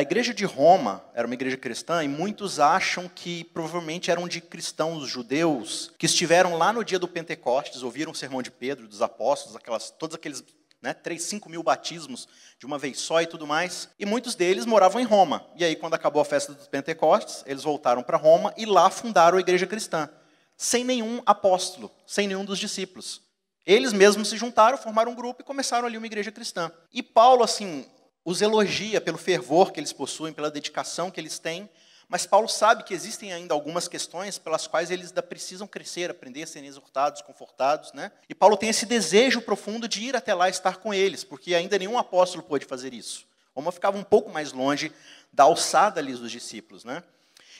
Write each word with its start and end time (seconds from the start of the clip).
A 0.00 0.02
igreja 0.02 0.32
de 0.32 0.46
Roma 0.46 1.04
era 1.12 1.26
uma 1.26 1.34
igreja 1.34 1.58
cristã 1.58 2.02
e 2.02 2.08
muitos 2.08 2.58
acham 2.58 3.06
que 3.06 3.44
provavelmente 3.44 4.10
eram 4.10 4.26
de 4.26 4.40
cristãos 4.40 5.06
judeus 5.06 5.92
que 5.98 6.06
estiveram 6.06 6.56
lá 6.56 6.72
no 6.72 6.82
dia 6.82 6.98
do 6.98 7.06
Pentecostes, 7.06 7.82
ouviram 7.82 8.10
o 8.10 8.14
sermão 8.14 8.40
de 8.40 8.50
Pedro, 8.50 8.88
dos 8.88 9.02
apóstolos, 9.02 9.56
aquelas, 9.56 9.90
todos 9.90 10.16
aqueles 10.16 10.42
né, 10.80 10.94
3, 10.94 11.22
5 11.22 11.50
mil 11.50 11.62
batismos 11.62 12.26
de 12.58 12.64
uma 12.64 12.78
vez 12.78 12.98
só 12.98 13.20
e 13.20 13.26
tudo 13.26 13.46
mais. 13.46 13.90
E 13.98 14.06
muitos 14.06 14.34
deles 14.34 14.64
moravam 14.64 15.02
em 15.02 15.04
Roma. 15.04 15.44
E 15.54 15.66
aí, 15.66 15.76
quando 15.76 15.92
acabou 15.92 16.22
a 16.22 16.24
festa 16.24 16.54
dos 16.54 16.66
Pentecostes, 16.66 17.44
eles 17.44 17.62
voltaram 17.62 18.02
para 18.02 18.16
Roma 18.16 18.54
e 18.56 18.64
lá 18.64 18.88
fundaram 18.88 19.36
a 19.36 19.40
igreja 19.42 19.66
cristã, 19.66 20.08
sem 20.56 20.82
nenhum 20.82 21.20
apóstolo, 21.26 21.90
sem 22.06 22.26
nenhum 22.26 22.46
dos 22.46 22.58
discípulos. 22.58 23.20
Eles 23.66 23.92
mesmos 23.92 24.30
se 24.30 24.38
juntaram, 24.38 24.78
formaram 24.78 25.12
um 25.12 25.14
grupo 25.14 25.42
e 25.42 25.44
começaram 25.44 25.86
ali 25.86 25.98
uma 25.98 26.06
igreja 26.06 26.32
cristã. 26.32 26.72
E 26.90 27.02
Paulo, 27.02 27.44
assim, 27.44 27.84
os 28.24 28.42
elogia 28.42 29.00
pelo 29.00 29.18
fervor 29.18 29.72
que 29.72 29.80
eles 29.80 29.92
possuem, 29.92 30.32
pela 30.32 30.50
dedicação 30.50 31.10
que 31.10 31.20
eles 31.20 31.38
têm, 31.38 31.68
mas 32.10 32.26
Paulo 32.26 32.48
sabe 32.48 32.82
que 32.82 32.92
existem 32.92 33.32
ainda 33.32 33.54
algumas 33.54 33.86
questões 33.86 34.36
pelas 34.36 34.66
quais 34.66 34.90
eles 34.90 35.10
ainda 35.10 35.22
precisam 35.22 35.64
crescer, 35.64 36.10
aprender, 36.10 36.44
serem 36.48 36.68
exortados, 36.68 37.22
confortados. 37.22 37.92
Né? 37.92 38.10
E 38.28 38.34
Paulo 38.34 38.56
tem 38.56 38.68
esse 38.68 38.84
desejo 38.84 39.40
profundo 39.40 39.86
de 39.86 40.02
ir 40.02 40.16
até 40.16 40.34
lá 40.34 40.48
estar 40.48 40.78
com 40.78 40.92
eles, 40.92 41.22
porque 41.22 41.54
ainda 41.54 41.78
nenhum 41.78 41.96
apóstolo 41.96 42.42
pôde 42.42 42.66
fazer 42.66 42.92
isso. 42.92 43.28
Roma 43.54 43.70
ficava 43.70 43.96
um 43.96 44.02
pouco 44.02 44.28
mais 44.28 44.52
longe 44.52 44.92
da 45.32 45.44
alçada 45.44 46.00
ali 46.00 46.12
dos 46.12 46.32
discípulos. 46.32 46.84
Né? 46.84 47.00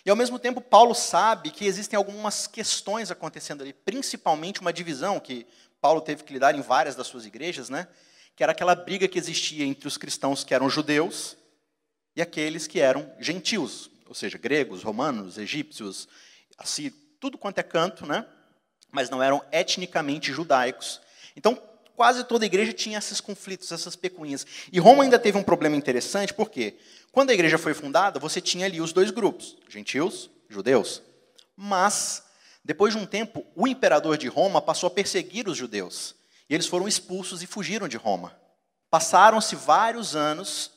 E 0.04 0.10
ao 0.10 0.16
mesmo 0.16 0.36
tempo, 0.36 0.60
Paulo 0.60 0.96
sabe 0.96 1.52
que 1.52 1.64
existem 1.64 1.96
algumas 1.96 2.48
questões 2.48 3.08
acontecendo 3.08 3.62
ali, 3.62 3.72
principalmente 3.72 4.60
uma 4.60 4.72
divisão 4.72 5.20
que 5.20 5.46
Paulo 5.80 6.00
teve 6.00 6.24
que 6.24 6.32
lidar 6.32 6.56
em 6.56 6.60
várias 6.60 6.96
das 6.96 7.06
suas 7.06 7.24
igrejas, 7.24 7.70
né? 7.70 7.86
Que 8.40 8.44
era 8.44 8.52
aquela 8.52 8.74
briga 8.74 9.06
que 9.06 9.18
existia 9.18 9.66
entre 9.66 9.86
os 9.86 9.98
cristãos 9.98 10.42
que 10.42 10.54
eram 10.54 10.70
judeus 10.70 11.36
e 12.16 12.22
aqueles 12.22 12.66
que 12.66 12.80
eram 12.80 13.12
gentios, 13.20 13.90
ou 14.08 14.14
seja, 14.14 14.38
gregos, 14.38 14.82
romanos, 14.82 15.36
egípcios, 15.36 16.08
assim, 16.56 16.90
tudo 17.20 17.36
quanto 17.36 17.58
é 17.58 17.62
canto, 17.62 18.06
né? 18.06 18.24
mas 18.90 19.10
não 19.10 19.22
eram 19.22 19.44
etnicamente 19.52 20.32
judaicos. 20.32 21.02
Então, 21.36 21.54
quase 21.94 22.24
toda 22.24 22.42
a 22.42 22.46
igreja 22.46 22.72
tinha 22.72 22.96
esses 22.96 23.20
conflitos, 23.20 23.72
essas 23.72 23.94
pecuinhas. 23.94 24.46
E 24.72 24.80
Roma 24.80 25.04
ainda 25.04 25.18
teve 25.18 25.36
um 25.36 25.42
problema 25.42 25.76
interessante, 25.76 26.32
porque 26.32 26.78
quando 27.12 27.28
a 27.28 27.34
igreja 27.34 27.58
foi 27.58 27.74
fundada, 27.74 28.18
você 28.18 28.40
tinha 28.40 28.64
ali 28.64 28.80
os 28.80 28.90
dois 28.90 29.10
grupos, 29.10 29.58
gentios, 29.68 30.30
judeus. 30.48 31.02
Mas, 31.54 32.24
depois 32.64 32.94
de 32.94 32.98
um 32.98 33.04
tempo, 33.04 33.44
o 33.54 33.68
imperador 33.68 34.16
de 34.16 34.28
Roma 34.28 34.62
passou 34.62 34.86
a 34.86 34.90
perseguir 34.90 35.46
os 35.46 35.58
judeus. 35.58 36.18
E 36.50 36.54
eles 36.54 36.66
foram 36.66 36.88
expulsos 36.88 37.44
e 37.44 37.46
fugiram 37.46 37.86
de 37.86 37.96
Roma. 37.96 38.36
Passaram-se 38.90 39.54
vários 39.54 40.16
anos 40.16 40.72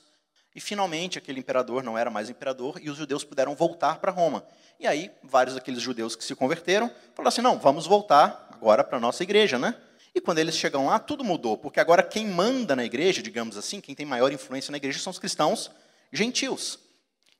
e 0.56 0.62
finalmente 0.62 1.18
aquele 1.18 1.40
imperador 1.40 1.82
não 1.82 1.98
era 1.98 2.12
mais 2.12 2.30
imperador 2.30 2.80
e 2.80 2.92
os 2.92 2.98
judeus 2.98 3.24
puderam 3.24 3.56
voltar 3.56 3.98
para 3.98 4.12
Roma. 4.12 4.46
E 4.80 4.86
aí, 4.86 5.12
vários 5.24 5.56
daqueles 5.56 5.82
judeus 5.82 6.16
que 6.16 6.24
se 6.24 6.36
converteram 6.36 6.92
falaram 7.16 7.30
assim: 7.30 7.42
não, 7.42 7.58
vamos 7.58 7.88
voltar 7.88 8.50
agora 8.52 8.84
para 8.84 9.00
a 9.00 9.02
nossa 9.02 9.24
igreja, 9.24 9.58
né? 9.58 9.76
E 10.14 10.22
quando 10.22 10.38
eles 10.38 10.56
chegam 10.56 10.86
lá, 10.86 11.00
tudo 11.00 11.24
mudou, 11.24 11.58
porque 11.58 11.80
agora 11.80 12.04
quem 12.04 12.28
manda 12.28 12.76
na 12.76 12.86
igreja, 12.86 13.20
digamos 13.24 13.58
assim, 13.58 13.82
quem 13.82 13.96
tem 13.96 14.06
maior 14.06 14.32
influência 14.32 14.70
na 14.70 14.78
igreja 14.78 15.00
são 15.00 15.10
os 15.10 15.18
cristãos 15.18 15.72
gentios. 16.12 16.78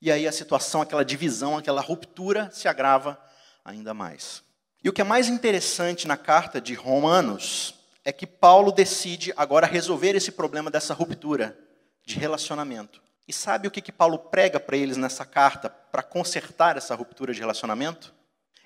E 0.02 0.12
aí 0.12 0.28
a 0.28 0.32
situação, 0.32 0.82
aquela 0.82 1.06
divisão, 1.06 1.56
aquela 1.56 1.82
ruptura 1.82 2.50
se 2.52 2.68
agrava 2.68 3.16
ainda 3.64 3.94
mais. 3.94 4.42
E 4.84 4.90
o 4.90 4.94
que 4.94 5.02
é 5.02 5.04
mais 5.04 5.30
interessante 5.30 6.08
na 6.08 6.18
carta 6.18 6.60
de 6.60 6.74
Romanos 6.74 7.76
é 8.06 8.12
que 8.12 8.28
Paulo 8.28 8.72
decide 8.72 9.34
agora 9.38 9.66
resolver 9.66 10.16
esse 10.16 10.32
problema 10.32 10.70
dessa 10.70 10.94
ruptura 10.94 11.58
de 12.06 12.20
relacionamento. 12.20 13.02
E 13.28 13.32
sabe 13.32 13.68
o 13.68 13.72
que, 13.72 13.82
que 13.82 13.92
Paulo 13.92 14.20
prega 14.20 14.60
para 14.60 14.76
eles 14.76 14.98
nessa 14.98 15.26
carta 15.26 15.70
para 15.70 16.04
consertar 16.04 16.76
essa 16.76 16.94
ruptura 16.94 17.34
de 17.34 17.40
relacionamento? 17.40 18.14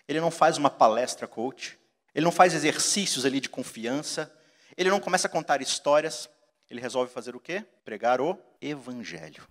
Ele 0.08 0.20
não 0.20 0.32
faz 0.32 0.58
uma 0.58 0.70
palestra 0.70 1.28
coach, 1.28 1.78
ele 2.16 2.24
não 2.24 2.32
faz 2.32 2.54
exercícios 2.56 3.26
ali 3.26 3.40
de 3.40 3.50
confiança, 3.50 4.34
ele 4.76 4.90
não 4.90 5.00
começa 5.00 5.28
a 5.28 5.30
contar 5.30 5.62
histórias, 5.62 6.28
ele 6.70 6.82
resolve 6.82 7.12
fazer 7.12 7.36
o 7.36 7.40
quê? 7.40 7.64
Pregar 7.86 8.20
o 8.20 8.40
evangelho. 8.60 9.48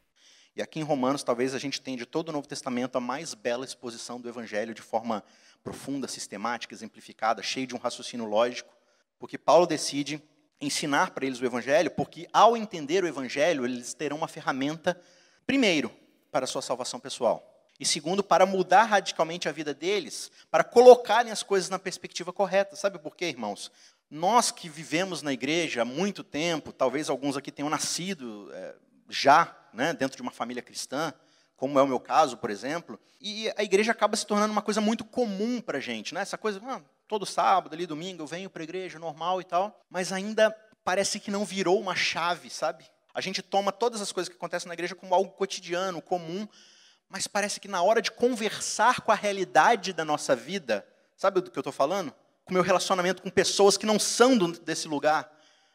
E 0.57 0.63
aqui 0.63 0.81
em 0.81 0.83
Romanos, 0.83 1.23
talvez 1.23 1.55
a 1.55 1.59
gente 1.59 1.81
tenha 1.81 1.97
de 1.97 2.07
todo 2.07 2.31
o 2.31 2.33
Novo 2.33 2.49
Testamento 2.49 2.97
a 2.97 3.01
mais 3.01 3.35
bela 3.35 3.65
exposição 3.65 4.21
do 4.21 4.29
evangelho 4.29 4.75
de 4.75 4.83
forma 4.83 5.23
profunda, 5.63 6.09
sistemática, 6.09 6.75
exemplificada, 6.75 7.43
cheia 7.43 7.67
de 7.67 7.75
um 7.75 7.79
raciocínio 7.79 8.27
lógico, 8.27 8.76
porque 9.19 9.39
Paulo 9.39 9.67
decide 9.67 10.23
ensinar 10.61 11.11
para 11.11 11.27
eles 11.27 11.41
o 11.41 11.45
Evangelho, 11.45 11.91
porque 11.91 12.29
ao 12.33 12.57
entender 12.57 13.05
o 13.05 13.07
Evangelho, 13.07 13.65
eles 13.65 13.95
terão 13.95 14.17
uma 14.17 14.29
ferramenta, 14.29 15.01
primeiro, 15.47 15.93
para 16.31 16.45
a 16.45 16.49
sua 16.49 16.63
salvação 16.63 16.99
pessoal, 16.99 17.53
e 17.79 17.85
segundo, 17.85 18.23
para 18.23 18.47
mudar 18.47 18.85
radicalmente 18.85 19.49
a 19.49 19.53
vida 19.53 19.75
deles, 19.75 20.31
para 20.51 20.65
colocarem 20.65 21.31
as 21.31 21.43
coisas 21.43 21.69
na 21.69 21.79
perspectiva 21.79 22.33
correta. 22.33 22.75
Sabe 22.75 22.99
por 22.99 23.15
quê, 23.15 23.27
irmãos? 23.27 23.71
Nós 24.11 24.51
que 24.51 24.69
vivemos 24.69 25.21
na 25.21 25.33
igreja 25.33 25.83
há 25.83 25.85
muito 25.85 26.25
tempo, 26.25 26.73
talvez 26.73 27.11
alguns 27.11 27.37
aqui 27.37 27.53
tenham 27.53 27.69
nascido 27.69 28.51
é, 28.55 28.75
já 29.11 29.55
né, 29.75 29.93
dentro 29.93 30.17
de 30.17 30.23
uma 30.23 30.31
família 30.31 30.63
cristã, 30.63 31.13
como 31.55 31.79
é 31.79 31.83
o 31.83 31.87
meu 31.87 32.01
caso, 32.01 32.37
por 32.37 32.51
exemplo, 32.51 32.99
e 33.21 33.51
a 33.57 33.63
igreja 33.63 33.93
acaba 33.93 34.17
se 34.17 34.27
tornando 34.27 34.53
uma 34.53 34.63
coisa 34.63 34.81
muito 34.81 35.05
comum 35.05 35.61
para 35.61 35.79
a 35.79 35.81
gente. 35.81 36.15
Né? 36.15 36.21
Essa 36.21 36.39
coisa, 36.39 36.61
ah, 36.65 36.81
todo 37.09 37.25
sábado, 37.25 37.75
ali 37.75 37.87
domingo, 37.87 38.23
eu 38.23 38.27
venho 38.27 38.51
para 38.51 38.63
a 38.63 38.65
igreja 38.65 38.99
normal 38.99 39.41
e 39.41 39.45
tal, 39.45 39.85
mas 39.89 40.13
ainda 40.13 40.51
parece 40.85 41.21
que 41.21 41.31
não 41.31 41.45
virou 41.45 41.81
uma 41.81 41.95
chave, 41.95 42.51
sabe? 42.51 42.85
A 43.15 43.21
gente 43.21 43.43
toma 43.43 43.73
todas 43.73 44.01
as 44.01 44.13
coisas 44.13 44.29
que 44.29 44.37
acontecem 44.37 44.69
na 44.69 44.75
igreja 44.75 44.95
como 44.95 45.15
algo 45.15 45.31
cotidiano, 45.33 46.03
comum, 46.03 46.47
mas 47.09 47.27
parece 47.27 47.61
que 47.61 47.69
na 47.69 47.83
hora 47.83 48.03
de 48.03 48.11
conversar 48.11 49.01
com 49.01 49.13
a 49.13 49.15
realidade 49.15 49.93
da 49.93 50.05
nossa 50.05 50.37
vida, 50.37 50.87
sabe 51.17 51.41
do 51.41 51.51
que 51.51 51.59
eu 51.59 51.61
estou 51.61 51.73
falando? 51.73 52.13
Com 52.45 52.51
o 52.51 52.55
meu 52.55 52.63
relacionamento 52.63 53.23
com 53.23 53.31
pessoas 53.31 53.77
que 53.77 53.87
não 53.87 53.99
são 53.99 54.37
desse 54.37 54.87
lugar, 54.87 55.33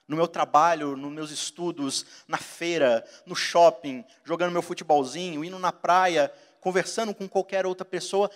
no 0.08 0.18
meu 0.18 0.28
trabalho, 0.28 0.98
nos 0.98 1.12
meus 1.12 1.32
estudos, 1.32 2.06
na 2.28 2.38
feira, 2.38 3.06
no 3.26 3.36
shopping, 3.36 4.04
jogando 4.26 4.52
meu 4.52 4.62
futebolzinho, 4.62 5.44
indo 5.44 5.58
na 5.58 5.72
praia, 5.72 6.32
conversando 6.60 7.14
com 7.14 7.28
qualquer 7.28 7.66
outra 7.66 7.86
pessoa, 7.86 8.30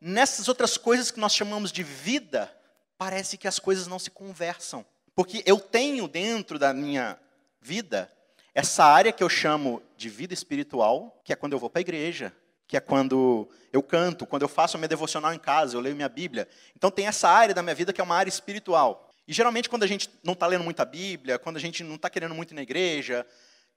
nessas 0.00 0.48
outras 0.48 0.76
coisas 0.76 1.10
que 1.10 1.20
nós 1.20 1.34
chamamos 1.34 1.72
de 1.72 1.82
vida, 1.82 2.52
parece 2.96 3.36
que 3.36 3.48
as 3.48 3.58
coisas 3.58 3.86
não 3.86 3.98
se 3.98 4.10
conversam. 4.10 4.84
Porque 5.14 5.42
eu 5.46 5.58
tenho 5.58 6.06
dentro 6.06 6.58
da 6.58 6.72
minha 6.72 7.18
vida 7.60 8.10
essa 8.54 8.84
área 8.84 9.12
que 9.12 9.22
eu 9.22 9.28
chamo 9.28 9.82
de 9.96 10.08
vida 10.08 10.34
espiritual, 10.34 11.20
que 11.24 11.32
é 11.32 11.36
quando 11.36 11.52
eu 11.52 11.58
vou 11.58 11.70
para 11.70 11.80
a 11.80 11.82
igreja, 11.82 12.32
que 12.66 12.76
é 12.76 12.80
quando 12.80 13.48
eu 13.72 13.82
canto, 13.82 14.26
quando 14.26 14.42
eu 14.42 14.48
faço 14.48 14.76
a 14.76 14.78
minha 14.78 14.88
devocional 14.88 15.32
em 15.32 15.38
casa, 15.38 15.76
eu 15.76 15.80
leio 15.80 15.94
minha 15.94 16.08
Bíblia. 16.08 16.48
Então 16.76 16.90
tem 16.90 17.06
essa 17.06 17.28
área 17.28 17.54
da 17.54 17.62
minha 17.62 17.74
vida 17.74 17.92
que 17.92 18.00
é 18.00 18.04
uma 18.04 18.16
área 18.16 18.28
espiritual. 18.28 19.08
E 19.26 19.32
geralmente 19.32 19.68
quando 19.68 19.84
a 19.84 19.86
gente 19.86 20.10
não 20.22 20.32
está 20.32 20.46
lendo 20.46 20.64
muita 20.64 20.84
Bíblia, 20.84 21.38
quando 21.38 21.56
a 21.56 21.60
gente 21.60 21.82
não 21.82 21.94
está 21.94 22.10
querendo 22.10 22.34
muito 22.34 22.52
ir 22.52 22.54
na 22.54 22.62
igreja, 22.62 23.26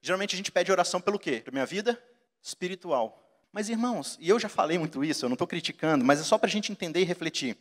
geralmente 0.01 0.35
a 0.35 0.37
gente 0.37 0.51
pede 0.51 0.71
oração 0.71 0.99
pelo 0.99 1.19
quê? 1.19 1.41
Para 1.43 1.51
minha 1.51 1.65
vida 1.65 2.01
espiritual. 2.41 3.30
Mas, 3.51 3.69
irmãos, 3.69 4.17
e 4.19 4.29
eu 4.29 4.39
já 4.39 4.47
falei 4.47 4.77
muito 4.77 5.03
isso, 5.03 5.25
eu 5.25 5.29
não 5.29 5.35
estou 5.35 5.47
criticando, 5.47 6.05
mas 6.05 6.19
é 6.19 6.23
só 6.23 6.37
para 6.37 6.47
a 6.47 6.51
gente 6.51 6.71
entender 6.71 7.01
e 7.01 7.05
refletir. 7.05 7.57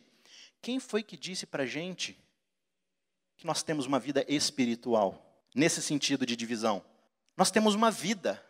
Quem 0.61 0.79
foi 0.79 1.03
que 1.03 1.17
disse 1.17 1.45
para 1.45 1.63
a 1.63 1.65
gente 1.65 2.17
que 3.35 3.45
nós 3.45 3.61
temos 3.61 3.85
uma 3.85 3.99
vida 3.99 4.23
espiritual, 4.27 5.45
nesse 5.53 5.81
sentido 5.81 6.25
de 6.25 6.35
divisão? 6.35 6.81
Nós 7.35 7.51
temos 7.51 7.75
uma 7.75 7.91
vida. 7.91 8.41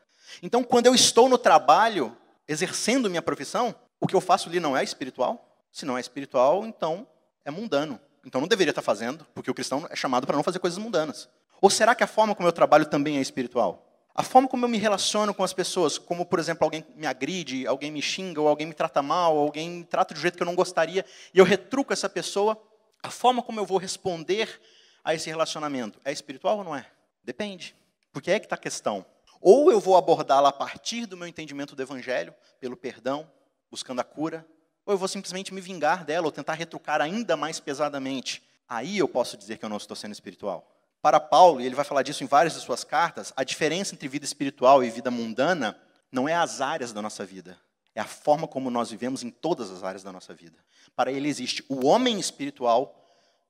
Então, 0.43 0.63
quando 0.63 0.85
eu 0.85 0.93
estou 0.93 1.27
no 1.27 1.37
trabalho, 1.37 2.15
exercendo 2.47 3.09
minha 3.09 3.21
profissão, 3.21 3.73
o 3.99 4.07
que 4.07 4.15
eu 4.15 4.21
faço 4.21 4.49
ali 4.49 4.59
não 4.59 4.75
é 4.75 4.83
espiritual? 4.83 5.65
Se 5.71 5.85
não 5.85 5.97
é 5.97 6.01
espiritual, 6.01 6.65
então 6.65 7.07
é 7.43 7.49
mundano. 7.49 7.99
Então 8.25 8.39
não 8.39 8.47
deveria 8.47 8.71
estar 8.71 8.81
fazendo, 8.81 9.25
porque 9.33 9.49
o 9.49 9.53
cristão 9.53 9.87
é 9.89 9.95
chamado 9.95 10.27
para 10.27 10.35
não 10.35 10.43
fazer 10.43 10.59
coisas 10.59 10.77
mundanas. 10.77 11.27
Ou 11.59 11.69
será 11.69 11.95
que 11.95 12.03
a 12.03 12.07
forma 12.07 12.35
como 12.35 12.47
eu 12.47 12.53
trabalho 12.53 12.85
também 12.85 13.17
é 13.17 13.21
espiritual? 13.21 13.90
A 14.13 14.23
forma 14.23 14.47
como 14.47 14.65
eu 14.65 14.69
me 14.69 14.77
relaciono 14.77 15.33
com 15.33 15.43
as 15.43 15.53
pessoas, 15.53 15.97
como, 15.97 16.25
por 16.25 16.37
exemplo, 16.37 16.65
alguém 16.65 16.85
me 16.95 17.07
agride, 17.07 17.65
alguém 17.65 17.89
me 17.89 18.01
xinga, 18.01 18.41
ou 18.41 18.47
alguém 18.47 18.67
me 18.67 18.73
trata 18.73 19.01
mal, 19.01 19.35
ou 19.35 19.43
alguém 19.43 19.69
me 19.69 19.83
trata 19.85 20.13
um 20.13 20.17
jeito 20.17 20.35
que 20.35 20.43
eu 20.43 20.45
não 20.45 20.55
gostaria, 20.55 21.05
e 21.33 21.39
eu 21.39 21.45
retruco 21.45 21.93
essa 21.93 22.09
pessoa, 22.09 22.61
a 23.01 23.09
forma 23.09 23.41
como 23.41 23.59
eu 23.59 23.65
vou 23.65 23.77
responder 23.77 24.61
a 25.03 25.15
esse 25.15 25.29
relacionamento 25.29 25.99
é 26.03 26.11
espiritual 26.11 26.57
ou 26.57 26.63
não 26.63 26.75
é? 26.75 26.85
Depende. 27.23 27.75
Porque 28.11 28.31
é 28.31 28.39
que 28.39 28.45
está 28.45 28.55
a 28.55 28.59
questão. 28.59 29.05
Ou 29.39 29.71
eu 29.71 29.79
vou 29.79 29.95
abordá-la 29.97 30.49
a 30.49 30.53
partir 30.53 31.05
do 31.05 31.17
meu 31.17 31.27
entendimento 31.27 31.75
do 31.75 31.81
evangelho, 31.81 32.33
pelo 32.59 32.77
perdão, 32.77 33.29
buscando 33.71 34.01
a 34.01 34.03
cura, 34.03 34.45
ou 34.85 34.93
eu 34.93 34.97
vou 34.97 35.07
simplesmente 35.07 35.53
me 35.53 35.61
vingar 35.61 36.03
dela, 36.03 36.25
ou 36.25 36.31
tentar 36.31 36.53
retrucar 36.53 37.01
ainda 37.01 37.37
mais 37.37 37.59
pesadamente. 37.59 38.43
Aí 38.67 38.97
eu 38.97 39.07
posso 39.07 39.37
dizer 39.37 39.57
que 39.57 39.65
eu 39.65 39.69
não 39.69 39.77
estou 39.77 39.95
sendo 39.95 40.11
espiritual. 40.11 40.69
Para 41.01 41.19
Paulo, 41.19 41.59
e 41.59 41.65
ele 41.65 41.75
vai 41.75 41.83
falar 41.83 42.03
disso 42.03 42.23
em 42.23 42.27
várias 42.27 42.53
de 42.53 42.59
suas 42.59 42.83
cartas, 42.83 43.33
a 43.35 43.43
diferença 43.43 43.95
entre 43.95 44.07
vida 44.07 44.25
espiritual 44.25 44.83
e 44.83 44.89
vida 44.89 45.09
mundana 45.09 45.77
não 46.11 46.29
é 46.29 46.35
as 46.35 46.61
áreas 46.61 46.93
da 46.93 47.01
nossa 47.01 47.25
vida, 47.25 47.57
é 47.95 48.01
a 48.01 48.05
forma 48.05 48.47
como 48.47 48.69
nós 48.69 48.91
vivemos 48.91 49.23
em 49.23 49.31
todas 49.31 49.71
as 49.71 49.83
áreas 49.83 50.03
da 50.03 50.11
nossa 50.11 50.33
vida. 50.33 50.57
Para 50.95 51.11
ele 51.11 51.27
existe 51.27 51.65
o 51.67 51.87
homem 51.87 52.19
espiritual 52.19 52.95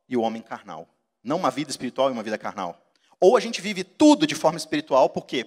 e 0.07 0.15
o 0.15 0.21
homem 0.21 0.41
carnal, 0.41 0.87
não 1.23 1.37
uma 1.37 1.51
vida 1.51 1.69
espiritual 1.69 2.09
e 2.09 2.13
uma 2.13 2.23
vida 2.23 2.37
carnal. 2.37 2.81
Ou 3.19 3.35
a 3.35 3.39
gente 3.39 3.61
vive 3.61 3.83
tudo 3.83 4.25
de 4.25 4.33
forma 4.33 4.57
espiritual, 4.57 5.09
por 5.09 5.25
quê? 5.25 5.45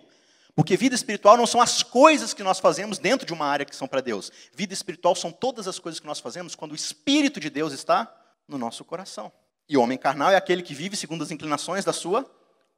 Porque 0.55 0.77
vida 0.77 0.95
espiritual 0.95 1.37
não 1.37 1.47
são 1.47 1.61
as 1.61 1.83
coisas 1.83 2.33
que 2.33 2.43
nós 2.43 2.61
fazemos 2.61 2.99
dentro 2.99 3.27
de 3.27 3.33
uma 3.33 3.47
área 3.47 3.67
que 3.67 3.75
são 3.75 3.89
para 3.89 4.01
Deus. 4.01 4.31
Vida 4.53 4.73
espiritual 4.73 5.17
são 5.17 5.33
todas 5.33 5.67
as 5.67 5.79
coisas 5.79 5.99
que 5.99 6.07
nós 6.07 6.21
fazemos 6.21 6.55
quando 6.55 6.73
o 6.73 6.77
Espírito 6.77 7.41
de 7.41 7.51
Deus 7.51 7.73
está 7.73 8.15
no 8.47 8.57
nosso 8.57 8.85
coração. 8.85 9.33
E 9.69 9.77
o 9.77 9.83
homem 9.83 9.97
carnal 9.97 10.31
é 10.31 10.37
aquele 10.37 10.63
que 10.63 10.75
vive 10.75 10.97
segundo 10.97 11.23
as 11.23 11.31
inclinações 11.31 11.85
da 11.85 11.93
sua 11.93 12.29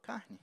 carne. 0.01 0.39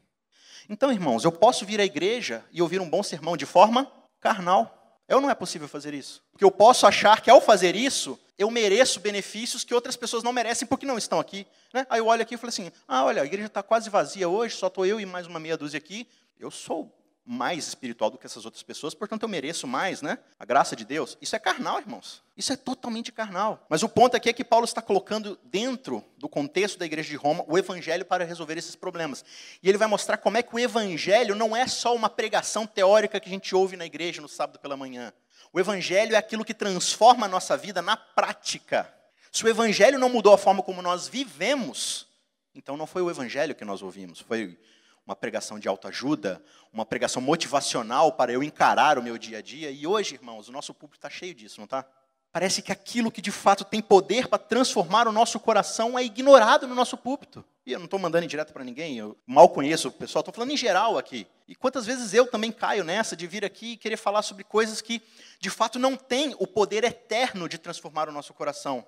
Então, 0.68 0.92
irmãos, 0.92 1.24
eu 1.24 1.32
posso 1.32 1.64
vir 1.64 1.80
à 1.80 1.84
igreja 1.84 2.44
e 2.52 2.62
ouvir 2.62 2.80
um 2.80 2.88
bom 2.88 3.02
sermão 3.02 3.36
de 3.36 3.46
forma 3.46 3.90
carnal. 4.20 5.02
Eu 5.06 5.20
não 5.20 5.28
é 5.28 5.34
possível 5.34 5.68
fazer 5.68 5.92
isso. 5.92 6.22
Porque 6.32 6.44
eu 6.44 6.50
posso 6.50 6.86
achar 6.86 7.20
que 7.20 7.30
ao 7.30 7.40
fazer 7.40 7.76
isso, 7.76 8.18
eu 8.38 8.50
mereço 8.50 9.00
benefícios 9.00 9.64
que 9.64 9.74
outras 9.74 9.96
pessoas 9.96 10.22
não 10.22 10.32
merecem 10.32 10.66
porque 10.66 10.86
não 10.86 10.96
estão 10.96 11.20
aqui. 11.20 11.46
Né? 11.72 11.86
Aí 11.90 12.00
eu 12.00 12.06
olho 12.06 12.22
aqui 12.22 12.34
e 12.34 12.38
falo 12.38 12.48
assim: 12.48 12.72
ah, 12.88 13.04
olha, 13.04 13.22
a 13.22 13.26
igreja 13.26 13.46
está 13.46 13.62
quase 13.62 13.90
vazia 13.90 14.28
hoje, 14.28 14.56
só 14.56 14.68
estou 14.68 14.86
eu 14.86 14.98
e 14.98 15.06
mais 15.06 15.26
uma 15.26 15.38
meia 15.38 15.56
dúzia 15.56 15.78
aqui. 15.78 16.08
Eu 16.38 16.50
sou 16.50 16.90
mais 17.26 17.66
espiritual 17.66 18.10
do 18.10 18.18
que 18.18 18.26
essas 18.26 18.44
outras 18.44 18.62
pessoas, 18.62 18.94
portanto 18.94 19.22
eu 19.22 19.28
mereço 19.28 19.66
mais, 19.66 20.02
né? 20.02 20.18
A 20.38 20.44
graça 20.44 20.76
de 20.76 20.84
Deus. 20.84 21.16
Isso 21.22 21.34
é 21.34 21.38
carnal, 21.38 21.78
irmãos. 21.78 22.22
Isso 22.36 22.52
é 22.52 22.56
totalmente 22.56 23.10
carnal. 23.10 23.64
Mas 23.68 23.82
o 23.82 23.88
ponto 23.88 24.16
aqui 24.16 24.28
é 24.28 24.32
que 24.32 24.44
Paulo 24.44 24.64
está 24.64 24.82
colocando 24.82 25.38
dentro 25.44 26.04
do 26.18 26.28
contexto 26.28 26.78
da 26.78 26.84
igreja 26.84 27.08
de 27.08 27.16
Roma 27.16 27.44
o 27.48 27.56
evangelho 27.56 28.04
para 28.04 28.24
resolver 28.24 28.58
esses 28.58 28.76
problemas. 28.76 29.24
E 29.62 29.68
ele 29.68 29.78
vai 29.78 29.88
mostrar 29.88 30.18
como 30.18 30.36
é 30.36 30.42
que 30.42 30.54
o 30.54 30.58
evangelho 30.58 31.34
não 31.34 31.56
é 31.56 31.66
só 31.66 31.94
uma 31.94 32.10
pregação 32.10 32.66
teórica 32.66 33.18
que 33.18 33.28
a 33.28 33.32
gente 33.32 33.54
ouve 33.54 33.76
na 33.76 33.86
igreja 33.86 34.20
no 34.20 34.28
sábado 34.28 34.58
pela 34.58 34.76
manhã. 34.76 35.12
O 35.52 35.58
evangelho 35.58 36.14
é 36.14 36.18
aquilo 36.18 36.44
que 36.44 36.52
transforma 36.52 37.26
a 37.26 37.28
nossa 37.28 37.56
vida 37.56 37.80
na 37.80 37.96
prática. 37.96 38.92
Se 39.32 39.44
o 39.44 39.48
evangelho 39.48 39.98
não 39.98 40.08
mudou 40.08 40.34
a 40.34 40.38
forma 40.38 40.62
como 40.62 40.82
nós 40.82 41.08
vivemos, 41.08 42.06
então 42.54 42.76
não 42.76 42.86
foi 42.86 43.02
o 43.02 43.10
evangelho 43.10 43.54
que 43.54 43.64
nós 43.64 43.82
ouvimos, 43.82 44.20
foi 44.20 44.58
uma 45.06 45.14
pregação 45.14 45.58
de 45.58 45.68
autoajuda, 45.68 46.42
uma 46.72 46.86
pregação 46.86 47.20
motivacional 47.20 48.12
para 48.12 48.32
eu 48.32 48.42
encarar 48.42 48.98
o 48.98 49.02
meu 49.02 49.18
dia 49.18 49.38
a 49.38 49.42
dia. 49.42 49.70
E 49.70 49.86
hoje, 49.86 50.14
irmãos, 50.14 50.48
o 50.48 50.52
nosso 50.52 50.72
público 50.72 50.96
está 50.96 51.10
cheio 51.10 51.34
disso, 51.34 51.58
não 51.58 51.64
está? 51.64 51.86
Parece 52.32 52.62
que 52.62 52.72
aquilo 52.72 53.12
que 53.12 53.22
de 53.22 53.30
fato 53.30 53.64
tem 53.64 53.80
poder 53.80 54.26
para 54.26 54.38
transformar 54.38 55.06
o 55.06 55.12
nosso 55.12 55.38
coração 55.38 55.96
é 55.96 56.02
ignorado 56.02 56.66
no 56.66 56.74
nosso 56.74 56.96
púlpito. 56.96 57.44
E 57.64 57.72
eu 57.72 57.78
não 57.78 57.84
estou 57.84 57.98
mandando 57.98 58.26
direto 58.26 58.52
para 58.52 58.64
ninguém, 58.64 58.98
eu 58.98 59.16
mal 59.26 59.48
conheço 59.48 59.88
o 59.88 59.92
pessoal, 59.92 60.20
estou 60.20 60.34
falando 60.34 60.50
em 60.50 60.56
geral 60.56 60.98
aqui. 60.98 61.26
E 61.46 61.54
quantas 61.54 61.86
vezes 61.86 62.12
eu 62.12 62.26
também 62.26 62.50
caio 62.50 62.82
nessa 62.82 63.16
de 63.16 63.26
vir 63.26 63.44
aqui 63.44 63.72
e 63.72 63.76
querer 63.76 63.96
falar 63.96 64.22
sobre 64.22 64.42
coisas 64.42 64.80
que 64.80 65.00
de 65.38 65.48
fato 65.48 65.78
não 65.78 65.96
têm 65.96 66.34
o 66.38 66.46
poder 66.46 66.82
eterno 66.82 67.48
de 67.48 67.56
transformar 67.56 68.08
o 68.08 68.12
nosso 68.12 68.34
coração. 68.34 68.84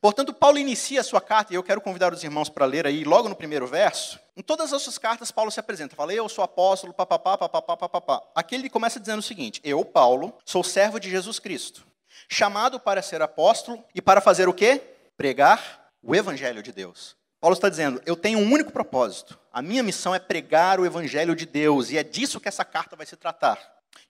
Portanto, 0.00 0.32
Paulo 0.32 0.58
inicia 0.58 1.00
a 1.00 1.04
sua 1.04 1.20
carta, 1.20 1.52
e 1.52 1.56
eu 1.56 1.62
quero 1.62 1.80
convidar 1.80 2.12
os 2.12 2.22
irmãos 2.22 2.48
para 2.48 2.66
ler 2.66 2.86
aí, 2.86 3.04
logo 3.04 3.28
no 3.28 3.34
primeiro 3.34 3.66
verso. 3.66 4.20
Em 4.36 4.42
todas 4.42 4.72
as 4.72 4.82
suas 4.82 4.98
cartas, 4.98 5.30
Paulo 5.30 5.50
se 5.50 5.60
apresenta. 5.60 5.96
Fala, 5.96 6.12
eu 6.12 6.28
sou 6.28 6.44
apóstolo, 6.44 6.92
papapá, 6.92 7.36
papapá, 7.36 7.76
papapá. 7.76 8.22
Aqui 8.34 8.54
ele 8.54 8.70
começa 8.70 9.00
dizendo 9.00 9.20
o 9.20 9.22
seguinte: 9.22 9.60
Eu, 9.64 9.84
Paulo, 9.84 10.34
sou 10.44 10.62
servo 10.62 10.98
de 10.98 11.10
Jesus 11.10 11.38
Cristo, 11.38 11.86
chamado 12.28 12.78
para 12.78 13.02
ser 13.02 13.22
apóstolo 13.22 13.82
e 13.94 14.00
para 14.02 14.20
fazer 14.20 14.48
o 14.48 14.54
quê? 14.54 14.82
Pregar 15.16 15.90
o 16.02 16.14
evangelho 16.14 16.62
de 16.62 16.72
Deus. 16.72 17.16
Paulo 17.40 17.54
está 17.54 17.68
dizendo: 17.68 18.00
Eu 18.06 18.16
tenho 18.16 18.38
um 18.38 18.52
único 18.52 18.70
propósito. 18.70 19.38
A 19.52 19.62
minha 19.62 19.82
missão 19.82 20.14
é 20.14 20.18
pregar 20.18 20.78
o 20.78 20.86
evangelho 20.86 21.34
de 21.34 21.46
Deus, 21.46 21.90
e 21.90 21.98
é 21.98 22.02
disso 22.02 22.40
que 22.40 22.48
essa 22.48 22.64
carta 22.64 22.96
vai 22.96 23.06
se 23.06 23.16
tratar. 23.16 23.58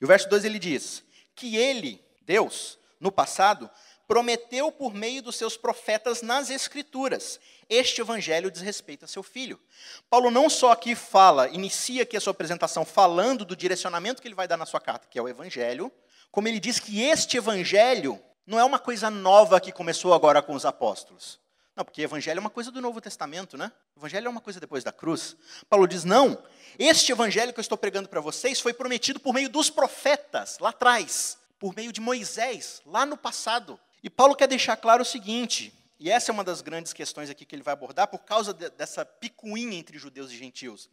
E 0.01 0.05
o 0.05 0.09
verso 0.09 0.29
2 0.29 0.45
ele 0.45 0.59
diz: 0.59 1.03
Que 1.35 1.57
ele, 1.57 2.05
Deus, 2.23 2.79
no 3.01 3.11
passado, 3.11 3.71
prometeu 4.11 4.73
por 4.73 4.93
meio 4.93 5.23
dos 5.23 5.37
seus 5.37 5.57
profetas 5.57 6.21
nas 6.21 6.51
Escrituras. 6.51 7.39
Este 7.69 8.01
evangelho 8.01 8.51
diz 8.51 8.61
respeito 8.61 9.05
a 9.05 9.09
seu 9.09 9.23
filho. 9.23 9.57
Paulo 10.11 10.33
não 10.33 10.51
só 10.51 10.73
aqui 10.73 10.97
fala, 10.97 11.49
inicia 11.51 12.03
aqui 12.03 12.17
a 12.17 12.21
sua 12.21 12.33
apresentação 12.33 12.85
falando 12.85 13.45
do 13.45 13.55
direcionamento 13.55 14.21
que 14.21 14.27
ele 14.27 14.35
vai 14.35 14.49
dar 14.49 14.57
na 14.57 14.67
sua 14.67 14.81
carta, 14.81 15.07
que 15.09 15.17
é 15.17 15.23
o 15.23 15.29
evangelho, 15.29 15.93
como 16.29 16.49
ele 16.49 16.59
diz 16.59 16.81
que 16.81 17.03
este 17.03 17.37
evangelho 17.37 18.21
não 18.45 18.59
é 18.59 18.65
uma 18.65 18.81
coisa 18.81 19.09
nova 19.11 19.61
que 19.61 19.71
começou 19.71 20.13
agora 20.13 20.43
com 20.43 20.55
os 20.55 20.65
apóstolos. 20.65 21.39
Não, 21.77 21.85
porque 21.85 22.03
evangelho 22.03 22.39
é 22.39 22.41
uma 22.41 22.51
coisa 22.51 22.73
do 22.73 22.81
Novo 22.81 23.01
Testamento, 23.01 23.57
né? 23.57 23.71
Evangelho 23.97 24.27
é 24.27 24.29
uma 24.29 24.41
coisa 24.41 24.59
depois 24.59 24.83
da 24.83 24.91
cruz. 24.91 25.37
Paulo 25.69 25.87
diz: 25.87 26.03
não, 26.03 26.37
este 26.77 27.13
evangelho 27.13 27.53
que 27.53 27.61
eu 27.61 27.63
estou 27.63 27.79
pregando 27.79 28.09
para 28.09 28.21
vocês 28.21 28.59
foi 28.59 28.73
prometido 28.73 29.21
por 29.21 29.33
meio 29.33 29.49
dos 29.49 29.71
profetas, 29.71 30.59
lá 30.59 30.71
atrás, 30.71 31.39
por 31.61 31.77
meio 31.77 31.93
de 31.93 32.01
Moisés, 32.01 32.83
lá 32.85 33.07
no 33.07 33.17
passado. 33.17 33.79
E 34.03 34.09
Paulo 34.09 34.35
quer 34.35 34.49
deixar 34.49 34.77
claro 34.77 35.03
o 35.03 35.07
seguinte, 35.07 35.73
e 35.99 36.11
essa 36.11 36.31
é 36.31 36.33
uma 36.33 36.43
das 36.43 36.63
grandes 36.63 36.93
questões 36.93 37.29
aqui 37.29 37.45
que 37.45 37.55
ele 37.55 37.63
vai 37.63 37.75
abordar 37.75 38.09
por 38.09 38.21
causa 38.21 38.55
de, 38.55 38.71
dessa 38.71 39.05
picuinha 39.05 39.79
entre 39.79 39.99
judeus 39.99 40.31
e 40.31 40.37
gentios. 40.37 40.89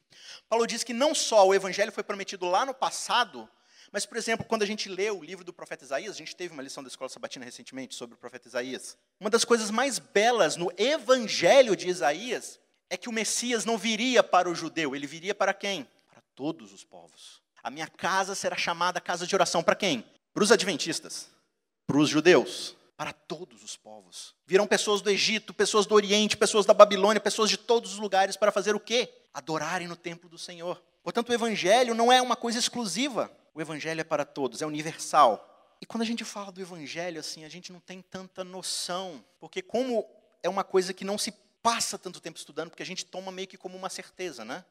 Paulo 0.49 0.67
diz 0.67 0.83
que 0.83 0.93
não 0.93 1.15
só 1.15 1.47
o 1.47 1.55
evangelho 1.55 1.91
foi 1.91 2.03
prometido 2.03 2.45
lá 2.45 2.65
no 2.65 2.73
passado, 2.73 3.49
mas, 3.91 4.05
por 4.05 4.17
exemplo, 4.17 4.45
quando 4.45 4.63
a 4.63 4.65
gente 4.65 4.89
lê 4.89 5.09
o 5.09 5.23
livro 5.23 5.45
do 5.45 5.53
profeta 5.53 5.85
Isaías, 5.85 6.13
a 6.13 6.17
gente 6.17 6.35
teve 6.35 6.53
uma 6.53 6.61
lição 6.61 6.83
da 6.83 6.89
escola 6.89 7.09
sabatina 7.09 7.45
recentemente 7.45 7.95
sobre 7.95 8.15
o 8.15 8.17
profeta 8.17 8.47
Isaías. 8.47 8.97
Uma 9.19 9.29
das 9.29 9.45
coisas 9.45 9.71
mais 9.71 9.97
belas 9.97 10.57
no 10.57 10.71
evangelho 10.77 11.75
de 11.75 11.87
Isaías 11.87 12.59
é 12.89 12.97
que 12.97 13.07
o 13.07 13.13
Messias 13.13 13.63
não 13.63 13.77
viria 13.77 14.21
para 14.21 14.49
o 14.49 14.55
judeu, 14.55 14.95
ele 14.95 15.07
viria 15.07 15.33
para 15.33 15.53
quem? 15.53 15.87
Para 16.09 16.21
todos 16.35 16.73
os 16.73 16.83
povos. 16.83 17.41
A 17.63 17.69
minha 17.69 17.87
casa 17.87 18.35
será 18.35 18.57
chamada 18.57 18.99
casa 18.99 19.25
de 19.25 19.35
oração 19.35 19.63
para 19.63 19.75
quem? 19.75 20.05
Para 20.33 20.43
os 20.43 20.51
adventistas, 20.51 21.29
para 21.85 21.97
os 21.97 22.09
judeus, 22.09 22.75
para 22.97 23.13
todos 23.13 23.63
os 23.63 23.77
povos. 23.77 24.35
Virão 24.45 24.65
pessoas 24.65 25.01
do 25.01 25.11
Egito, 25.11 25.53
pessoas 25.53 25.85
do 25.85 25.93
Oriente, 25.93 26.35
pessoas 26.35 26.65
da 26.65 26.73
Babilônia, 26.73 27.21
pessoas 27.21 27.47
de 27.47 27.55
todos 27.55 27.93
os 27.93 27.99
lugares 27.99 28.35
para 28.35 28.51
fazer 28.51 28.75
o 28.75 28.79
quê? 28.79 29.13
Adorarem 29.31 29.87
no 29.87 29.95
templo 29.95 30.27
do 30.27 30.37
Senhor. 30.37 30.83
Portanto, 31.03 31.29
o 31.29 31.33
evangelho 31.33 31.93
não 31.93 32.11
é 32.11 32.19
uma 32.19 32.35
coisa 32.35 32.57
exclusiva. 32.57 33.31
O 33.53 33.61
evangelho 33.61 34.01
é 34.01 34.03
para 34.03 34.25
todos, 34.25 34.63
é 34.63 34.65
universal. 34.65 35.77
E 35.79 35.85
quando 35.85 36.01
a 36.01 36.05
gente 36.05 36.25
fala 36.25 36.51
do 36.51 36.59
evangelho 36.59 37.19
assim, 37.19 37.45
a 37.45 37.49
gente 37.49 37.71
não 37.71 37.79
tem 37.79 38.01
tanta 38.01 38.43
noção, 38.43 39.23
porque 39.39 39.61
como 39.61 40.03
é 40.41 40.49
uma 40.49 40.63
coisa 40.63 40.91
que 40.91 41.05
não 41.05 41.19
se 41.19 41.31
passa 41.61 41.99
tanto 41.99 42.19
tempo 42.19 42.39
estudando, 42.39 42.69
porque 42.69 42.83
a 42.83 42.85
gente 42.85 43.05
toma 43.05 43.31
meio 43.31 43.47
que 43.47 43.57
como 43.57 43.77
uma 43.77 43.89
certeza, 43.89 44.43
né? 44.43 44.65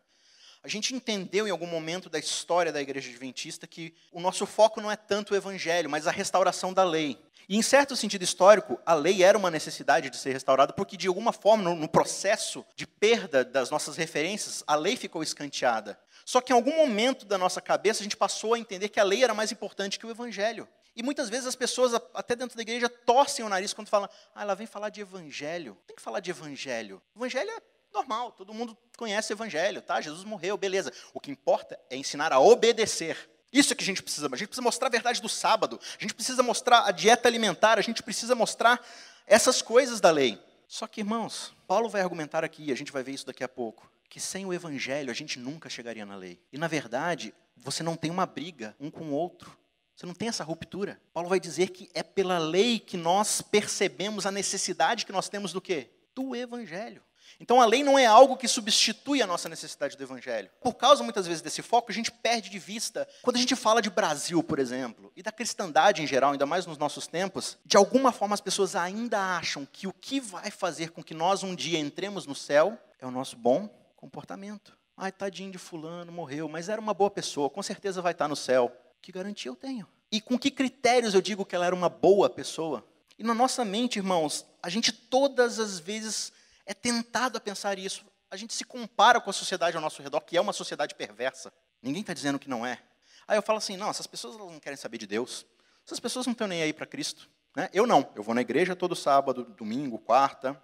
A 0.66 0.68
gente 0.68 0.92
entendeu 0.92 1.46
em 1.46 1.50
algum 1.52 1.68
momento 1.68 2.10
da 2.10 2.18
história 2.18 2.72
da 2.72 2.82
igreja 2.82 3.08
adventista 3.08 3.68
que 3.68 3.94
o 4.10 4.20
nosso 4.20 4.44
foco 4.44 4.80
não 4.80 4.90
é 4.90 4.96
tanto 4.96 5.32
o 5.32 5.36
evangelho, 5.36 5.88
mas 5.88 6.08
a 6.08 6.10
restauração 6.10 6.72
da 6.72 6.82
lei. 6.82 7.16
E, 7.48 7.56
em 7.56 7.62
certo 7.62 7.94
sentido 7.94 8.24
histórico, 8.24 8.76
a 8.84 8.92
lei 8.92 9.22
era 9.22 9.38
uma 9.38 9.48
necessidade 9.48 10.10
de 10.10 10.16
ser 10.16 10.32
restaurada, 10.32 10.72
porque, 10.72 10.96
de 10.96 11.06
alguma 11.06 11.32
forma, 11.32 11.72
no, 11.72 11.88
processo 11.88 12.66
de 12.74 12.84
perda 12.84 13.44
das 13.44 13.70
nossas 13.70 13.96
referências, 13.96 14.64
a 14.66 14.74
lei 14.74 14.96
ficou 14.96 15.22
escanteada. 15.22 15.96
Só 16.24 16.40
que, 16.40 16.52
em 16.52 16.56
algum 16.56 16.76
momento 16.76 17.24
da 17.24 17.38
nossa 17.38 17.60
cabeça, 17.60 18.00
a 18.00 18.02
gente 18.02 18.16
passou 18.16 18.54
a 18.54 18.58
entender 18.58 18.88
que 18.88 18.98
a 18.98 19.04
lei 19.04 19.22
era 19.22 19.32
mais 19.32 19.52
importante 19.52 20.00
que 20.00 20.06
o 20.06 20.10
evangelho. 20.10 20.66
E 20.96 21.02
muitas 21.02 21.28
vezes 21.28 21.46
as 21.46 21.54
pessoas, 21.54 21.94
até 22.12 22.34
dentro 22.34 22.56
da 22.56 22.62
igreja, 22.62 22.88
torcem 22.88 23.44
o 23.44 23.48
nariz 23.48 23.72
quando 23.72 23.86
falam, 23.86 24.10
ah, 24.34 24.42
ela 24.42 24.56
vem 24.56 24.66
falar 24.66 24.88
de 24.88 25.00
evangelho. 25.00 25.78
Tem 25.86 25.94
que 25.94 26.02
falar 26.02 26.18
de 26.18 26.30
evangelho. 26.32 27.00
Evangelho 27.14 27.50
é 27.50 27.75
normal, 27.96 28.32
todo 28.32 28.52
mundo 28.52 28.76
conhece 28.96 29.32
o 29.32 29.34
evangelho, 29.34 29.80
tá? 29.80 30.00
Jesus 30.00 30.24
morreu, 30.24 30.56
beleza. 30.56 30.92
O 31.14 31.20
que 31.20 31.30
importa 31.30 31.78
é 31.88 31.96
ensinar 31.96 32.32
a 32.32 32.38
obedecer. 32.38 33.16
Isso 33.52 33.72
é 33.72 33.76
que 33.76 33.82
a 33.82 33.86
gente 33.86 34.02
precisa. 34.02 34.26
A 34.26 34.36
gente 34.36 34.48
precisa 34.48 34.62
mostrar 34.62 34.88
a 34.88 34.90
verdade 34.90 35.22
do 35.22 35.28
sábado. 35.28 35.80
A 35.98 36.02
gente 36.02 36.14
precisa 36.14 36.42
mostrar 36.42 36.86
a 36.86 36.90
dieta 36.90 37.26
alimentar. 37.26 37.78
A 37.78 37.82
gente 37.82 38.02
precisa 38.02 38.34
mostrar 38.34 38.84
essas 39.26 39.62
coisas 39.62 40.00
da 40.00 40.10
lei. 40.10 40.38
Só 40.68 40.86
que, 40.86 41.00
irmãos, 41.00 41.54
Paulo 41.66 41.88
vai 41.88 42.02
argumentar 42.02 42.44
aqui, 42.44 42.72
a 42.72 42.74
gente 42.74 42.92
vai 42.92 43.02
ver 43.02 43.12
isso 43.12 43.26
daqui 43.26 43.44
a 43.44 43.48
pouco, 43.48 43.90
que 44.10 44.20
sem 44.20 44.44
o 44.44 44.52
evangelho 44.52 45.10
a 45.10 45.14
gente 45.14 45.38
nunca 45.38 45.70
chegaria 45.70 46.04
na 46.04 46.16
lei. 46.16 46.40
E, 46.52 46.58
na 46.58 46.66
verdade, 46.66 47.32
você 47.56 47.82
não 47.82 47.96
tem 47.96 48.10
uma 48.10 48.26
briga 48.26 48.76
um 48.78 48.90
com 48.90 49.04
o 49.04 49.12
outro. 49.12 49.56
Você 49.94 50.04
não 50.04 50.12
tem 50.12 50.28
essa 50.28 50.44
ruptura. 50.44 51.00
Paulo 51.14 51.28
vai 51.28 51.40
dizer 51.40 51.70
que 51.70 51.88
é 51.94 52.02
pela 52.02 52.36
lei 52.36 52.78
que 52.78 52.98
nós 52.98 53.40
percebemos 53.40 54.26
a 54.26 54.30
necessidade 54.30 55.06
que 55.06 55.12
nós 55.12 55.28
temos 55.28 55.52
do 55.52 55.60
quê? 55.60 55.88
Do 56.14 56.36
evangelho. 56.36 57.02
Então 57.40 57.60
a 57.60 57.66
lei 57.66 57.82
não 57.82 57.98
é 57.98 58.06
algo 58.06 58.36
que 58.36 58.48
substitui 58.48 59.22
a 59.22 59.26
nossa 59.26 59.48
necessidade 59.48 59.96
do 59.96 60.02
evangelho. 60.02 60.50
Por 60.60 60.74
causa 60.74 61.02
muitas 61.02 61.26
vezes 61.26 61.42
desse 61.42 61.62
foco, 61.62 61.90
a 61.90 61.94
gente 61.94 62.10
perde 62.10 62.48
de 62.48 62.58
vista. 62.58 63.06
Quando 63.22 63.36
a 63.36 63.38
gente 63.38 63.54
fala 63.54 63.82
de 63.82 63.90
Brasil, 63.90 64.42
por 64.42 64.58
exemplo, 64.58 65.12
e 65.16 65.22
da 65.22 65.32
cristandade 65.32 66.02
em 66.02 66.06
geral, 66.06 66.32
ainda 66.32 66.46
mais 66.46 66.66
nos 66.66 66.78
nossos 66.78 67.06
tempos, 67.06 67.58
de 67.64 67.76
alguma 67.76 68.12
forma 68.12 68.34
as 68.34 68.40
pessoas 68.40 68.74
ainda 68.74 69.36
acham 69.36 69.66
que 69.70 69.86
o 69.86 69.92
que 69.92 70.20
vai 70.20 70.50
fazer 70.50 70.90
com 70.90 71.02
que 71.02 71.14
nós 71.14 71.42
um 71.42 71.54
dia 71.54 71.78
entremos 71.78 72.26
no 72.26 72.34
céu 72.34 72.78
é 72.98 73.06
o 73.06 73.10
nosso 73.10 73.36
bom 73.36 73.68
comportamento. 73.96 74.76
Ai, 74.96 75.12
tadinho 75.12 75.50
de 75.52 75.58
fulano, 75.58 76.10
morreu, 76.10 76.48
mas 76.48 76.68
era 76.68 76.80
uma 76.80 76.94
boa 76.94 77.10
pessoa, 77.10 77.50
com 77.50 77.62
certeza 77.62 78.00
vai 78.00 78.12
estar 78.12 78.28
no 78.28 78.36
céu. 78.36 78.74
Que 79.02 79.12
garantia 79.12 79.50
eu 79.50 79.56
tenho? 79.56 79.86
E 80.10 80.20
com 80.20 80.38
que 80.38 80.50
critérios 80.50 81.14
eu 81.14 81.20
digo 81.20 81.44
que 81.44 81.54
ela 81.54 81.66
era 81.66 81.74
uma 81.74 81.88
boa 81.88 82.30
pessoa? 82.30 82.86
E 83.18 83.22
na 83.22 83.34
nossa 83.34 83.64
mente, 83.64 83.98
irmãos, 83.98 84.46
a 84.62 84.68
gente 84.68 84.92
todas 84.92 85.58
as 85.58 85.78
vezes 85.78 86.32
é 86.66 86.74
tentado 86.74 87.38
a 87.38 87.40
pensar 87.40 87.78
isso. 87.78 88.04
A 88.30 88.36
gente 88.36 88.52
se 88.52 88.64
compara 88.64 89.20
com 89.20 89.30
a 89.30 89.32
sociedade 89.32 89.76
ao 89.76 89.82
nosso 89.82 90.02
redor, 90.02 90.20
que 90.20 90.36
é 90.36 90.40
uma 90.40 90.52
sociedade 90.52 90.94
perversa. 90.94 91.52
Ninguém 91.80 92.00
está 92.00 92.12
dizendo 92.12 92.38
que 92.38 92.50
não 92.50 92.66
é. 92.66 92.82
Aí 93.28 93.38
eu 93.38 93.42
falo 93.42 93.58
assim, 93.58 93.76
não, 93.76 93.88
essas 93.88 94.06
pessoas 94.06 94.36
não 94.36 94.58
querem 94.58 94.76
saber 94.76 94.98
de 94.98 95.06
Deus. 95.06 95.46
Essas 95.84 96.00
pessoas 96.00 96.26
não 96.26 96.32
estão 96.32 96.48
nem 96.48 96.62
aí 96.62 96.72
para 96.72 96.84
Cristo. 96.84 97.30
Né? 97.54 97.70
Eu 97.72 97.86
não. 97.86 98.10
Eu 98.14 98.22
vou 98.22 98.34
na 98.34 98.40
igreja 98.40 98.74
todo 98.74 98.96
sábado, 98.96 99.44
domingo, 99.44 99.98
quarta, 99.98 100.60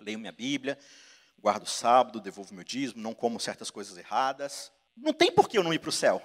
leio 0.00 0.18
minha 0.18 0.32
Bíblia, 0.32 0.78
guardo 1.38 1.66
sábado, 1.66 2.20
devolvo 2.20 2.52
meu 2.54 2.64
dízimo, 2.64 3.00
não 3.00 3.14
como 3.14 3.38
certas 3.38 3.70
coisas 3.70 3.96
erradas. 3.96 4.72
Não 4.96 5.12
tem 5.12 5.30
por 5.30 5.48
que 5.48 5.56
eu 5.56 5.62
não 5.62 5.72
ir 5.72 5.78
para 5.78 5.90
o 5.90 5.92
céu. 5.92 6.20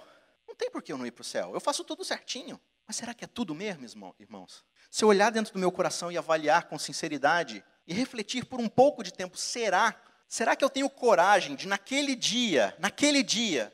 Não 0.47 0.55
tem 0.55 0.69
por 0.69 0.81
que 0.81 0.91
eu 0.91 0.97
não 0.97 1.05
ir 1.05 1.11
para 1.11 1.21
o 1.21 1.25
céu. 1.25 1.53
Eu 1.53 1.61
faço 1.61 1.83
tudo 1.83 2.03
certinho. 2.03 2.59
Mas 2.87 2.97
será 2.97 3.13
que 3.13 3.23
é 3.23 3.27
tudo 3.27 3.55
mesmo, 3.55 4.15
irmãos? 4.19 4.65
Se 4.91 5.03
eu 5.03 5.07
olhar 5.07 5.31
dentro 5.31 5.53
do 5.53 5.59
meu 5.59 5.71
coração 5.71 6.11
e 6.11 6.17
avaliar 6.17 6.67
com 6.67 6.77
sinceridade 6.77 7.63
e 7.87 7.93
refletir 7.93 8.45
por 8.45 8.59
um 8.59 8.69
pouco 8.69 9.03
de 9.03 9.11
tempo, 9.11 9.37
será? 9.37 9.95
Será 10.27 10.55
que 10.55 10.63
eu 10.63 10.69
tenho 10.69 10.89
coragem 10.89 11.55
de, 11.55 11.67
naquele 11.67 12.15
dia, 12.15 12.75
naquele 12.79 13.21
dia, 13.21 13.73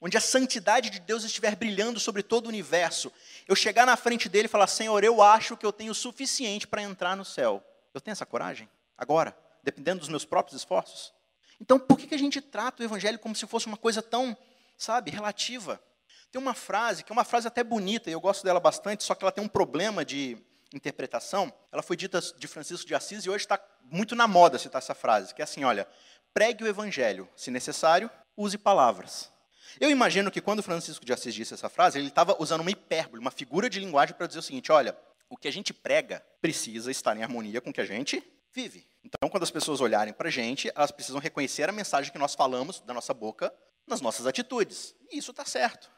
onde 0.00 0.16
a 0.16 0.20
santidade 0.20 0.90
de 0.90 0.98
Deus 0.98 1.24
estiver 1.24 1.54
brilhando 1.54 2.00
sobre 2.00 2.22
todo 2.22 2.46
o 2.46 2.48
universo, 2.48 3.12
eu 3.46 3.54
chegar 3.54 3.86
na 3.86 3.96
frente 3.96 4.28
dele 4.28 4.46
e 4.46 4.48
falar: 4.48 4.66
Senhor, 4.66 5.04
eu 5.04 5.22
acho 5.22 5.56
que 5.56 5.66
eu 5.66 5.72
tenho 5.72 5.92
o 5.92 5.94
suficiente 5.94 6.66
para 6.66 6.82
entrar 6.82 7.16
no 7.16 7.24
céu? 7.24 7.62
Eu 7.92 8.00
tenho 8.00 8.12
essa 8.12 8.26
coragem? 8.26 8.68
Agora, 8.96 9.36
dependendo 9.62 10.00
dos 10.00 10.08
meus 10.08 10.24
próprios 10.24 10.56
esforços? 10.56 11.12
Então, 11.60 11.78
por 11.78 11.98
que 11.98 12.14
a 12.14 12.18
gente 12.18 12.40
trata 12.40 12.82
o 12.82 12.86
evangelho 12.86 13.18
como 13.18 13.36
se 13.36 13.46
fosse 13.46 13.66
uma 13.66 13.76
coisa 13.76 14.00
tão, 14.00 14.36
sabe, 14.76 15.10
relativa? 15.10 15.80
Tem 16.32 16.40
uma 16.40 16.54
frase, 16.54 17.04
que 17.04 17.12
é 17.12 17.14
uma 17.14 17.24
frase 17.24 17.46
até 17.46 17.62
bonita, 17.62 18.08
e 18.08 18.12
eu 18.12 18.20
gosto 18.20 18.44
dela 18.44 18.60
bastante, 18.60 19.04
só 19.04 19.14
que 19.14 19.24
ela 19.24 19.32
tem 19.32 19.44
um 19.44 19.48
problema 19.48 20.04
de 20.04 20.38
interpretação. 20.72 21.52
Ela 21.72 21.82
foi 21.82 21.96
dita 21.96 22.20
de 22.20 22.46
Francisco 22.46 22.86
de 22.86 22.94
Assis 22.94 23.24
e 23.24 23.30
hoje 23.30 23.44
está 23.44 23.60
muito 23.82 24.14
na 24.14 24.26
moda 24.26 24.58
citar 24.58 24.80
essa 24.80 24.94
frase, 24.94 25.34
que 25.34 25.42
é 25.42 25.44
assim, 25.44 25.64
olha, 25.64 25.86
pregue 26.32 26.64
o 26.64 26.68
evangelho, 26.68 27.28
se 27.36 27.50
necessário, 27.50 28.10
use 28.36 28.56
palavras. 28.56 29.30
Eu 29.80 29.90
imagino 29.90 30.30
que 30.30 30.40
quando 30.40 30.62
Francisco 30.62 31.04
de 31.04 31.12
Assis 31.12 31.34
disse 31.34 31.54
essa 31.54 31.68
frase, 31.68 31.98
ele 31.98 32.08
estava 32.08 32.36
usando 32.40 32.60
uma 32.60 32.70
hipérbole, 32.70 33.20
uma 33.20 33.30
figura 33.30 33.70
de 33.70 33.78
linguagem 33.78 34.14
para 34.14 34.26
dizer 34.26 34.40
o 34.40 34.42
seguinte, 34.42 34.72
olha, 34.72 34.96
o 35.28 35.36
que 35.36 35.46
a 35.46 35.52
gente 35.52 35.72
prega 35.72 36.24
precisa 36.40 36.90
estar 36.90 37.16
em 37.16 37.22
harmonia 37.22 37.60
com 37.60 37.70
o 37.70 37.72
que 37.72 37.80
a 37.80 37.86
gente 37.86 38.22
vive. 38.52 38.86
Então, 39.04 39.30
quando 39.30 39.44
as 39.44 39.50
pessoas 39.50 39.80
olharem 39.80 40.12
para 40.12 40.28
a 40.28 40.30
gente, 40.30 40.70
elas 40.74 40.90
precisam 40.90 41.20
reconhecer 41.20 41.68
a 41.68 41.72
mensagem 41.72 42.12
que 42.12 42.18
nós 42.18 42.34
falamos 42.34 42.80
da 42.80 42.92
nossa 42.92 43.14
boca 43.14 43.52
nas 43.86 44.00
nossas 44.00 44.26
atitudes. 44.26 44.94
E 45.10 45.18
isso 45.18 45.30
está 45.30 45.44
certo. 45.44 45.90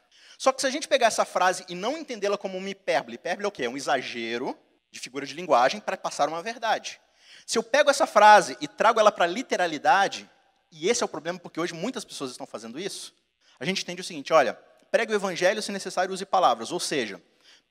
Só 0.43 0.51
que 0.51 0.61
se 0.61 0.67
a 0.67 0.71
gente 0.71 0.89
pegar 0.89 1.07
essa 1.07 1.25
frase 1.25 1.65
e 1.69 1.75
não 1.77 1.97
entendê-la 1.97 2.37
como 2.37 2.59
uma 2.59 2.69
hipérbole, 2.69 3.15
hipérbole 3.15 3.45
é 3.45 3.49
o 3.49 3.53
quê? 3.53 3.63
É 3.63 3.69
um 3.69 3.77
exagero 3.77 4.59
de 4.91 4.99
figura 4.99 5.25
de 5.25 5.35
linguagem 5.35 5.79
para 5.81 5.97
passar 5.97 6.29
uma 6.29 6.43
verdade. 6.43 7.01
Se 7.47 7.57
eu 7.59 7.63
pego 7.63 7.89
essa 7.89 8.09
frase 8.09 8.57
e 8.61 8.67
trago 8.67 8.99
ela 8.99 9.13
para 9.13 9.25
a 9.25 9.29
literalidade, 9.29 10.29
e 10.73 10.89
esse 10.89 11.01
é 11.01 11.07
o 11.07 11.09
problema 11.09 11.39
porque 11.39 11.61
hoje 11.61 11.73
muitas 11.73 12.05
pessoas 12.05 12.33
estão 12.33 12.45
fazendo 12.45 12.77
isso, 12.77 13.15
a 13.61 13.65
gente 13.65 13.85
entende 13.85 14.01
o 14.01 14.05
seguinte, 14.05 14.33
olha, 14.33 14.55
pregue 14.91 15.13
o 15.13 15.15
evangelho, 15.15 15.63
se 15.63 15.71
necessário 15.71 16.13
use 16.13 16.27
palavras, 16.27 16.73
ou 16.73 16.81
seja, 16.81 17.23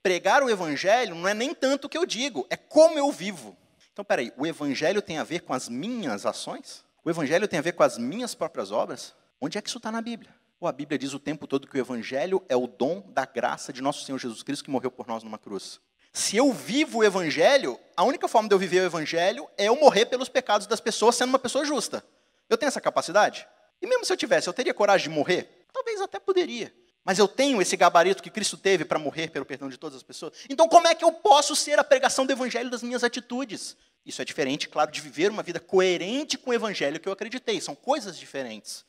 pregar 0.01 0.41
o 0.41 0.49
evangelho 0.49 1.13
não 1.13 1.27
é 1.27 1.33
nem 1.33 1.53
tanto 1.53 1.87
o 1.87 1.89
que 1.89 1.97
eu 1.97 2.05
digo, 2.05 2.47
é 2.49 2.55
como 2.55 2.97
eu 2.97 3.11
vivo. 3.11 3.57
Então, 3.91 4.05
peraí, 4.05 4.31
o 4.37 4.47
evangelho 4.47 5.01
tem 5.01 5.17
a 5.17 5.25
ver 5.25 5.41
com 5.41 5.53
as 5.53 5.67
minhas 5.67 6.25
ações? 6.25 6.85
O 7.03 7.09
evangelho 7.09 7.49
tem 7.49 7.59
a 7.59 7.61
ver 7.61 7.73
com 7.73 7.83
as 7.83 7.97
minhas 7.97 8.33
próprias 8.33 8.71
obras? 8.71 9.13
Onde 9.41 9.57
é 9.57 9.61
que 9.61 9.67
isso 9.67 9.77
está 9.77 9.91
na 9.91 10.01
Bíblia? 10.01 10.33
A 10.67 10.71
Bíblia 10.71 10.97
diz 10.97 11.13
o 11.13 11.19
tempo 11.19 11.47
todo 11.47 11.67
que 11.67 11.75
o 11.75 11.79
Evangelho 11.79 12.43
é 12.47 12.55
o 12.55 12.67
dom 12.67 13.03
da 13.07 13.25
graça 13.25 13.73
de 13.73 13.81
nosso 13.81 14.05
Senhor 14.05 14.19
Jesus 14.19 14.43
Cristo 14.43 14.63
que 14.63 14.69
morreu 14.69 14.91
por 14.91 15.07
nós 15.07 15.23
numa 15.23 15.39
cruz. 15.39 15.79
Se 16.13 16.37
eu 16.37 16.53
vivo 16.53 16.99
o 16.99 17.03
Evangelho, 17.03 17.79
a 17.97 18.03
única 18.03 18.27
forma 18.27 18.47
de 18.47 18.53
eu 18.53 18.59
viver 18.59 18.81
o 18.81 18.85
Evangelho 18.85 19.49
é 19.57 19.65
eu 19.65 19.75
morrer 19.75 20.05
pelos 20.05 20.29
pecados 20.29 20.67
das 20.67 20.79
pessoas 20.79 21.15
sendo 21.15 21.29
uma 21.29 21.39
pessoa 21.39 21.65
justa. 21.65 22.05
Eu 22.47 22.57
tenho 22.57 22.67
essa 22.67 22.79
capacidade? 22.79 23.47
E 23.81 23.87
mesmo 23.87 24.05
se 24.05 24.13
eu 24.13 24.17
tivesse, 24.17 24.47
eu 24.47 24.53
teria 24.53 24.73
coragem 24.73 25.09
de 25.09 25.15
morrer? 25.15 25.65
Talvez 25.73 25.99
até 25.99 26.19
poderia. 26.19 26.71
Mas 27.03 27.17
eu 27.17 27.27
tenho 27.27 27.59
esse 27.59 27.75
gabarito 27.75 28.21
que 28.21 28.29
Cristo 28.29 28.55
teve 28.55 28.85
para 28.85 28.99
morrer 28.99 29.29
pelo 29.31 29.45
perdão 29.45 29.67
de 29.67 29.77
todas 29.77 29.97
as 29.97 30.03
pessoas. 30.03 30.33
Então, 30.47 30.69
como 30.69 30.87
é 30.87 30.93
que 30.93 31.03
eu 31.03 31.11
posso 31.11 31.55
ser 31.55 31.79
a 31.79 31.83
pregação 31.83 32.23
do 32.23 32.33
Evangelho 32.33 32.69
das 32.69 32.83
minhas 32.83 33.03
atitudes? 33.03 33.75
Isso 34.05 34.21
é 34.21 34.25
diferente, 34.25 34.69
claro, 34.69 34.91
de 34.91 35.01
viver 35.01 35.31
uma 35.31 35.41
vida 35.41 35.59
coerente 35.59 36.37
com 36.37 36.51
o 36.51 36.53
Evangelho 36.53 36.99
que 36.99 37.09
eu 37.09 37.13
acreditei. 37.13 37.59
São 37.59 37.73
coisas 37.73 38.15
diferentes. 38.15 38.85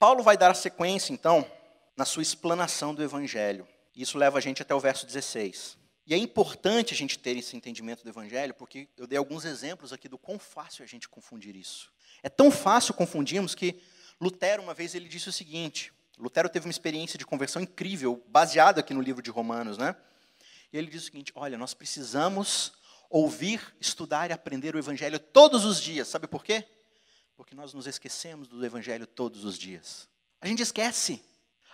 Paulo 0.00 0.22
vai 0.22 0.34
dar 0.34 0.50
a 0.50 0.54
sequência, 0.54 1.12
então, 1.12 1.46
na 1.94 2.06
sua 2.06 2.22
explanação 2.22 2.94
do 2.94 3.02
Evangelho. 3.02 3.68
Isso 3.94 4.16
leva 4.16 4.38
a 4.38 4.40
gente 4.40 4.62
até 4.62 4.74
o 4.74 4.80
verso 4.80 5.04
16. 5.04 5.76
E 6.06 6.14
é 6.14 6.16
importante 6.16 6.94
a 6.94 6.96
gente 6.96 7.18
ter 7.18 7.36
esse 7.36 7.54
entendimento 7.54 8.02
do 8.02 8.08
Evangelho, 8.08 8.54
porque 8.54 8.88
eu 8.96 9.06
dei 9.06 9.18
alguns 9.18 9.44
exemplos 9.44 9.92
aqui 9.92 10.08
do 10.08 10.16
quão 10.16 10.38
fácil 10.38 10.82
a 10.82 10.86
gente 10.86 11.06
confundir 11.06 11.54
isso. 11.54 11.92
É 12.22 12.30
tão 12.30 12.50
fácil 12.50 12.94
confundirmos 12.94 13.54
que 13.54 13.78
Lutero, 14.18 14.62
uma 14.62 14.72
vez, 14.72 14.94
ele 14.94 15.06
disse 15.06 15.28
o 15.28 15.32
seguinte: 15.32 15.92
Lutero 16.18 16.48
teve 16.48 16.64
uma 16.64 16.72
experiência 16.72 17.18
de 17.18 17.26
conversão 17.26 17.60
incrível, 17.60 18.24
baseada 18.26 18.80
aqui 18.80 18.94
no 18.94 19.02
livro 19.02 19.20
de 19.20 19.30
Romanos, 19.30 19.76
né? 19.76 19.94
E 20.72 20.78
ele 20.78 20.86
disse 20.86 21.02
o 21.04 21.06
seguinte: 21.12 21.30
olha, 21.34 21.58
nós 21.58 21.74
precisamos 21.74 22.72
ouvir, 23.10 23.60
estudar 23.78 24.30
e 24.30 24.32
aprender 24.32 24.74
o 24.74 24.78
Evangelho 24.78 25.18
todos 25.18 25.66
os 25.66 25.78
dias. 25.78 26.08
Sabe 26.08 26.26
por 26.26 26.42
quê? 26.42 26.66
Porque 27.40 27.54
nós 27.54 27.72
nos 27.72 27.86
esquecemos 27.86 28.46
do 28.48 28.62
Evangelho 28.62 29.06
todos 29.06 29.46
os 29.46 29.56
dias. 29.56 30.06
A 30.42 30.46
gente 30.46 30.60
esquece. 30.60 31.24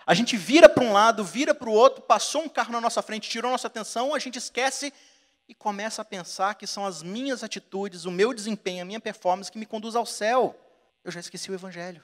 A 0.05 0.13
gente 0.13 0.37
vira 0.37 0.69
para 0.69 0.81
um 0.81 0.93
lado, 0.93 1.25
vira 1.25 1.53
para 1.53 1.67
o 1.67 1.73
outro, 1.73 2.01
passou 2.01 2.43
um 2.43 2.47
carro 2.47 2.71
na 2.71 2.79
nossa 2.79 3.01
frente, 3.01 3.29
tirou 3.29 3.51
nossa 3.51 3.67
atenção, 3.67 4.15
a 4.15 4.19
gente 4.19 4.37
esquece 4.37 4.93
e 5.45 5.53
começa 5.53 6.01
a 6.01 6.05
pensar 6.05 6.55
que 6.55 6.65
são 6.65 6.85
as 6.85 7.03
minhas 7.03 7.43
atitudes, 7.43 8.05
o 8.05 8.11
meu 8.11 8.33
desempenho, 8.33 8.83
a 8.83 8.85
minha 8.85 8.99
performance 9.01 9.51
que 9.51 9.59
me 9.59 9.65
conduz 9.65 9.93
ao 9.93 10.05
céu. 10.05 10.57
Eu 11.03 11.11
já 11.11 11.19
esqueci 11.19 11.51
o 11.51 11.53
Evangelho. 11.53 12.01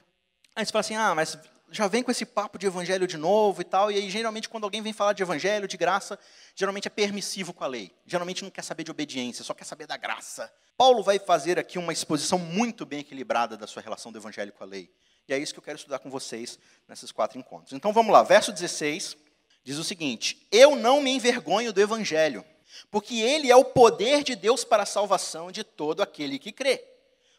Aí 0.54 0.66
você 0.66 0.70
fala 0.70 0.80
assim: 0.80 0.96
ah, 0.96 1.14
mas 1.14 1.38
já 1.74 1.88
vem 1.88 2.02
com 2.02 2.10
esse 2.10 2.24
papo 2.24 2.58
de 2.58 2.66
evangelho 2.66 3.06
de 3.06 3.16
novo 3.16 3.60
e 3.60 3.64
tal, 3.64 3.90
e 3.90 3.96
aí 3.96 4.08
geralmente 4.08 4.48
quando 4.48 4.64
alguém 4.64 4.80
vem 4.80 4.92
falar 4.92 5.12
de 5.12 5.22
evangelho, 5.22 5.66
de 5.66 5.76
graça, 5.76 6.18
geralmente 6.54 6.86
é 6.86 6.90
permissivo 6.90 7.52
com 7.52 7.64
a 7.64 7.66
lei. 7.66 7.92
Geralmente 8.06 8.42
não 8.42 8.50
quer 8.50 8.62
saber 8.62 8.84
de 8.84 8.90
obediência, 8.90 9.44
só 9.44 9.52
quer 9.52 9.64
saber 9.64 9.86
da 9.86 9.96
graça. 9.96 10.52
Paulo 10.76 11.02
vai 11.02 11.18
fazer 11.18 11.58
aqui 11.58 11.78
uma 11.78 11.92
exposição 11.92 12.38
muito 12.38 12.86
bem 12.86 13.00
equilibrada 13.00 13.56
da 13.56 13.66
sua 13.66 13.82
relação 13.82 14.12
do 14.12 14.18
evangelho 14.18 14.52
com 14.52 14.62
a 14.62 14.66
lei. 14.66 14.90
E 15.26 15.34
é 15.34 15.38
isso 15.38 15.52
que 15.52 15.58
eu 15.58 15.64
quero 15.64 15.76
estudar 15.76 15.98
com 15.98 16.10
vocês 16.10 16.58
nesses 16.88 17.10
quatro 17.10 17.38
encontros. 17.38 17.72
Então 17.72 17.92
vamos 17.92 18.12
lá, 18.12 18.22
verso 18.22 18.52
16 18.52 19.16
diz 19.64 19.78
o 19.78 19.84
seguinte: 19.84 20.46
Eu 20.52 20.76
não 20.76 21.00
me 21.00 21.10
envergonho 21.10 21.72
do 21.72 21.80
evangelho, 21.80 22.44
porque 22.90 23.16
ele 23.16 23.50
é 23.50 23.56
o 23.56 23.64
poder 23.64 24.22
de 24.22 24.36
Deus 24.36 24.62
para 24.62 24.84
a 24.84 24.86
salvação 24.86 25.50
de 25.50 25.64
todo 25.64 26.02
aquele 26.02 26.38
que 26.38 26.52
crê. 26.52 26.84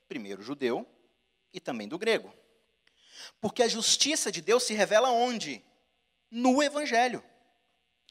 Primeiro 0.07 0.41
judeu 0.41 0.85
e 1.53 1.59
também 1.59 1.87
do 1.87 1.97
grego. 1.97 2.33
Porque 3.39 3.63
a 3.63 3.67
justiça 3.67 4.31
de 4.31 4.41
Deus 4.41 4.63
se 4.63 4.73
revela 4.73 5.09
onde? 5.09 5.63
No 6.29 6.61
Evangelho. 6.61 7.23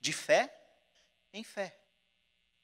De 0.01 0.13
fé 0.13 0.53
em 1.33 1.43
fé. 1.43 1.77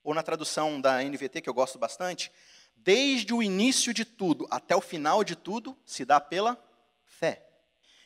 Ou 0.02 0.14
na 0.14 0.22
tradução 0.22 0.80
da 0.80 1.02
NVT, 1.02 1.40
que 1.42 1.48
eu 1.48 1.54
gosto 1.54 1.78
bastante, 1.78 2.32
desde 2.76 3.34
o 3.34 3.42
início 3.42 3.92
de 3.92 4.04
tudo 4.04 4.46
até 4.50 4.74
o 4.74 4.80
final 4.80 5.22
de 5.22 5.36
tudo 5.36 5.76
se 5.84 6.04
dá 6.04 6.20
pela 6.20 6.56
fé. 7.04 7.46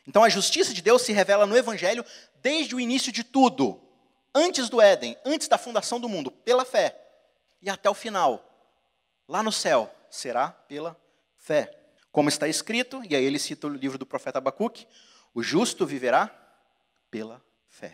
Então 0.07 0.23
a 0.23 0.29
justiça 0.29 0.73
de 0.73 0.81
Deus 0.81 1.01
se 1.03 1.13
revela 1.13 1.45
no 1.45 1.55
Evangelho 1.55 2.05
desde 2.35 2.75
o 2.75 2.79
início 2.79 3.11
de 3.11 3.23
tudo, 3.23 3.81
antes 4.33 4.69
do 4.69 4.81
Éden, 4.81 5.17
antes 5.23 5.47
da 5.47 5.57
fundação 5.57 5.99
do 5.99 6.09
mundo, 6.09 6.29
pela 6.29 6.65
fé. 6.65 7.01
E 7.61 7.69
até 7.69 7.89
o 7.89 7.93
final, 7.93 8.43
lá 9.27 9.41
no 9.41 9.51
céu, 9.51 9.93
será 10.09 10.49
pela 10.49 10.99
fé. 11.37 11.84
Como 12.15 12.29
está 12.29 12.47
escrito, 12.47 13.01
e 13.09 13.13
aí 13.13 13.25
ele 13.25 13.37
cita 13.37 13.67
o 13.67 13.69
livro 13.69 13.97
do 13.97 14.05
profeta 14.05 14.37
Abacuque: 14.37 14.87
o 15.33 15.43
justo 15.43 15.85
viverá 15.85 16.33
pela 17.11 17.43
fé. 17.67 17.93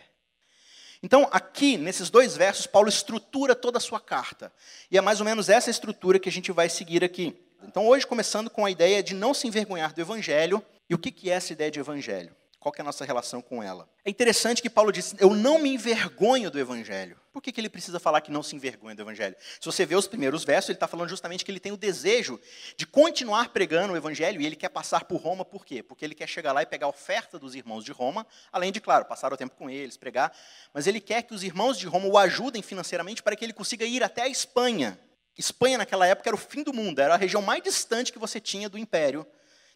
Então, 1.02 1.28
aqui, 1.32 1.76
nesses 1.76 2.08
dois 2.08 2.36
versos, 2.36 2.64
Paulo 2.64 2.88
estrutura 2.88 3.56
toda 3.56 3.78
a 3.78 3.80
sua 3.80 3.98
carta. 3.98 4.52
E 4.88 4.96
é 4.96 5.00
mais 5.00 5.18
ou 5.18 5.24
menos 5.24 5.48
essa 5.48 5.70
estrutura 5.70 6.20
que 6.20 6.28
a 6.28 6.32
gente 6.32 6.52
vai 6.52 6.68
seguir 6.68 7.02
aqui. 7.02 7.36
Então, 7.64 7.84
hoje, 7.88 8.06
começando 8.06 8.48
com 8.48 8.64
a 8.64 8.70
ideia 8.70 9.02
de 9.02 9.12
não 9.12 9.34
se 9.34 9.48
envergonhar 9.48 9.92
do 9.92 10.00
evangelho. 10.00 10.64
E 10.88 10.94
o 10.94 10.98
que 10.98 11.28
é 11.28 11.34
essa 11.34 11.52
ideia 11.52 11.72
de 11.72 11.80
evangelho? 11.80 12.32
Qual 12.62 12.72
é 12.78 12.80
a 12.80 12.84
nossa 12.84 13.04
relação 13.04 13.42
com 13.42 13.60
ela? 13.60 13.88
É 14.04 14.10
interessante 14.10 14.62
que 14.62 14.70
Paulo 14.70 14.92
diz: 14.92 15.16
Eu 15.18 15.34
não 15.34 15.58
me 15.58 15.74
envergonho 15.74 16.48
do 16.48 16.60
Evangelho. 16.60 17.20
Por 17.32 17.42
que, 17.42 17.50
que 17.50 17.60
ele 17.60 17.68
precisa 17.68 17.98
falar 17.98 18.20
que 18.20 18.30
não 18.30 18.40
se 18.40 18.54
envergonha 18.54 18.94
do 18.94 19.02
Evangelho? 19.02 19.34
Se 19.60 19.66
você 19.66 19.84
vê 19.84 19.96
os 19.96 20.06
primeiros 20.06 20.44
versos, 20.44 20.68
ele 20.68 20.76
está 20.76 20.86
falando 20.86 21.08
justamente 21.08 21.44
que 21.44 21.50
ele 21.50 21.58
tem 21.58 21.72
o 21.72 21.76
desejo 21.76 22.40
de 22.76 22.86
continuar 22.86 23.48
pregando 23.48 23.94
o 23.94 23.96
Evangelho 23.96 24.40
e 24.40 24.46
ele 24.46 24.54
quer 24.54 24.68
passar 24.68 25.06
por 25.06 25.16
Roma, 25.16 25.44
por 25.44 25.66
quê? 25.66 25.82
Porque 25.82 26.04
ele 26.04 26.14
quer 26.14 26.28
chegar 26.28 26.52
lá 26.52 26.62
e 26.62 26.66
pegar 26.66 26.86
a 26.86 26.90
oferta 26.90 27.36
dos 27.36 27.56
irmãos 27.56 27.84
de 27.84 27.90
Roma, 27.90 28.24
além 28.52 28.70
de, 28.70 28.80
claro, 28.80 29.06
passar 29.06 29.32
o 29.32 29.36
tempo 29.36 29.56
com 29.56 29.68
eles, 29.68 29.96
pregar, 29.96 30.32
mas 30.72 30.86
ele 30.86 31.00
quer 31.00 31.22
que 31.22 31.34
os 31.34 31.42
irmãos 31.42 31.76
de 31.76 31.88
Roma 31.88 32.06
o 32.06 32.16
ajudem 32.16 32.62
financeiramente 32.62 33.24
para 33.24 33.34
que 33.34 33.44
ele 33.44 33.52
consiga 33.52 33.84
ir 33.84 34.04
até 34.04 34.22
a 34.22 34.28
Espanha. 34.28 34.96
Espanha, 35.36 35.78
naquela 35.78 36.06
época, 36.06 36.28
era 36.28 36.36
o 36.36 36.38
fim 36.38 36.62
do 36.62 36.72
mundo, 36.72 37.00
era 37.00 37.14
a 37.14 37.16
região 37.16 37.42
mais 37.42 37.60
distante 37.60 38.12
que 38.12 38.20
você 38.20 38.38
tinha 38.38 38.68
do 38.68 38.78
império. 38.78 39.26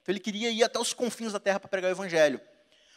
Então 0.02 0.12
ele 0.12 0.20
queria 0.20 0.50
ir 0.50 0.62
até 0.62 0.78
os 0.78 0.92
confins 0.92 1.32
da 1.32 1.40
terra 1.40 1.58
para 1.58 1.68
pregar 1.68 1.90
o 1.90 1.94
Evangelho. 1.94 2.40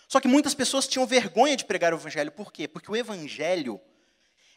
Só 0.10 0.20
que 0.20 0.28
muitas 0.28 0.56
pessoas 0.56 0.88
tinham 0.88 1.06
vergonha 1.06 1.56
de 1.56 1.64
pregar 1.64 1.94
o 1.94 1.98
evangelho. 1.98 2.32
Por 2.32 2.52
quê? 2.52 2.68
Porque 2.68 2.92
o 2.92 2.96
evangelho 2.96 3.80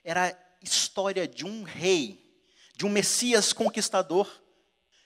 era 0.02 0.28
a 0.30 0.36
história 0.62 1.28
de 1.28 1.44
um 1.44 1.62
rei, 1.62 2.42
de 2.74 2.86
um 2.86 2.88
Messias 2.88 3.52
conquistador 3.52 4.26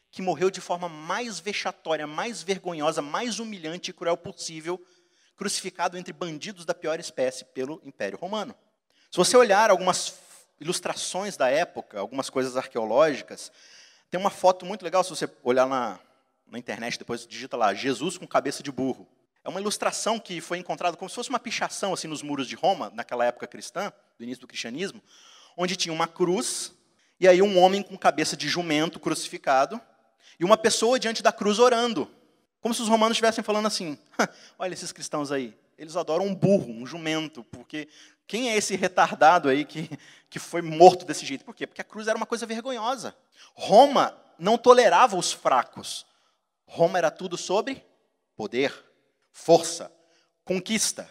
que 0.09 0.23
morreu 0.23 0.49
de 0.49 0.61
forma 0.61 0.89
mais 0.89 1.41
vexatória, 1.41 2.07
mais 2.07 2.45
vergonhosa, 2.45 3.03
mais 3.03 3.41
humilhante 3.41 3.91
e 3.91 3.93
cruel 3.93 4.17
possível, 4.17 4.81
crucificado 5.37 5.99
entre 5.99 6.13
bandidos 6.13 6.65
da 6.65 6.73
pior 6.73 7.01
espécie 7.01 7.45
pelo 7.47 7.83
Império 7.85 8.17
Romano. 8.17 8.55
Se 9.11 9.17
você 9.17 9.37
olhar 9.37 9.69
algumas 9.69 10.15
ilustrações 10.61 11.37
da 11.37 11.51
época, 11.51 11.99
algumas 11.99 12.31
coisas 12.31 12.57
arqueológicas, 12.57 13.51
tem 14.09 14.19
uma 14.19 14.31
foto 14.31 14.65
muito 14.65 14.85
legal, 14.85 15.03
se 15.03 15.11
você 15.11 15.29
olhar 15.43 15.67
na, 15.67 15.99
na 16.47 16.57
internet, 16.57 17.01
depois 17.01 17.27
digita 17.27 17.57
lá, 17.57 17.75
Jesus 17.75 18.17
com 18.17 18.29
cabeça 18.29 18.63
de 18.63 18.71
burro. 18.71 19.09
É 19.47 19.49
uma 19.49 19.61
ilustração 19.61 20.19
que 20.19 20.41
foi 20.41 20.59
encontrada 20.59 20.97
como 20.97 21.09
se 21.09 21.15
fosse 21.15 21.31
uma 21.31 21.39
pichação 21.39 21.95
assim 21.95 22.09
nos 22.09 22.21
muros 22.21 22.49
de 22.49 22.57
Roma, 22.57 22.91
naquela 22.93 23.25
época 23.25 23.47
cristã, 23.47 23.93
do 24.19 24.25
início 24.25 24.41
do 24.41 24.47
cristianismo, 24.49 25.01
onde 25.57 25.77
tinha 25.77 25.93
uma 25.93 26.09
cruz 26.09 26.73
e 27.21 27.29
aí 27.29 27.41
um 27.41 27.57
homem 27.57 27.81
com 27.81 27.97
cabeça 27.97 28.37
de 28.37 28.49
jumento 28.49 28.99
crucificado 28.99 29.81
e 30.41 30.45
uma 30.45 30.57
pessoa 30.57 30.99
diante 30.99 31.23
da 31.23 31.31
cruz 31.31 31.61
orando. 31.61 32.11
Como 32.61 32.75
se 32.75 32.83
os 32.83 32.89
romanos 32.89 33.15
estivessem 33.15 33.45
falando 33.45 33.67
assim: 33.67 33.97
olha 34.59 34.75
esses 34.75 34.91
cristãos 34.91 35.31
aí, 35.31 35.57
eles 35.79 35.95
adoram 35.95 36.27
um 36.27 36.35
burro, 36.35 36.73
um 36.73 36.85
jumento, 36.85 37.45
porque 37.45 37.87
quem 38.27 38.51
é 38.51 38.57
esse 38.57 38.75
retardado 38.75 39.49
aí 39.49 39.65
que, 39.65 39.89
que 40.29 40.41
foi 40.41 40.61
morto 40.61 41.05
desse 41.05 41.25
jeito? 41.25 41.45
Por 41.45 41.55
quê? 41.55 41.69
Porque 41.69 41.81
a 41.81 41.85
cruz 41.85 42.09
era 42.09 42.17
uma 42.17 42.27
coisa 42.27 42.47
vergonhosa. 42.47 43.15
Roma 43.55 44.13
não 44.41 44.59
tolerava 44.59 45.17
os 45.17 45.31
fracos. 45.31 46.05
Roma 46.67 46.99
era 46.99 47.13
tudo 47.13 47.37
sobre 47.37 47.87
poder, 48.37 48.86
força, 49.37 49.93
conquista. 50.45 51.09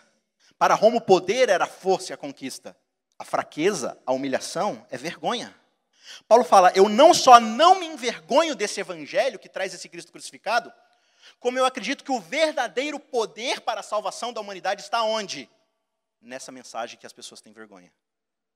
Para 0.57 0.73
Roma, 0.73 0.97
o 0.97 1.01
poder 1.01 1.47
era 1.47 1.65
a 1.65 1.67
força 1.67 2.11
e 2.11 2.13
a 2.13 2.17
conquista. 2.17 2.75
A 3.19 3.23
fraqueza, 3.23 3.97
a 4.05 4.11
humilhação, 4.11 4.85
é 4.89 4.97
vergonha. 4.97 5.55
Paulo 6.27 6.43
fala: 6.43 6.71
Eu 6.75 6.89
não 6.89 7.13
só 7.13 7.39
não 7.39 7.79
me 7.79 7.85
envergonho 7.85 8.55
desse 8.55 8.79
evangelho 8.79 9.39
que 9.39 9.47
traz 9.47 9.73
esse 9.73 9.87
Cristo 9.87 10.11
crucificado, 10.11 10.73
como 11.39 11.57
eu 11.57 11.65
acredito 11.65 12.03
que 12.03 12.11
o 12.11 12.19
verdadeiro 12.19 12.99
poder 12.99 13.61
para 13.61 13.79
a 13.79 13.83
salvação 13.83 14.33
da 14.33 14.41
humanidade 14.41 14.81
está 14.81 15.03
onde? 15.03 15.49
Nessa 16.19 16.51
mensagem 16.51 16.97
que 16.97 17.05
as 17.05 17.13
pessoas 17.13 17.41
têm 17.41 17.53
vergonha. 17.53 17.93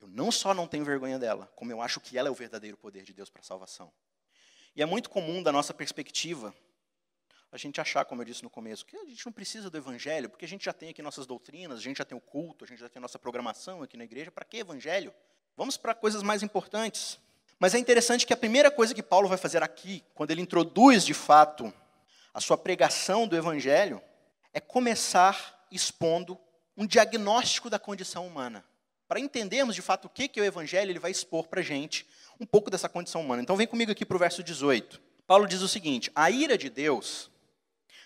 Eu 0.02 0.08
não 0.08 0.32
só 0.32 0.54
não 0.54 0.68
tenho 0.68 0.84
vergonha 0.84 1.20
dela, 1.20 1.52
como 1.56 1.72
eu 1.72 1.82
acho 1.82 2.00
que 2.00 2.18
ela 2.18 2.28
é 2.28 2.32
o 2.32 2.36
verdadeiro 2.36 2.76
poder 2.76 3.04
de 3.04 3.14
Deus 3.14 3.30
para 3.30 3.42
a 3.42 3.46
salvação. 3.46 3.92
E 4.76 4.82
é 4.82 4.86
muito 4.86 5.10
comum 5.10 5.44
da 5.44 5.52
nossa 5.52 5.74
perspectiva 5.74 6.54
a 7.52 7.58
gente 7.58 7.82
achar, 7.82 8.06
como 8.06 8.22
eu 8.22 8.26
disse 8.26 8.44
no 8.44 8.50
começo, 8.50 8.86
que 8.86 8.96
a 8.96 9.06
gente 9.06 9.26
não 9.26 9.34
precisa 9.34 9.70
do 9.70 9.78
evangelho, 9.78 10.30
porque 10.30 10.46
a 10.46 10.48
gente 10.48 10.66
já 10.66 10.74
tem 10.74 10.90
aqui 10.90 11.02
nossas 11.02 11.26
doutrinas, 11.26 11.80
a 11.80 11.82
gente 11.82 11.98
já 11.98 12.06
tem 12.06 12.18
o 12.18 12.22
culto, 12.22 12.64
a 12.64 12.68
gente 12.68 12.80
já 12.80 12.90
tem 12.90 13.00
a 13.00 13.02
nossa 13.02 13.18
programação 13.18 13.82
aqui 13.82 13.98
na 13.98 14.04
igreja, 14.04 14.32
para 14.32 14.46
que 14.46 14.58
evangelho? 14.58 15.14
Vamos 15.58 15.76
para 15.76 15.94
coisas 15.96 16.22
mais 16.22 16.44
importantes. 16.44 17.20
Mas 17.60 17.74
é 17.76 17.80
interessante 17.80 18.26
que 18.26 18.34
a 18.34 18.38
primeira 18.38 18.72
coisa 18.72 18.94
que 18.94 19.04
Paulo 19.04 19.28
vai 19.28 19.38
fazer 19.38 19.62
aqui, 19.62 20.04
quando 20.14 20.32
ele 20.32 20.42
introduz 20.42 21.06
de 21.06 21.14
fato 21.14 21.74
a 22.34 22.40
sua 22.40 22.58
pregação 22.58 23.28
do 23.28 23.36
Evangelho 23.36 24.02
é 24.54 24.62
começar 24.62 25.68
expondo 25.70 26.40
um 26.78 26.88
diagnóstico 26.88 27.70
da 27.70 27.78
condição 27.78 28.26
humana. 28.26 28.64
Para 29.08 29.20
entendermos 29.20 29.76
de 29.76 29.82
fato 29.82 30.06
o 30.06 30.10
que 30.10 30.40
é 30.40 30.42
o 30.42 30.46
Evangelho, 30.46 30.92
ele 30.92 31.00
vai 31.00 31.12
expor 31.12 31.48
para 31.48 31.60
a 31.60 31.64
gente 31.64 32.08
um 32.40 32.46
pouco 32.46 32.70
dessa 32.70 32.88
condição 32.88 33.22
humana. 33.22 33.42
Então 33.42 33.58
vem 33.58 33.68
comigo 33.68 33.92
aqui 33.92 34.06
para 34.06 34.16
o 34.16 34.20
verso 34.20 34.42
18. 34.42 35.02
Paulo 35.28 35.46
diz 35.46 35.62
o 35.62 35.68
seguinte: 35.68 36.10
A 36.16 36.32
ira 36.32 36.58
de 36.58 36.70
Deus 36.70 37.29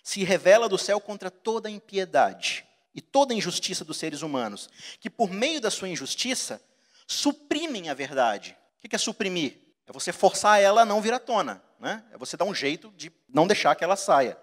se 0.03 0.23
revela 0.23 0.67
do 0.67 0.77
céu 0.77 0.99
contra 0.99 1.31
toda 1.31 1.69
impiedade 1.69 2.65
e 2.93 3.01
toda 3.01 3.33
injustiça 3.33 3.85
dos 3.85 3.97
seres 3.97 4.21
humanos, 4.21 4.69
que 4.99 5.09
por 5.09 5.31
meio 5.31 5.61
da 5.61 5.71
sua 5.71 5.89
injustiça 5.89 6.61
suprimem 7.07 7.89
a 7.89 7.93
verdade. 7.93 8.55
O 8.77 8.87
que 8.87 8.95
é 8.95 8.99
suprimir? 8.99 9.57
É 9.87 9.91
você 9.91 10.11
forçar 10.11 10.61
ela 10.61 10.81
a 10.81 10.85
não 10.85 11.01
vir 11.01 11.13
à 11.13 11.19
tona. 11.19 11.63
Né? 11.79 12.03
É 12.11 12.17
você 12.17 12.37
dar 12.37 12.45
um 12.45 12.53
jeito 12.53 12.93
de 12.95 13.11
não 13.27 13.47
deixar 13.47 13.75
que 13.75 13.83
ela 13.83 13.95
saia. 13.95 14.37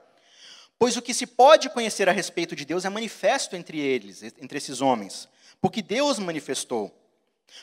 Pois 0.79 0.97
o 0.97 1.03
que 1.03 1.13
se 1.13 1.27
pode 1.27 1.69
conhecer 1.69 2.09
a 2.09 2.13
respeito 2.13 2.57
de 2.57 2.65
Deus 2.65 2.87
é 2.87 2.89
manifesto 2.89 3.55
entre 3.55 3.79
eles, 3.79 4.23
entre 4.23 4.57
esses 4.57 4.81
homens, 4.81 5.29
porque 5.61 5.83
Deus 5.83 6.19
manifestou. 6.19 6.97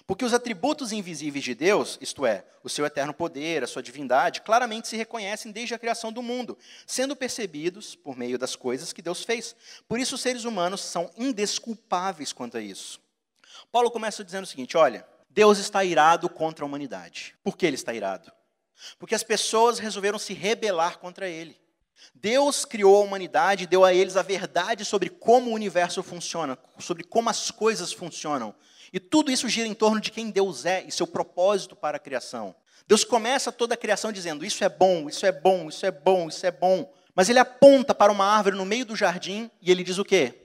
Porque 0.05 0.25
os 0.25 0.33
atributos 0.33 0.91
invisíveis 0.91 1.43
de 1.43 1.53
Deus, 1.53 1.97
isto 2.01 2.25
é, 2.25 2.45
o 2.63 2.69
seu 2.69 2.85
eterno 2.85 3.13
poder, 3.13 3.63
a 3.63 3.67
sua 3.67 3.83
divindade, 3.83 4.41
claramente 4.41 4.87
se 4.87 4.97
reconhecem 4.97 5.51
desde 5.51 5.73
a 5.73 5.79
criação 5.79 6.11
do 6.11 6.21
mundo, 6.21 6.57
sendo 6.85 7.15
percebidos 7.15 7.95
por 7.95 8.17
meio 8.17 8.37
das 8.37 8.55
coisas 8.55 8.93
que 8.93 9.01
Deus 9.01 9.23
fez. 9.23 9.55
Por 9.87 9.99
isso, 9.99 10.15
os 10.15 10.21
seres 10.21 10.43
humanos 10.43 10.81
são 10.81 11.09
indesculpáveis 11.17 12.33
quanto 12.33 12.57
a 12.57 12.61
isso. 12.61 12.99
Paulo 13.71 13.91
começa 13.91 14.23
dizendo 14.23 14.43
o 14.43 14.47
seguinte: 14.47 14.77
olha, 14.77 15.07
Deus 15.29 15.57
está 15.57 15.83
irado 15.83 16.29
contra 16.29 16.65
a 16.65 16.67
humanidade. 16.67 17.35
Por 17.43 17.57
que 17.57 17.65
ele 17.65 17.75
está 17.75 17.93
irado? 17.93 18.31
Porque 18.99 19.15
as 19.15 19.23
pessoas 19.23 19.79
resolveram 19.79 20.19
se 20.19 20.33
rebelar 20.33 20.99
contra 20.99 21.27
ele. 21.27 21.59
Deus 22.13 22.63
criou 22.65 22.97
a 22.97 23.05
humanidade 23.05 23.65
deu 23.65 23.83
a 23.83 23.93
eles 23.93 24.15
a 24.15 24.21
verdade 24.21 24.85
sobre 24.85 25.09
como 25.09 25.51
o 25.51 25.53
universo 25.53 26.03
funciona, 26.03 26.57
sobre 26.79 27.03
como 27.03 27.29
as 27.29 27.51
coisas 27.51 27.91
funcionam. 27.91 28.55
E 28.91 28.99
tudo 28.99 29.31
isso 29.31 29.49
gira 29.49 29.67
em 29.67 29.73
torno 29.73 29.99
de 29.99 30.11
quem 30.11 30.29
Deus 30.29 30.65
é 30.65 30.83
e 30.83 30.91
seu 30.91 31.07
propósito 31.07 31.75
para 31.75 31.97
a 31.97 31.99
criação. 31.99 32.55
Deus 32.87 33.03
começa 33.03 33.51
toda 33.51 33.73
a 33.73 33.77
criação 33.77 34.11
dizendo: 34.11 34.45
Isso 34.45 34.63
é 34.63 34.69
bom, 34.69 35.09
isso 35.09 35.25
é 35.25 35.31
bom, 35.31 35.67
isso 35.67 35.85
é 35.85 35.91
bom, 35.91 36.27
isso 36.27 36.45
é 36.45 36.51
bom. 36.51 36.91
Mas 37.13 37.29
ele 37.29 37.39
aponta 37.39 37.95
para 37.95 38.11
uma 38.11 38.25
árvore 38.25 38.55
no 38.55 38.65
meio 38.65 38.85
do 38.85 38.95
jardim 38.95 39.49
e 39.61 39.71
ele 39.71 39.83
diz 39.83 39.97
o 39.97 40.05
quê? 40.05 40.35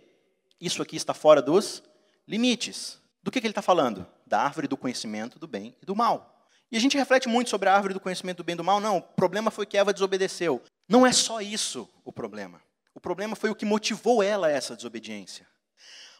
Isso 0.60 0.80
aqui 0.80 0.96
está 0.96 1.12
fora 1.12 1.42
dos 1.42 1.82
limites. 2.26 3.00
Do 3.22 3.30
que, 3.30 3.40
que 3.40 3.46
ele 3.46 3.52
está 3.52 3.62
falando? 3.62 4.06
Da 4.26 4.40
árvore 4.40 4.66
do 4.66 4.76
conhecimento 4.76 5.38
do 5.38 5.46
bem 5.46 5.76
e 5.82 5.86
do 5.86 5.94
mal. 5.94 6.48
E 6.70 6.76
a 6.76 6.80
gente 6.80 6.96
reflete 6.96 7.28
muito 7.28 7.50
sobre 7.50 7.68
a 7.68 7.74
árvore 7.74 7.92
do 7.92 8.00
conhecimento 8.00 8.38
do 8.38 8.44
bem 8.44 8.54
e 8.54 8.56
do 8.56 8.64
mal. 8.64 8.80
Não, 8.80 8.96
o 8.96 9.02
problema 9.02 9.50
foi 9.50 9.66
que 9.66 9.76
Eva 9.76 9.92
desobedeceu. 9.92 10.62
Não 10.88 11.06
é 11.06 11.12
só 11.12 11.40
isso 11.40 11.88
o 12.04 12.10
problema. 12.10 12.60
O 12.94 13.00
problema 13.00 13.36
foi 13.36 13.50
o 13.50 13.54
que 13.54 13.64
motivou 13.64 14.22
ela 14.22 14.46
a 14.46 14.50
essa 14.50 14.74
desobediência. 14.74 15.46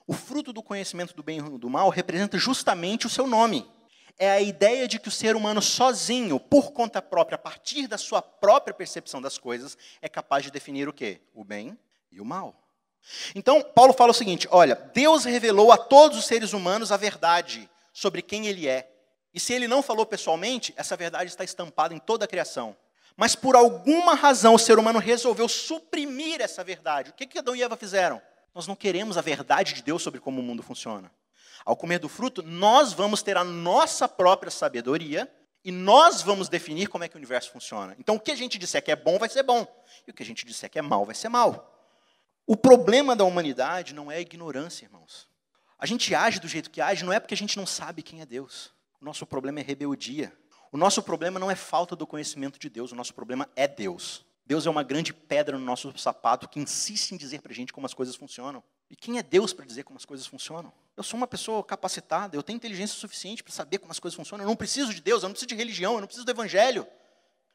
O 0.07 0.13
fruto 0.13 0.53
do 0.53 0.63
conhecimento 0.63 1.15
do 1.15 1.23
bem 1.23 1.39
e 1.39 1.59
do 1.59 1.71
mal 1.71 1.89
representa 1.89 2.39
justamente 2.39 3.07
o 3.07 3.11
seu 3.11 3.27
nome. 3.27 3.69
É 4.19 4.31
a 4.31 4.41
ideia 4.41 4.87
de 4.87 4.99
que 4.99 5.09
o 5.09 5.13
ser 5.13 5.37
humano 5.37 5.63
sozinho, 5.63 6.39
por 6.39 6.73
conta 6.73 7.01
própria, 7.01 7.37
a 7.37 7.39
partir 7.39 7.87
da 7.87 7.97
sua 7.97 8.21
própria 8.21 8.75
percepção 8.75 9.23
das 9.23 9.39
coisas, 9.39 9.77
é 10.01 10.09
capaz 10.09 10.45
de 10.45 10.51
definir 10.51 10.89
o 10.89 10.93
quê? 10.93 11.21
O 11.35 11.45
bem 11.45 11.79
e 12.11 12.21
o 12.21 12.25
mal. 12.25 12.55
Então, 13.35 13.63
Paulo 13.63 13.93
fala 13.93 14.11
o 14.11 14.15
seguinte: 14.15 14.47
olha, 14.51 14.75
Deus 14.93 15.25
revelou 15.25 15.73
a 15.73 15.77
todos 15.77 16.19
os 16.19 16.27
seres 16.27 16.53
humanos 16.53 16.93
a 16.93 16.97
verdade 16.97 17.69
sobre 17.93 18.23
quem 18.23 18.47
ele 18.47 18.69
é. 18.69 18.89
E 19.35 19.41
se 19.41 19.53
ele 19.53 19.67
não 19.67 19.83
falou 19.83 20.05
pessoalmente, 20.05 20.75
essa 20.77 20.97
verdade 20.97 21.31
está 21.31 21.43
estampada 21.43 21.95
em 21.95 21.99
toda 21.99 22.25
a 22.25 22.29
criação. 22.29 22.77
Mas 23.17 23.35
por 23.35 23.57
alguma 23.57 24.15
razão 24.15 24.55
o 24.55 24.59
ser 24.59 24.79
humano 24.79 24.99
resolveu 24.99 25.49
suprimir 25.49 26.41
essa 26.41 26.63
verdade. 26.63 27.11
O 27.11 27.13
que, 27.15 27.27
que 27.27 27.39
Adão 27.39 27.57
e 27.57 27.63
Eva 27.63 27.77
fizeram? 27.77 28.21
Nós 28.55 28.67
não 28.67 28.77
queremos 28.77 29.17
a 29.17 29.21
verdade 29.21 29.75
de 29.75 29.83
Deus 29.83 30.03
sobre 30.03 30.21
como 30.21 30.41
o 30.41 30.43
mundo 30.43 30.63
funciona. 30.63 31.11
Ao 31.65 31.77
comer 31.77 31.99
do 31.99 32.09
fruto, 32.09 32.43
nós 32.43 32.93
vamos 32.93 33.23
ter 33.23 33.37
a 33.37 33.45
nossa 33.45 34.09
própria 34.09 34.51
sabedoria 34.51 35.33
e 35.65 35.71
nós 35.71 36.23
vamos 36.23 36.49
definir 36.49 36.89
como 36.89 37.05
é 37.05 37.09
que 37.09 37.15
o 37.15 37.19
universo 37.19 37.51
funciona. 37.51 37.95
Então, 37.99 38.17
o 38.17 38.21
que 38.21 38.33
a 38.33 38.37
gente 38.37 38.59
disser 38.59 38.83
que 38.83 38.91
é 38.91 38.97
bom 38.97 39.19
vai 39.19 39.29
ser 39.29 39.43
bom, 39.43 39.67
e 40.07 40.11
o 40.11 40.15
que 40.15 40.23
a 40.23 40.27
gente 40.27 40.45
disser 40.45 40.69
que 40.69 40.79
é 40.79 40.83
mal 40.83 41.07
vai 41.07 41.15
ser 41.15 41.29
mal. 41.29 41.73
O 42.47 42.57
problema 42.57 43.15
da 43.15 43.25
humanidade 43.25 43.95
não 43.95 44.11
é 44.11 44.17
a 44.17 44.21
ignorância, 44.21 44.85
irmãos. 44.85 45.29
A 45.79 45.87
gente 45.87 46.15
age 46.15 46.41
do 46.41 46.49
jeito 46.49 46.71
que 46.71 46.81
age 46.81 47.05
não 47.05 47.13
é 47.13 47.21
porque 47.21 47.35
a 47.35 47.37
gente 47.37 47.57
não 47.57 47.67
sabe 47.67 48.03
quem 48.03 48.21
é 48.21 48.27
Deus. 48.27 48.73
O 49.01 49.05
nosso 49.05 49.25
problema 49.25 49.61
é 49.61 49.63
rebeldia. 49.63 50.37
O 50.73 50.77
nosso 50.77 51.03
problema 51.03 51.39
não 51.39 51.51
é 51.51 51.55
falta 51.55 51.95
do 51.95 52.07
conhecimento 52.07 52.59
de 52.59 52.69
Deus, 52.69 52.93
o 52.93 52.97
nosso 52.97 53.15
problema 53.15 53.49
é 53.55 53.69
Deus. 53.69 54.25
Deus 54.45 54.67
é 54.67 54.71
uma 54.71 54.83
grande 54.83 55.13
pedra 55.13 55.57
no 55.57 55.65
nosso 55.65 55.97
sapato 55.97 56.49
que 56.49 56.59
insiste 56.59 57.13
em 57.13 57.17
dizer 57.17 57.41
para 57.41 57.53
a 57.53 57.55
gente 57.55 57.73
como 57.73 57.87
as 57.87 57.95
coisas 57.95 58.17
funcionam. 58.17 58.63
E 58.91 58.97
quem 58.97 59.19
é 59.19 59.23
Deus 59.23 59.53
para 59.53 59.65
dizer 59.65 59.85
como 59.85 59.97
as 59.97 60.05
coisas 60.05 60.27
funcionam? 60.27 60.73
Eu 60.97 61.03
sou 61.03 61.17
uma 61.17 61.27
pessoa 61.27 61.65
capacitada, 61.65 62.37
eu 62.37 62.43
tenho 62.43 62.57
inteligência 62.57 62.97
suficiente 62.99 63.43
para 63.43 63.53
saber 63.53 63.79
como 63.79 63.91
as 63.91 63.99
coisas 63.99 64.15
funcionam. 64.15 64.45
Eu 64.45 64.49
não 64.49 64.57
preciso 64.57 64.93
de 64.93 65.01
Deus, 65.01 65.23
eu 65.23 65.29
não 65.29 65.33
preciso 65.33 65.49
de 65.49 65.55
religião, 65.55 65.95
eu 65.95 66.01
não 66.01 66.07
preciso 66.07 66.27
do 66.27 66.31
Evangelho. 66.31 66.87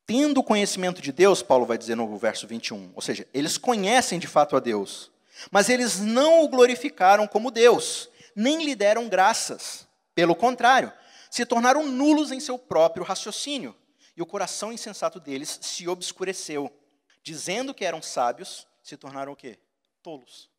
Tendo 0.08 0.39
o 0.39 0.43
conhecimento 0.43 1.02
de 1.02 1.12
Deus, 1.12 1.43
Paulo 1.43 1.65
vai 1.65 1.78
dizer 1.78 1.95
no 1.95 2.17
verso 2.17 2.47
21, 2.47 2.93
ou 2.95 3.02
seja, 3.02 3.28
eles 3.34 3.58
conhecem 3.58 4.17
de 4.17 4.26
fato 4.26 4.56
a 4.56 4.60
Deus, 4.60 5.12
mas 5.52 5.69
eles 5.69 6.00
não 6.00 6.43
o 6.43 6.47
glorificaram 6.47 7.28
como 7.28 7.52
Deus, 7.52 8.10
nem 8.34 8.63
lhe 8.63 8.73
deram 8.73 9.10
graças. 9.10 9.86
Pelo 10.15 10.34
contrário, 10.34 10.91
se 11.30 11.45
tornaram 11.45 11.86
nulos 11.86 12.32
em 12.32 12.39
seu 12.39 12.58
próprio 12.58 13.04
raciocínio, 13.04 13.76
e 14.17 14.21
o 14.21 14.25
coração 14.25 14.73
insensato 14.73 15.19
deles 15.19 15.60
se 15.62 15.88
obscureceu. 15.88 16.75
Dizendo 17.21 17.73
que 17.73 17.86
eram 17.86 18.01
sábios, 18.01 18.67
se 18.82 18.97
tornaram 18.97 19.32
o 19.32 19.36
quê? 19.36 19.60
Tolos. 20.01 20.49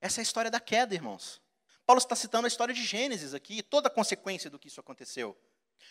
Essa 0.00 0.20
é 0.20 0.22
a 0.22 0.24
história 0.24 0.50
da 0.50 0.58
queda, 0.58 0.94
irmãos. 0.94 1.40
Paulo 1.86 1.98
está 1.98 2.16
citando 2.16 2.46
a 2.46 2.48
história 2.48 2.74
de 2.74 2.84
Gênesis 2.84 3.32
aqui, 3.32 3.62
toda 3.62 3.86
a 3.86 3.90
consequência 3.90 4.50
do 4.50 4.58
que 4.58 4.66
isso 4.66 4.80
aconteceu. 4.80 5.36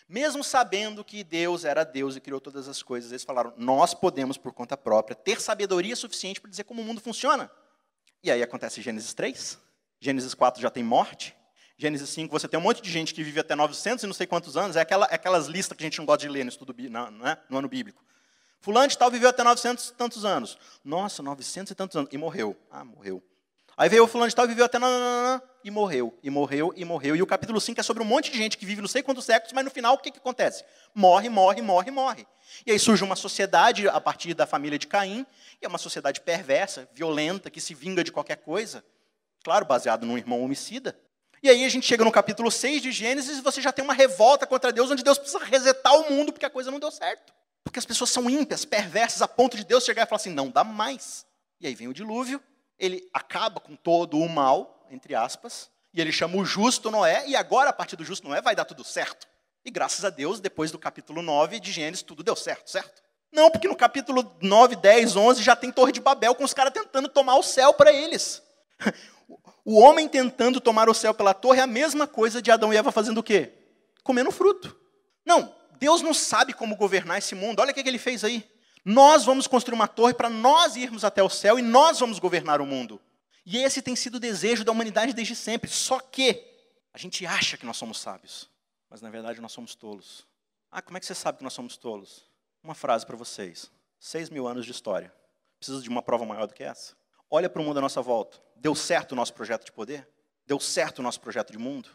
Mesmo 0.06 0.44
sabendo 0.44 1.04
que 1.04 1.24
Deus 1.24 1.64
era 1.64 1.82
Deus 1.82 2.14
e 2.14 2.20
criou 2.20 2.40
todas 2.40 2.68
as 2.68 2.82
coisas, 2.82 3.10
eles 3.10 3.24
falaram: 3.24 3.54
nós 3.56 3.94
podemos, 3.94 4.36
por 4.36 4.52
conta 4.52 4.76
própria, 4.76 5.14
ter 5.14 5.40
sabedoria 5.40 5.96
suficiente 5.96 6.40
para 6.40 6.50
dizer 6.50 6.64
como 6.64 6.82
o 6.82 6.84
mundo 6.84 7.00
funciona. 7.00 7.50
E 8.22 8.30
aí 8.30 8.42
acontece 8.42 8.82
Gênesis 8.82 9.14
3, 9.14 9.58
Gênesis 10.00 10.34
4 10.34 10.60
já 10.60 10.68
tem 10.68 10.82
morte, 10.82 11.34
Gênesis 11.76 12.08
5 12.10 12.32
você 12.32 12.46
tem 12.46 12.58
um 12.58 12.62
monte 12.62 12.80
de 12.80 12.90
gente 12.90 13.12
que 13.12 13.22
vive 13.22 13.40
até 13.40 13.54
900 13.54 14.04
e 14.04 14.06
não 14.06 14.14
sei 14.14 14.26
quantos 14.26 14.56
anos, 14.56 14.76
é, 14.76 14.80
aquela, 14.80 15.06
é 15.06 15.14
aquelas 15.14 15.46
listas 15.46 15.76
que 15.76 15.82
a 15.82 15.86
gente 15.86 15.98
não 15.98 16.06
gosta 16.06 16.20
de 16.20 16.28
ler 16.28 16.44
no, 16.44 16.50
estudo, 16.50 16.74
né, 16.88 17.38
no 17.48 17.58
ano 17.58 17.68
bíblico. 17.68 18.04
Fulano 18.60 18.88
de 18.88 18.96
tal 18.96 19.10
viveu 19.10 19.28
até 19.28 19.42
900 19.42 19.88
e 19.88 19.94
tantos 19.94 20.24
anos. 20.24 20.56
Nossa, 20.82 21.22
900 21.22 21.70
e 21.70 21.74
tantos 21.74 21.96
anos. 21.96 22.08
E 22.10 22.16
morreu. 22.16 22.56
Ah, 22.70 22.82
morreu. 22.82 23.22
Aí 23.76 23.88
veio 23.88 24.04
o 24.04 24.06
fulano 24.06 24.30
de 24.30 24.34
tal 24.34 24.46
e 24.46 24.48
viveu 24.48 24.64
até 24.64 24.78
e 25.64 25.70
morreu, 25.70 26.16
e 26.22 26.30
morreu, 26.30 26.72
e 26.76 26.84
morreu. 26.84 27.16
E 27.16 27.22
o 27.22 27.26
capítulo 27.26 27.60
5 27.60 27.80
é 27.80 27.82
sobre 27.82 28.02
um 28.02 28.06
monte 28.06 28.30
de 28.30 28.38
gente 28.38 28.56
que 28.56 28.64
vive 28.64 28.80
não 28.80 28.88
sei 28.88 29.02
quantos 29.02 29.24
séculos, 29.24 29.52
mas 29.52 29.64
no 29.64 29.70
final 29.70 29.94
o 29.94 29.98
que, 29.98 30.10
que 30.10 30.18
acontece? 30.18 30.62
Morre, 30.94 31.28
morre, 31.28 31.60
morre, 31.60 31.90
morre. 31.90 32.26
E 32.64 32.70
aí 32.70 32.78
surge 32.78 33.02
uma 33.02 33.16
sociedade 33.16 33.88
a 33.88 34.00
partir 34.00 34.34
da 34.34 34.46
família 34.46 34.78
de 34.78 34.86
Caim, 34.86 35.26
e 35.60 35.64
é 35.64 35.68
uma 35.68 35.78
sociedade 35.78 36.20
perversa, 36.20 36.88
violenta, 36.92 37.50
que 37.50 37.60
se 37.60 37.74
vinga 37.74 38.04
de 38.04 38.12
qualquer 38.12 38.36
coisa. 38.36 38.84
Claro, 39.42 39.64
baseado 39.64 40.06
num 40.06 40.16
irmão 40.16 40.42
homicida. 40.42 40.96
E 41.44 41.50
aí 41.50 41.62
a 41.62 41.68
gente 41.68 41.86
chega 41.86 42.02
no 42.02 42.10
capítulo 42.10 42.50
6 42.50 42.80
de 42.80 42.90
Gênesis 42.90 43.36
e 43.36 43.42
você 43.42 43.60
já 43.60 43.70
tem 43.70 43.84
uma 43.84 43.92
revolta 43.92 44.46
contra 44.46 44.72
Deus, 44.72 44.90
onde 44.90 45.04
Deus 45.04 45.18
precisa 45.18 45.44
resetar 45.44 45.94
o 45.94 46.10
mundo 46.10 46.32
porque 46.32 46.46
a 46.46 46.48
coisa 46.48 46.70
não 46.70 46.80
deu 46.80 46.90
certo. 46.90 47.34
Porque 47.62 47.78
as 47.78 47.84
pessoas 47.84 48.08
são 48.08 48.30
ímpias, 48.30 48.64
perversas, 48.64 49.20
a 49.20 49.28
ponto 49.28 49.54
de 49.54 49.62
Deus 49.62 49.84
chegar 49.84 50.04
e 50.04 50.06
falar 50.06 50.16
assim: 50.16 50.30
não 50.30 50.48
dá 50.48 50.64
mais. 50.64 51.26
E 51.60 51.66
aí 51.66 51.74
vem 51.74 51.86
o 51.86 51.92
dilúvio, 51.92 52.42
ele 52.78 53.06
acaba 53.12 53.60
com 53.60 53.76
todo 53.76 54.18
o 54.18 54.26
mal, 54.26 54.86
entre 54.90 55.14
aspas, 55.14 55.68
e 55.92 56.00
ele 56.00 56.10
chama 56.12 56.38
o 56.38 56.46
justo 56.46 56.90
Noé, 56.90 57.28
e 57.28 57.36
agora, 57.36 57.68
a 57.68 57.74
partir 57.74 57.96
do 57.96 58.04
justo 58.06 58.26
Noé, 58.26 58.40
vai 58.40 58.56
dar 58.56 58.64
tudo 58.64 58.82
certo. 58.82 59.26
E 59.66 59.70
graças 59.70 60.02
a 60.02 60.08
Deus, 60.08 60.40
depois 60.40 60.70
do 60.70 60.78
capítulo 60.78 61.20
9 61.20 61.60
de 61.60 61.70
Gênesis, 61.70 62.02
tudo 62.02 62.22
deu 62.22 62.36
certo, 62.36 62.70
certo? 62.70 63.02
Não, 63.30 63.50
porque 63.50 63.68
no 63.68 63.76
capítulo 63.76 64.34
9, 64.40 64.76
10, 64.76 65.14
11 65.14 65.42
já 65.42 65.54
tem 65.54 65.70
Torre 65.70 65.92
de 65.92 66.00
Babel 66.00 66.34
com 66.34 66.44
os 66.44 66.54
caras 66.54 66.72
tentando 66.72 67.06
tomar 67.06 67.36
o 67.36 67.42
céu 67.42 67.74
para 67.74 67.92
eles. 67.92 68.42
O 69.66 69.80
homem 69.80 70.06
tentando 70.06 70.60
tomar 70.60 70.90
o 70.90 70.94
céu 70.94 71.14
pela 71.14 71.32
torre 71.32 71.58
é 71.58 71.62
a 71.62 71.66
mesma 71.66 72.06
coisa 72.06 72.42
de 72.42 72.50
Adão 72.50 72.70
e 72.70 72.76
Eva 72.76 72.92
fazendo 72.92 73.18
o 73.18 73.22
quê? 73.22 73.50
Comendo 74.02 74.30
fruto. 74.30 74.78
Não, 75.24 75.54
Deus 75.78 76.02
não 76.02 76.12
sabe 76.12 76.52
como 76.52 76.76
governar 76.76 77.16
esse 77.16 77.34
mundo. 77.34 77.60
Olha 77.60 77.70
o 77.70 77.74
que 77.74 77.80
ele 77.80 77.98
fez 77.98 78.24
aí. 78.24 78.46
Nós 78.84 79.24
vamos 79.24 79.46
construir 79.46 79.74
uma 79.74 79.88
torre 79.88 80.12
para 80.12 80.28
nós 80.28 80.76
irmos 80.76 81.02
até 81.02 81.22
o 81.22 81.30
céu 81.30 81.58
e 81.58 81.62
nós 81.62 81.98
vamos 81.98 82.18
governar 82.18 82.60
o 82.60 82.66
mundo. 82.66 83.00
E 83.46 83.56
esse 83.56 83.80
tem 83.80 83.96
sido 83.96 84.16
o 84.16 84.20
desejo 84.20 84.64
da 84.64 84.72
humanidade 84.72 85.14
desde 85.14 85.34
sempre. 85.34 85.70
Só 85.70 85.98
que 85.98 86.44
a 86.92 86.98
gente 86.98 87.24
acha 87.24 87.56
que 87.56 87.64
nós 87.64 87.78
somos 87.78 87.98
sábios, 87.98 88.50
mas 88.90 89.00
na 89.00 89.08
verdade 89.08 89.40
nós 89.40 89.52
somos 89.52 89.74
tolos. 89.74 90.26
Ah, 90.70 90.82
como 90.82 90.98
é 90.98 91.00
que 91.00 91.06
você 91.06 91.14
sabe 91.14 91.38
que 91.38 91.44
nós 91.44 91.54
somos 91.54 91.78
tolos? 91.78 92.24
Uma 92.62 92.74
frase 92.74 93.06
para 93.06 93.16
vocês: 93.16 93.70
seis 93.98 94.28
mil 94.28 94.46
anos 94.46 94.66
de 94.66 94.72
história. 94.72 95.10
Precisa 95.58 95.80
de 95.80 95.88
uma 95.88 96.02
prova 96.02 96.26
maior 96.26 96.46
do 96.46 96.52
que 96.52 96.62
essa? 96.62 96.94
Olha 97.30 97.48
para 97.48 97.60
o 97.60 97.64
mundo 97.64 97.78
à 97.78 97.80
nossa 97.80 98.00
volta. 98.00 98.38
Deu 98.56 98.74
certo 98.74 99.12
o 99.12 99.14
nosso 99.14 99.32
projeto 99.32 99.64
de 99.64 99.72
poder? 99.72 100.08
Deu 100.46 100.60
certo 100.60 100.98
o 100.98 101.02
nosso 101.02 101.20
projeto 101.20 101.52
de 101.52 101.58
mundo? 101.58 101.88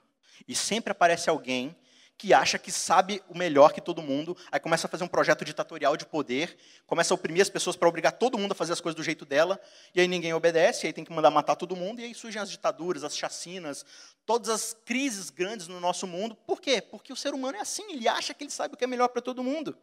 E 0.47 0.55
sempre 0.55 0.91
aparece 0.91 1.29
alguém 1.29 1.75
que 2.19 2.33
acha 2.33 2.59
que 2.59 2.69
sabe 2.69 3.23
o 3.29 3.37
melhor 3.37 3.71
que 3.71 3.79
todo 3.79 4.01
mundo, 4.01 4.35
aí 4.51 4.59
começa 4.59 4.87
a 4.87 4.89
fazer 4.89 5.05
um 5.05 5.07
projeto 5.07 5.45
ditatorial 5.45 5.95
de 5.95 6.05
poder, 6.05 6.57
começa 6.85 7.13
a 7.13 7.15
oprimir 7.15 7.41
as 7.41 7.49
pessoas 7.49 7.77
para 7.77 7.87
obrigar 7.87 8.11
todo 8.11 8.37
mundo 8.37 8.51
a 8.51 8.55
fazer 8.55 8.73
as 8.73 8.81
coisas 8.81 8.95
do 8.97 9.01
jeito 9.01 9.23
dela, 9.25 9.57
e 9.95 10.01
aí 10.01 10.07
ninguém 10.07 10.33
obedece, 10.33 10.85
aí 10.85 10.91
tem 10.91 11.05
que 11.05 11.13
mandar 11.13 11.31
matar 11.31 11.55
todo 11.55 11.77
mundo, 11.77 12.01
e 12.01 12.03
aí 12.03 12.13
surgem 12.13 12.41
as 12.41 12.51
ditaduras, 12.51 13.05
as 13.05 13.15
chacinas, 13.15 13.85
todas 14.25 14.49
as 14.49 14.73
crises 14.85 15.29
grandes 15.29 15.69
no 15.69 15.79
nosso 15.79 16.05
mundo. 16.05 16.35
Por 16.35 16.59
quê? 16.59 16.81
Porque 16.81 17.13
o 17.13 17.15
ser 17.15 17.33
humano 17.33 17.57
é 17.57 17.61
assim, 17.61 17.89
ele 17.89 18.05
acha 18.05 18.33
que 18.33 18.43
ele 18.43 18.51
sabe 18.51 18.73
o 18.73 18.77
que 18.77 18.83
é 18.83 18.87
melhor 18.87 19.07
para 19.07 19.21
todo 19.21 19.41
mundo. 19.41 19.77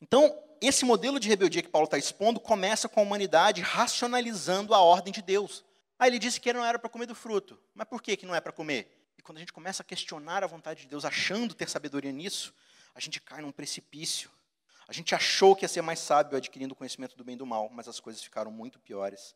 Então, 0.00 0.36
esse 0.60 0.84
modelo 0.84 1.18
de 1.20 1.28
rebeldia 1.28 1.62
que 1.62 1.68
Paulo 1.68 1.86
está 1.86 1.98
expondo 1.98 2.40
começa 2.40 2.88
com 2.88 3.00
a 3.00 3.02
humanidade 3.02 3.60
racionalizando 3.60 4.74
a 4.74 4.80
ordem 4.80 5.12
de 5.12 5.22
Deus. 5.22 5.64
Ah, 5.98 6.06
ele 6.06 6.18
disse 6.18 6.40
que 6.40 6.52
não 6.52 6.64
era 6.64 6.78
para 6.78 6.88
comer 6.88 7.06
do 7.06 7.14
fruto. 7.14 7.58
Mas 7.74 7.88
por 7.88 8.02
que, 8.02 8.16
que 8.16 8.26
não 8.26 8.34
é 8.34 8.40
para 8.40 8.52
comer? 8.52 9.12
E 9.18 9.22
quando 9.22 9.38
a 9.38 9.40
gente 9.40 9.52
começa 9.52 9.82
a 9.82 9.84
questionar 9.84 10.44
a 10.44 10.46
vontade 10.46 10.82
de 10.82 10.88
Deus, 10.88 11.04
achando 11.04 11.54
ter 11.54 11.68
sabedoria 11.68 12.12
nisso, 12.12 12.54
a 12.94 13.00
gente 13.00 13.20
cai 13.20 13.40
num 13.40 13.52
precipício. 13.52 14.30
A 14.86 14.92
gente 14.92 15.14
achou 15.14 15.54
que 15.54 15.64
ia 15.64 15.68
ser 15.68 15.82
mais 15.82 15.98
sábio 15.98 16.36
adquirindo 16.36 16.72
o 16.72 16.76
conhecimento 16.76 17.16
do 17.16 17.24
bem 17.24 17.34
e 17.34 17.38
do 17.38 17.44
mal, 17.44 17.68
mas 17.68 17.88
as 17.88 18.00
coisas 18.00 18.22
ficaram 18.22 18.50
muito 18.50 18.78
piores. 18.78 19.34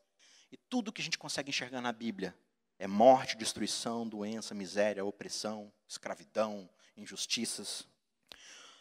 E 0.51 0.57
tudo 0.57 0.93
que 0.93 1.01
a 1.01 1.05
gente 1.05 1.19
consegue 1.19 1.51
enxergar 1.51 1.81
na 1.81 1.93
Bíblia 1.93 2.35
é 2.79 2.87
morte, 2.87 3.37
destruição, 3.37 4.09
doença, 4.09 4.55
miséria, 4.55 5.05
opressão, 5.05 5.73
escravidão, 5.87 6.69
injustiças. 6.97 7.87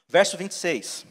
Verso 0.07 0.37
26. 0.37 1.05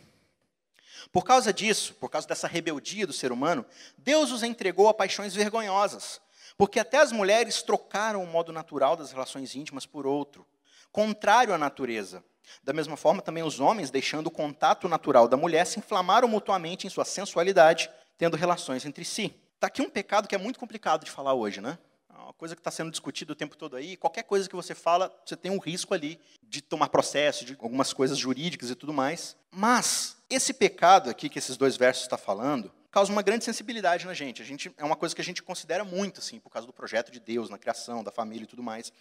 Por 1.12 1.24
causa 1.24 1.52
disso, 1.52 1.94
por 1.94 2.08
causa 2.08 2.26
dessa 2.26 2.46
rebeldia 2.46 3.06
do 3.06 3.12
ser 3.12 3.32
humano, 3.32 3.64
Deus 3.98 4.30
os 4.30 4.42
entregou 4.42 4.88
a 4.88 4.94
paixões 4.94 5.34
vergonhosas 5.34 6.20
porque 6.60 6.78
até 6.78 6.98
as 6.98 7.10
mulheres 7.10 7.62
trocaram 7.62 8.22
o 8.22 8.26
modo 8.26 8.52
natural 8.52 8.94
das 8.94 9.12
relações 9.12 9.54
íntimas 9.54 9.86
por 9.86 10.06
outro, 10.06 10.46
contrário 10.92 11.54
à 11.54 11.56
natureza. 11.56 12.22
Da 12.62 12.74
mesma 12.74 12.98
forma, 12.98 13.22
também 13.22 13.42
os 13.42 13.60
homens, 13.60 13.90
deixando 13.90 14.26
o 14.26 14.30
contato 14.30 14.86
natural 14.86 15.26
da 15.26 15.38
mulher, 15.38 15.66
se 15.66 15.78
inflamaram 15.78 16.28
mutuamente 16.28 16.86
em 16.86 16.90
sua 16.90 17.06
sensualidade, 17.06 17.90
tendo 18.18 18.36
relações 18.36 18.84
entre 18.84 19.06
si. 19.06 19.34
Está 19.54 19.68
aqui 19.68 19.80
um 19.80 19.88
pecado 19.88 20.28
que 20.28 20.34
é 20.34 20.38
muito 20.38 20.60
complicado 20.60 21.02
de 21.02 21.10
falar 21.10 21.32
hoje, 21.32 21.62
né? 21.62 21.78
É 22.14 22.18
uma 22.18 22.34
coisa 22.34 22.54
que 22.54 22.60
está 22.60 22.70
sendo 22.70 22.90
discutida 22.90 23.32
o 23.32 23.36
tempo 23.36 23.56
todo 23.56 23.74
aí. 23.74 23.96
Qualquer 23.96 24.24
coisa 24.24 24.46
que 24.46 24.54
você 24.54 24.74
fala, 24.74 25.10
você 25.24 25.36
tem 25.36 25.50
um 25.50 25.58
risco 25.58 25.94
ali 25.94 26.20
de 26.42 26.60
tomar 26.60 26.90
processo, 26.90 27.42
de 27.42 27.56
algumas 27.58 27.94
coisas 27.94 28.18
jurídicas 28.18 28.68
e 28.68 28.74
tudo 28.74 28.92
mais. 28.92 29.34
Mas 29.50 30.19
esse 30.30 30.54
pecado 30.54 31.10
aqui 31.10 31.28
que 31.28 31.38
esses 31.38 31.56
dois 31.56 31.76
versos 31.76 32.04
estão 32.04 32.16
falando, 32.16 32.72
causa 32.90 33.10
uma 33.12 33.22
grande 33.22 33.44
sensibilidade 33.44 34.06
na 34.06 34.14
gente. 34.14 34.40
A 34.40 34.44
gente 34.44 34.72
é 34.78 34.84
uma 34.84 34.96
coisa 34.96 35.14
que 35.14 35.20
a 35.20 35.24
gente 35.24 35.42
considera 35.42 35.84
muito, 35.84 36.20
assim, 36.20 36.38
por 36.38 36.50
causa 36.50 36.66
do 36.66 36.72
projeto 36.72 37.10
de 37.10 37.20
Deus, 37.20 37.50
na 37.50 37.58
criação, 37.58 38.02
da 38.02 38.10
família 38.10 38.44
e 38.44 38.46
tudo 38.46 38.62
mais. 38.62 38.92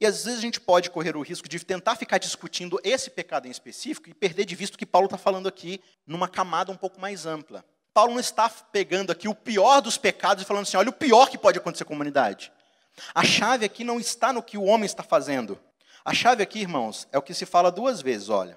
E 0.00 0.06
às 0.06 0.24
vezes 0.24 0.38
a 0.38 0.42
gente 0.42 0.60
pode 0.60 0.90
correr 0.90 1.16
o 1.16 1.22
risco 1.22 1.48
de 1.48 1.58
tentar 1.64 1.96
ficar 1.96 2.18
discutindo 2.18 2.80
esse 2.84 3.10
pecado 3.10 3.48
em 3.48 3.50
específico 3.50 4.08
e 4.08 4.14
perder 4.14 4.44
de 4.44 4.54
vista 4.54 4.76
o 4.76 4.78
que 4.78 4.86
Paulo 4.86 5.06
está 5.06 5.18
falando 5.18 5.48
aqui 5.48 5.82
numa 6.06 6.28
camada 6.28 6.70
um 6.70 6.76
pouco 6.76 7.00
mais 7.00 7.26
ampla. 7.26 7.64
Paulo 7.92 8.12
não 8.12 8.20
está 8.20 8.48
pegando 8.48 9.10
aqui 9.10 9.26
o 9.26 9.34
pior 9.34 9.80
dos 9.80 9.98
pecados 9.98 10.44
e 10.44 10.46
falando 10.46 10.62
assim: 10.62 10.76
olha 10.76 10.90
o 10.90 10.92
pior 10.92 11.28
que 11.28 11.36
pode 11.36 11.58
acontecer 11.58 11.84
com 11.84 11.94
a 11.94 11.96
humanidade. 11.96 12.52
A 13.14 13.24
chave 13.24 13.64
aqui 13.64 13.82
não 13.82 13.98
está 13.98 14.32
no 14.32 14.42
que 14.42 14.56
o 14.56 14.64
homem 14.64 14.86
está 14.86 15.02
fazendo. 15.02 15.58
A 16.04 16.14
chave 16.14 16.42
aqui, 16.42 16.60
irmãos, 16.60 17.08
é 17.10 17.18
o 17.18 17.22
que 17.22 17.34
se 17.34 17.44
fala 17.44 17.72
duas 17.72 18.00
vezes: 18.00 18.28
olha. 18.28 18.56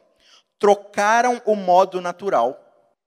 Trocaram 0.62 1.42
o 1.44 1.56
modo 1.56 2.00
natural, 2.00 2.56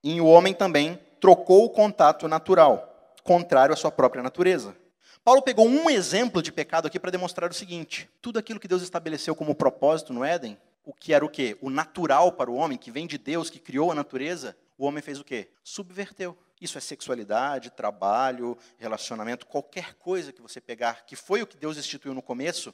e 0.03 0.19
o 0.19 0.25
homem 0.25 0.53
também 0.53 0.99
trocou 1.21 1.63
o 1.63 1.69
contato 1.69 2.27
natural, 2.27 3.15
contrário 3.23 3.71
à 3.71 3.77
sua 3.77 3.89
própria 3.89 4.21
natureza. 4.21 4.75
Paulo 5.23 5.41
pegou 5.41 5.65
um 5.65 5.89
exemplo 5.89 6.41
de 6.41 6.51
pecado 6.51 6.85
aqui 6.85 6.99
para 6.99 7.11
demonstrar 7.11 7.49
o 7.49 7.53
seguinte: 7.53 8.09
tudo 8.21 8.37
aquilo 8.37 8.59
que 8.59 8.67
Deus 8.67 8.81
estabeleceu 8.81 9.33
como 9.33 9.55
propósito 9.55 10.11
no 10.11 10.25
Éden, 10.25 10.57
o 10.83 10.93
que 10.93 11.13
era 11.13 11.23
o 11.23 11.29
quê? 11.29 11.57
O 11.61 11.69
natural 11.69 12.33
para 12.33 12.51
o 12.51 12.55
homem, 12.55 12.77
que 12.77 12.91
vem 12.91 13.07
de 13.07 13.17
Deus, 13.17 13.49
que 13.49 13.57
criou 13.57 13.89
a 13.89 13.95
natureza, 13.95 14.53
o 14.77 14.85
homem 14.85 15.01
fez 15.01 15.17
o 15.17 15.23
quê? 15.23 15.47
Subverteu. 15.63 16.37
Isso 16.59 16.77
é 16.77 16.81
sexualidade, 16.81 17.69
trabalho, 17.69 18.57
relacionamento, 18.77 19.45
qualquer 19.45 19.93
coisa 19.93 20.33
que 20.33 20.41
você 20.41 20.59
pegar, 20.59 21.05
que 21.05 21.15
foi 21.15 21.41
o 21.41 21.47
que 21.47 21.55
Deus 21.55 21.77
instituiu 21.77 22.13
no 22.13 22.21
começo, 22.21 22.73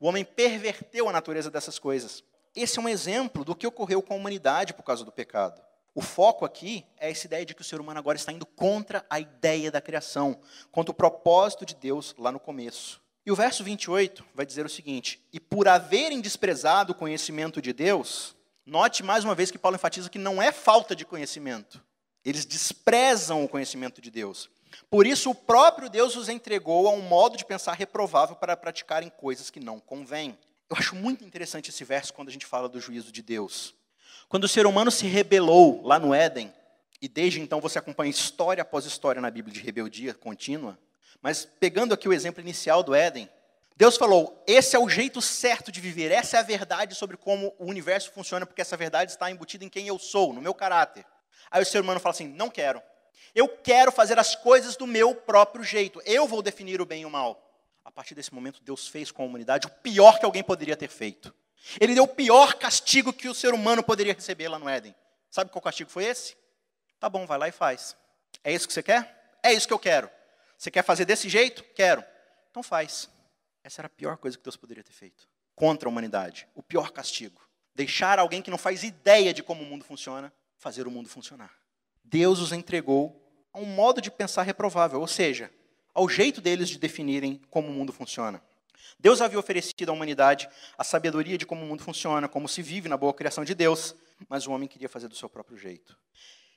o 0.00 0.08
homem 0.08 0.24
perverteu 0.24 1.10
a 1.10 1.12
natureza 1.12 1.50
dessas 1.50 1.78
coisas. 1.78 2.24
Esse 2.54 2.78
é 2.78 2.82
um 2.82 2.88
exemplo 2.88 3.44
do 3.44 3.54
que 3.54 3.66
ocorreu 3.66 4.00
com 4.00 4.14
a 4.14 4.16
humanidade 4.16 4.74
por 4.74 4.84
causa 4.84 5.04
do 5.04 5.10
pecado. 5.10 5.60
O 5.94 6.00
foco 6.00 6.44
aqui 6.44 6.84
é 6.96 7.10
essa 7.10 7.26
ideia 7.26 7.44
de 7.44 7.54
que 7.54 7.62
o 7.62 7.64
ser 7.64 7.80
humano 7.80 7.98
agora 7.98 8.16
está 8.16 8.32
indo 8.32 8.46
contra 8.46 9.04
a 9.08 9.18
ideia 9.18 9.70
da 9.70 9.80
criação, 9.80 10.40
contra 10.70 10.90
o 10.90 10.94
propósito 10.94 11.66
de 11.66 11.74
Deus 11.74 12.14
lá 12.18 12.30
no 12.30 12.40
começo. 12.40 13.00
E 13.26 13.32
o 13.32 13.36
verso 13.36 13.64
28 13.64 14.24
vai 14.34 14.44
dizer 14.44 14.66
o 14.66 14.68
seguinte: 14.68 15.20
E 15.32 15.40
por 15.40 15.66
haverem 15.66 16.20
desprezado 16.20 16.92
o 16.92 16.96
conhecimento 16.96 17.62
de 17.62 17.72
Deus, 17.72 18.36
note 18.66 19.02
mais 19.02 19.24
uma 19.24 19.34
vez 19.34 19.50
que 19.50 19.58
Paulo 19.58 19.76
enfatiza 19.76 20.10
que 20.10 20.18
não 20.18 20.42
é 20.42 20.52
falta 20.52 20.94
de 20.94 21.04
conhecimento. 21.04 21.82
Eles 22.24 22.44
desprezam 22.44 23.44
o 23.44 23.48
conhecimento 23.48 24.00
de 24.00 24.10
Deus. 24.10 24.50
Por 24.90 25.06
isso, 25.06 25.30
o 25.30 25.34
próprio 25.34 25.88
Deus 25.88 26.16
os 26.16 26.28
entregou 26.28 26.88
a 26.88 26.90
um 26.90 27.02
modo 27.02 27.36
de 27.36 27.44
pensar 27.44 27.74
reprovável 27.74 28.34
para 28.34 28.56
praticarem 28.56 29.10
coisas 29.10 29.50
que 29.50 29.60
não 29.60 29.78
convêm. 29.78 30.36
Eu 30.70 30.76
acho 30.76 30.96
muito 30.96 31.24
interessante 31.24 31.70
esse 31.70 31.84
verso 31.84 32.12
quando 32.12 32.28
a 32.28 32.32
gente 32.32 32.46
fala 32.46 32.68
do 32.68 32.80
juízo 32.80 33.12
de 33.12 33.22
Deus. 33.22 33.74
Quando 34.28 34.44
o 34.44 34.48
ser 34.48 34.66
humano 34.66 34.90
se 34.90 35.06
rebelou 35.06 35.82
lá 35.84 35.98
no 35.98 36.14
Éden, 36.14 36.52
e 37.00 37.08
desde 37.08 37.40
então 37.40 37.60
você 37.60 37.78
acompanha 37.78 38.10
história 38.10 38.62
após 38.62 38.86
história 38.86 39.20
na 39.20 39.30
Bíblia 39.30 39.52
de 39.52 39.60
rebeldia 39.60 40.14
contínua, 40.14 40.78
mas 41.20 41.44
pegando 41.44 41.92
aqui 41.92 42.08
o 42.08 42.12
exemplo 42.12 42.40
inicial 42.40 42.82
do 42.82 42.94
Éden, 42.94 43.28
Deus 43.76 43.96
falou: 43.96 44.42
esse 44.46 44.74
é 44.74 44.78
o 44.78 44.88
jeito 44.88 45.20
certo 45.20 45.70
de 45.70 45.80
viver, 45.80 46.10
essa 46.10 46.36
é 46.36 46.40
a 46.40 46.42
verdade 46.42 46.94
sobre 46.94 47.16
como 47.16 47.54
o 47.58 47.66
universo 47.66 48.10
funciona, 48.10 48.46
porque 48.46 48.62
essa 48.62 48.76
verdade 48.76 49.10
está 49.10 49.30
embutida 49.30 49.64
em 49.64 49.68
quem 49.68 49.86
eu 49.86 49.98
sou, 49.98 50.32
no 50.32 50.40
meu 50.40 50.54
caráter. 50.54 51.04
Aí 51.50 51.62
o 51.62 51.66
ser 51.66 51.80
humano 51.80 52.00
fala 52.00 52.14
assim: 52.14 52.28
não 52.28 52.48
quero. 52.48 52.82
Eu 53.34 53.48
quero 53.48 53.90
fazer 53.90 54.18
as 54.18 54.34
coisas 54.34 54.76
do 54.76 54.86
meu 54.86 55.14
próprio 55.14 55.64
jeito. 55.64 56.00
Eu 56.04 56.26
vou 56.26 56.40
definir 56.40 56.80
o 56.80 56.86
bem 56.86 57.02
e 57.02 57.06
o 57.06 57.10
mal. 57.10 57.40
A 57.84 57.90
partir 57.90 58.14
desse 58.14 58.32
momento, 58.32 58.62
Deus 58.62 58.88
fez 58.88 59.10
com 59.10 59.22
a 59.22 59.26
humanidade 59.26 59.66
o 59.66 59.70
pior 59.70 60.18
que 60.18 60.24
alguém 60.24 60.42
poderia 60.42 60.76
ter 60.76 60.88
feito. 60.88 61.34
Ele 61.80 61.94
deu 61.94 62.04
o 62.04 62.08
pior 62.08 62.54
castigo 62.54 63.12
que 63.12 63.28
o 63.28 63.34
ser 63.34 63.52
humano 63.54 63.82
poderia 63.82 64.14
receber 64.14 64.48
lá 64.48 64.58
no 64.58 64.68
Éden. 64.68 64.94
Sabe 65.30 65.50
qual 65.50 65.62
castigo 65.62 65.90
foi 65.90 66.04
esse? 66.04 66.36
Tá 66.98 67.08
bom, 67.08 67.26
vai 67.26 67.38
lá 67.38 67.48
e 67.48 67.52
faz. 67.52 67.96
É 68.42 68.52
isso 68.52 68.66
que 68.66 68.72
você 68.72 68.82
quer? 68.82 69.38
É 69.42 69.52
isso 69.52 69.66
que 69.66 69.74
eu 69.74 69.78
quero. 69.78 70.10
Você 70.56 70.70
quer 70.70 70.82
fazer 70.82 71.04
desse 71.04 71.28
jeito? 71.28 71.62
Quero. 71.74 72.04
Então 72.50 72.62
faz. 72.62 73.08
Essa 73.62 73.82
era 73.82 73.86
a 73.86 73.90
pior 73.90 74.16
coisa 74.16 74.36
que 74.36 74.44
Deus 74.44 74.56
poderia 74.56 74.82
ter 74.82 74.92
feito 74.92 75.28
contra 75.54 75.88
a 75.88 75.90
humanidade. 75.90 76.46
O 76.54 76.62
pior 76.62 76.90
castigo. 76.90 77.40
Deixar 77.74 78.18
alguém 78.18 78.40
que 78.40 78.50
não 78.50 78.58
faz 78.58 78.82
ideia 78.82 79.34
de 79.34 79.42
como 79.42 79.62
o 79.62 79.66
mundo 79.66 79.84
funciona 79.84 80.32
fazer 80.56 80.86
o 80.86 80.90
mundo 80.90 81.08
funcionar. 81.08 81.52
Deus 82.02 82.38
os 82.38 82.52
entregou 82.52 83.20
a 83.52 83.58
um 83.58 83.64
modo 83.64 84.00
de 84.00 84.10
pensar 84.10 84.42
reprovável, 84.42 85.00
ou 85.00 85.06
seja, 85.06 85.50
ao 85.94 86.08
jeito 86.08 86.40
deles 86.40 86.68
de 86.68 86.78
definirem 86.78 87.40
como 87.48 87.68
o 87.68 87.72
mundo 87.72 87.92
funciona. 87.92 88.42
Deus 88.98 89.20
havia 89.20 89.38
oferecido 89.38 89.90
à 89.90 89.92
humanidade 89.92 90.48
a 90.76 90.82
sabedoria 90.84 91.38
de 91.38 91.46
como 91.46 91.62
o 91.62 91.66
mundo 91.66 91.82
funciona, 91.82 92.28
como 92.28 92.48
se 92.48 92.62
vive 92.62 92.88
na 92.88 92.96
boa 92.96 93.14
criação 93.14 93.44
de 93.44 93.54
Deus, 93.54 93.94
mas 94.28 94.46
o 94.46 94.52
homem 94.52 94.68
queria 94.68 94.88
fazer 94.88 95.08
do 95.08 95.14
seu 95.14 95.28
próprio 95.28 95.56
jeito. 95.56 95.96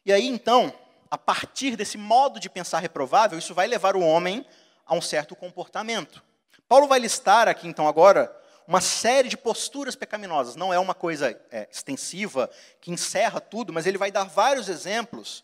E 0.06 0.12
aí, 0.12 0.26
então, 0.26 0.74
a 1.12 1.18
partir 1.18 1.76
desse 1.76 1.98
modo 1.98 2.40
de 2.40 2.50
pensar 2.50 2.80
reprovável, 2.80 3.38
isso 3.38 3.54
vai 3.54 3.68
levar 3.68 3.96
o 3.96 4.02
homem 4.02 4.46
a 4.86 4.96
um 4.96 5.02
certo 5.02 5.36
comportamento. 5.36 6.24
Paulo 6.68 6.88
vai 6.88 7.00
listar 7.00 7.48
aqui, 7.48 7.68
então, 7.68 7.88
agora, 7.88 8.34
uma 8.68 8.82
série 8.82 9.30
de 9.30 9.38
posturas 9.38 9.96
pecaminosas. 9.96 10.56
Não 10.56 10.74
é 10.74 10.80
uma 10.80 10.94
coisa 10.94 11.40
é, 11.52 11.68
extensiva 11.72 12.50
que 12.82 12.92
encerra 12.92 13.40
tudo, 13.40 13.72
mas 13.72 13.86
ele 13.86 13.98
vai 13.98 14.12
dar 14.12 14.26
vários 14.26 14.68
exemplos 14.70 15.44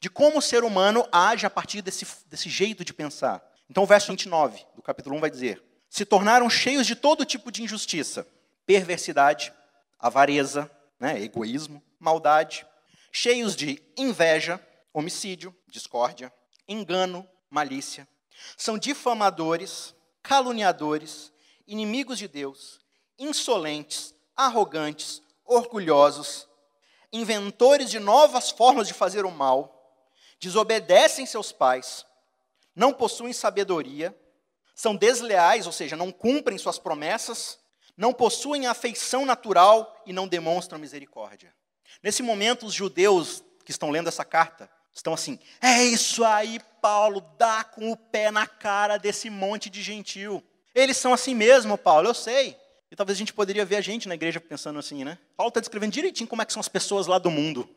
de 0.00 0.08
como 0.08 0.38
o 0.38 0.42
ser 0.42 0.64
humano 0.64 1.06
age 1.12 1.44
a 1.46 1.50
partir 1.50 1.82
desse, 1.82 2.06
desse 2.26 2.48
jeito 2.48 2.84
de 2.84 2.94
pensar. 2.94 3.46
Então, 3.68 3.84
o 3.84 3.86
verso 3.86 4.08
29 4.08 4.64
do 4.74 4.82
capítulo 4.82 5.14
1 5.16 5.20
vai 5.20 5.30
dizer: 5.30 5.62
Se 5.88 6.06
tornaram 6.06 6.48
cheios 6.48 6.86
de 6.86 6.96
todo 6.96 7.24
tipo 7.24 7.52
de 7.52 7.62
injustiça, 7.62 8.26
perversidade, 8.66 9.52
avareza, 9.98 10.70
né, 10.98 11.22
egoísmo, 11.22 11.82
maldade, 11.98 12.66
cheios 13.12 13.54
de 13.54 13.82
inveja, 13.96 14.58
homicídio, 14.92 15.54
discórdia, 15.68 16.32
engano, 16.66 17.28
malícia. 17.50 18.08
São 18.56 18.78
difamadores, 18.78 19.94
caluniadores, 20.22 21.30
inimigos 21.66 22.18
de 22.18 22.26
Deus, 22.26 22.80
insolentes, 23.18 24.14
arrogantes, 24.34 25.22
orgulhosos, 25.44 26.48
inventores 27.12 27.90
de 27.90 27.98
novas 27.98 28.50
formas 28.50 28.88
de 28.88 28.94
fazer 28.94 29.24
o 29.26 29.30
mal, 29.30 29.79
desobedecem 30.40 31.26
seus 31.26 31.52
pais, 31.52 32.06
não 32.74 32.92
possuem 32.92 33.32
sabedoria, 33.32 34.16
são 34.74 34.96
desleais, 34.96 35.66
ou 35.66 35.72
seja, 35.72 35.94
não 35.94 36.10
cumprem 36.10 36.56
suas 36.56 36.78
promessas, 36.78 37.58
não 37.96 38.14
possuem 38.14 38.66
afeição 38.66 39.26
natural 39.26 40.02
e 40.06 40.12
não 40.12 40.26
demonstram 40.26 40.78
misericórdia. 40.78 41.54
Nesse 42.02 42.22
momento, 42.22 42.64
os 42.64 42.72
judeus 42.72 43.44
que 43.64 43.70
estão 43.70 43.90
lendo 43.90 44.08
essa 44.08 44.24
carta 44.24 44.70
estão 44.94 45.12
assim: 45.12 45.38
é 45.60 45.84
isso 45.84 46.24
aí, 46.24 46.58
Paulo, 46.80 47.20
dá 47.36 47.62
com 47.62 47.92
o 47.92 47.96
pé 47.96 48.30
na 48.30 48.46
cara 48.46 48.96
desse 48.96 49.28
monte 49.28 49.68
de 49.68 49.82
gentil. 49.82 50.42
Eles 50.74 50.96
são 50.96 51.12
assim 51.12 51.34
mesmo, 51.34 51.76
Paulo, 51.76 52.08
eu 52.08 52.14
sei. 52.14 52.56
E 52.90 52.96
talvez 52.96 53.16
a 53.16 53.20
gente 53.20 53.34
poderia 53.34 53.64
ver 53.64 53.76
a 53.76 53.80
gente 53.80 54.08
na 54.08 54.14
igreja 54.14 54.40
pensando 54.40 54.78
assim, 54.78 55.04
né? 55.04 55.18
Paulo 55.36 55.48
está 55.48 55.60
descrevendo 55.60 55.92
direitinho 55.92 56.28
como 56.28 56.40
é 56.42 56.46
que 56.46 56.52
são 56.52 56.60
as 56.60 56.68
pessoas 56.68 57.06
lá 57.06 57.18
do 57.18 57.30
mundo. 57.30 57.68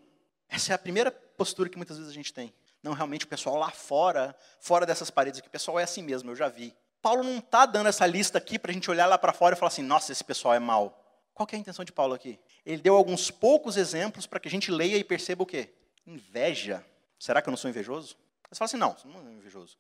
Essa 0.50 0.72
é 0.72 0.76
a 0.76 0.80
primeira 0.80 1.12
postura 1.38 1.70
que 1.70 1.78
muitas 1.78 1.98
vezes 1.98 2.12
a 2.12 2.16
gente 2.16 2.34
tem. 2.34 2.54
Não, 2.82 2.94
realmente 2.94 3.26
o 3.26 3.28
pessoal 3.28 3.56
lá 3.56 3.70
fora, 3.70 4.36
fora 4.60 4.86
dessas 4.86 5.10
paredes 5.10 5.40
aqui, 5.40 5.48
o 5.48 5.52
pessoal 5.52 5.80
é 5.80 5.84
assim 5.84 6.02
mesmo, 6.02 6.32
eu 6.32 6.36
já 6.36 6.50
vi. 6.50 6.76
Paulo 7.02 7.24
não 7.24 7.38
está 7.38 7.66
dando 7.66 7.88
essa 7.88 8.06
lista 8.06 8.38
aqui 8.38 8.58
para 8.58 8.72
a 8.72 8.74
gente 8.74 8.90
olhar 8.90 9.06
lá 9.06 9.18
para 9.18 9.34
fora 9.34 9.56
e 9.56 9.58
falar 9.58 9.68
assim, 9.68 9.84
nossa, 9.84 10.12
esse 10.12 10.24
pessoal 10.24 10.54
é 10.54 10.60
mau. 10.60 11.00
Qual 11.34 11.48
é 11.52 11.56
a 11.56 11.60
intenção 11.60 11.84
de 11.84 11.92
Paulo 11.92 12.14
aqui? 12.14 12.40
Ele 12.66 12.82
deu 12.82 12.96
alguns 12.96 13.32
poucos 13.32 13.76
exemplos 13.76 14.26
para 14.26 14.40
que 14.40 14.48
a 14.48 14.52
gente 14.52 14.72
leia 14.72 14.98
e 14.98 15.04
perceba 15.04 15.44
o 15.44 15.46
quê? 15.46 15.74
Inveja. 16.06 16.86
Será 17.20 17.42
que 17.42 17.50
eu 17.50 17.52
não 17.52 17.58
sou 17.58 17.70
invejoso? 17.70 18.16
Você 18.50 18.58
fala 18.60 18.66
assim, 18.66 18.78
não, 18.78 18.94
você 18.94 19.08
não 19.08 19.28
é 19.28 19.34
invejoso. 19.34 19.78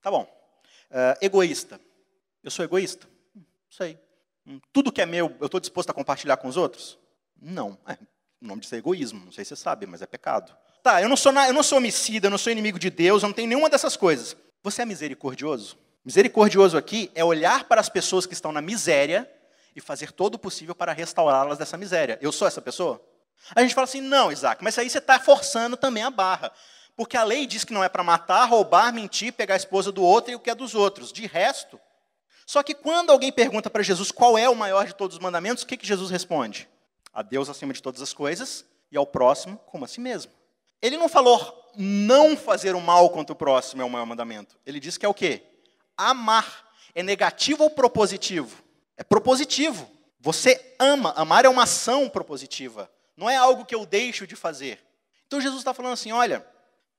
Tá 0.00 0.10
bom. 0.10 0.22
Uh, 0.90 1.18
egoísta. 1.20 1.80
Eu 2.42 2.50
sou 2.50 2.64
egoísta? 2.64 3.06
Hum, 3.36 3.42
sei. 3.70 3.98
Hum, 4.46 4.60
tudo 4.72 4.92
que 4.92 5.02
é 5.02 5.06
meu, 5.06 5.36
eu 5.40 5.46
estou 5.46 5.60
disposto 5.60 5.90
a 5.90 5.94
compartilhar 5.94 6.36
com 6.38 6.48
os 6.48 6.56
outros? 6.56 6.98
Não. 7.40 7.78
É, 7.86 7.94
o 8.40 8.46
nome 8.46 8.60
disso 8.60 8.74
é 8.74 8.78
egoísmo. 8.78 9.24
Não 9.24 9.32
sei 9.32 9.44
se 9.44 9.50
você 9.50 9.62
sabe, 9.62 9.86
mas 9.86 10.02
é 10.02 10.06
pecado. 10.06 10.56
Tá, 10.84 11.00
eu 11.00 11.08
não, 11.08 11.16
sou 11.16 11.32
eu 11.32 11.54
não 11.54 11.62
sou 11.62 11.78
homicida, 11.78 12.26
eu 12.26 12.30
não 12.30 12.36
sou 12.36 12.52
inimigo 12.52 12.78
de 12.78 12.90
Deus, 12.90 13.22
eu 13.22 13.28
não 13.30 13.32
tenho 13.32 13.48
nenhuma 13.48 13.70
dessas 13.70 13.96
coisas. 13.96 14.36
Você 14.62 14.82
é 14.82 14.84
misericordioso? 14.84 15.78
Misericordioso 16.04 16.76
aqui 16.76 17.10
é 17.14 17.24
olhar 17.24 17.64
para 17.64 17.80
as 17.80 17.88
pessoas 17.88 18.26
que 18.26 18.34
estão 18.34 18.52
na 18.52 18.60
miséria 18.60 19.26
e 19.74 19.80
fazer 19.80 20.12
todo 20.12 20.34
o 20.34 20.38
possível 20.38 20.74
para 20.74 20.92
restaurá-las 20.92 21.56
dessa 21.56 21.78
miséria. 21.78 22.18
Eu 22.20 22.30
sou 22.30 22.46
essa 22.46 22.60
pessoa? 22.60 23.02
A 23.56 23.62
gente 23.62 23.74
fala 23.74 23.86
assim, 23.86 24.02
não, 24.02 24.30
Isaac, 24.30 24.62
mas 24.62 24.76
aí 24.76 24.90
você 24.90 24.98
está 24.98 25.18
forçando 25.18 25.74
também 25.74 26.02
a 26.02 26.10
barra. 26.10 26.52
Porque 26.94 27.16
a 27.16 27.24
lei 27.24 27.46
diz 27.46 27.64
que 27.64 27.72
não 27.72 27.82
é 27.82 27.88
para 27.88 28.04
matar, 28.04 28.44
roubar, 28.44 28.92
mentir, 28.92 29.32
pegar 29.32 29.54
a 29.54 29.56
esposa 29.56 29.90
do 29.90 30.02
outro 30.02 30.32
e 30.32 30.34
o 30.34 30.38
que 30.38 30.50
é 30.50 30.54
dos 30.54 30.74
outros. 30.74 31.10
De 31.10 31.26
resto. 31.26 31.80
Só 32.44 32.62
que 32.62 32.74
quando 32.74 33.08
alguém 33.08 33.32
pergunta 33.32 33.70
para 33.70 33.82
Jesus 33.82 34.12
qual 34.12 34.36
é 34.36 34.50
o 34.50 34.54
maior 34.54 34.84
de 34.86 34.94
todos 34.94 35.16
os 35.16 35.22
mandamentos, 35.22 35.64
o 35.64 35.66
que, 35.66 35.78
que 35.78 35.86
Jesus 35.86 36.10
responde? 36.10 36.68
A 37.10 37.22
Deus 37.22 37.48
acima 37.48 37.72
de 37.72 37.80
todas 37.80 38.02
as 38.02 38.12
coisas 38.12 38.66
e 38.92 38.98
ao 38.98 39.06
próximo 39.06 39.58
como 39.64 39.86
a 39.86 39.88
si 39.88 39.98
mesmo. 39.98 40.43
Ele 40.84 40.98
não 40.98 41.08
falou 41.08 41.72
não 41.74 42.36
fazer 42.36 42.74
o 42.74 42.80
mal 42.80 43.08
contra 43.08 43.32
o 43.32 43.36
próximo 43.36 43.80
é 43.80 43.84
o 43.86 43.88
maior 43.88 44.04
mandamento. 44.04 44.54
Ele 44.66 44.78
disse 44.78 44.98
que 44.98 45.06
é 45.06 45.08
o 45.08 45.14
quê? 45.14 45.42
Amar. 45.96 46.62
É 46.94 47.02
negativo 47.02 47.64
ou 47.64 47.70
propositivo? 47.70 48.62
É 48.94 49.02
propositivo. 49.02 49.90
Você 50.20 50.76
ama. 50.78 51.14
Amar 51.16 51.46
é 51.46 51.48
uma 51.48 51.62
ação 51.62 52.06
propositiva. 52.06 52.90
Não 53.16 53.30
é 53.30 53.34
algo 53.34 53.64
que 53.64 53.74
eu 53.74 53.86
deixo 53.86 54.26
de 54.26 54.36
fazer. 54.36 54.78
Então 55.26 55.40
Jesus 55.40 55.62
está 55.62 55.72
falando 55.72 55.94
assim: 55.94 56.12
olha, 56.12 56.46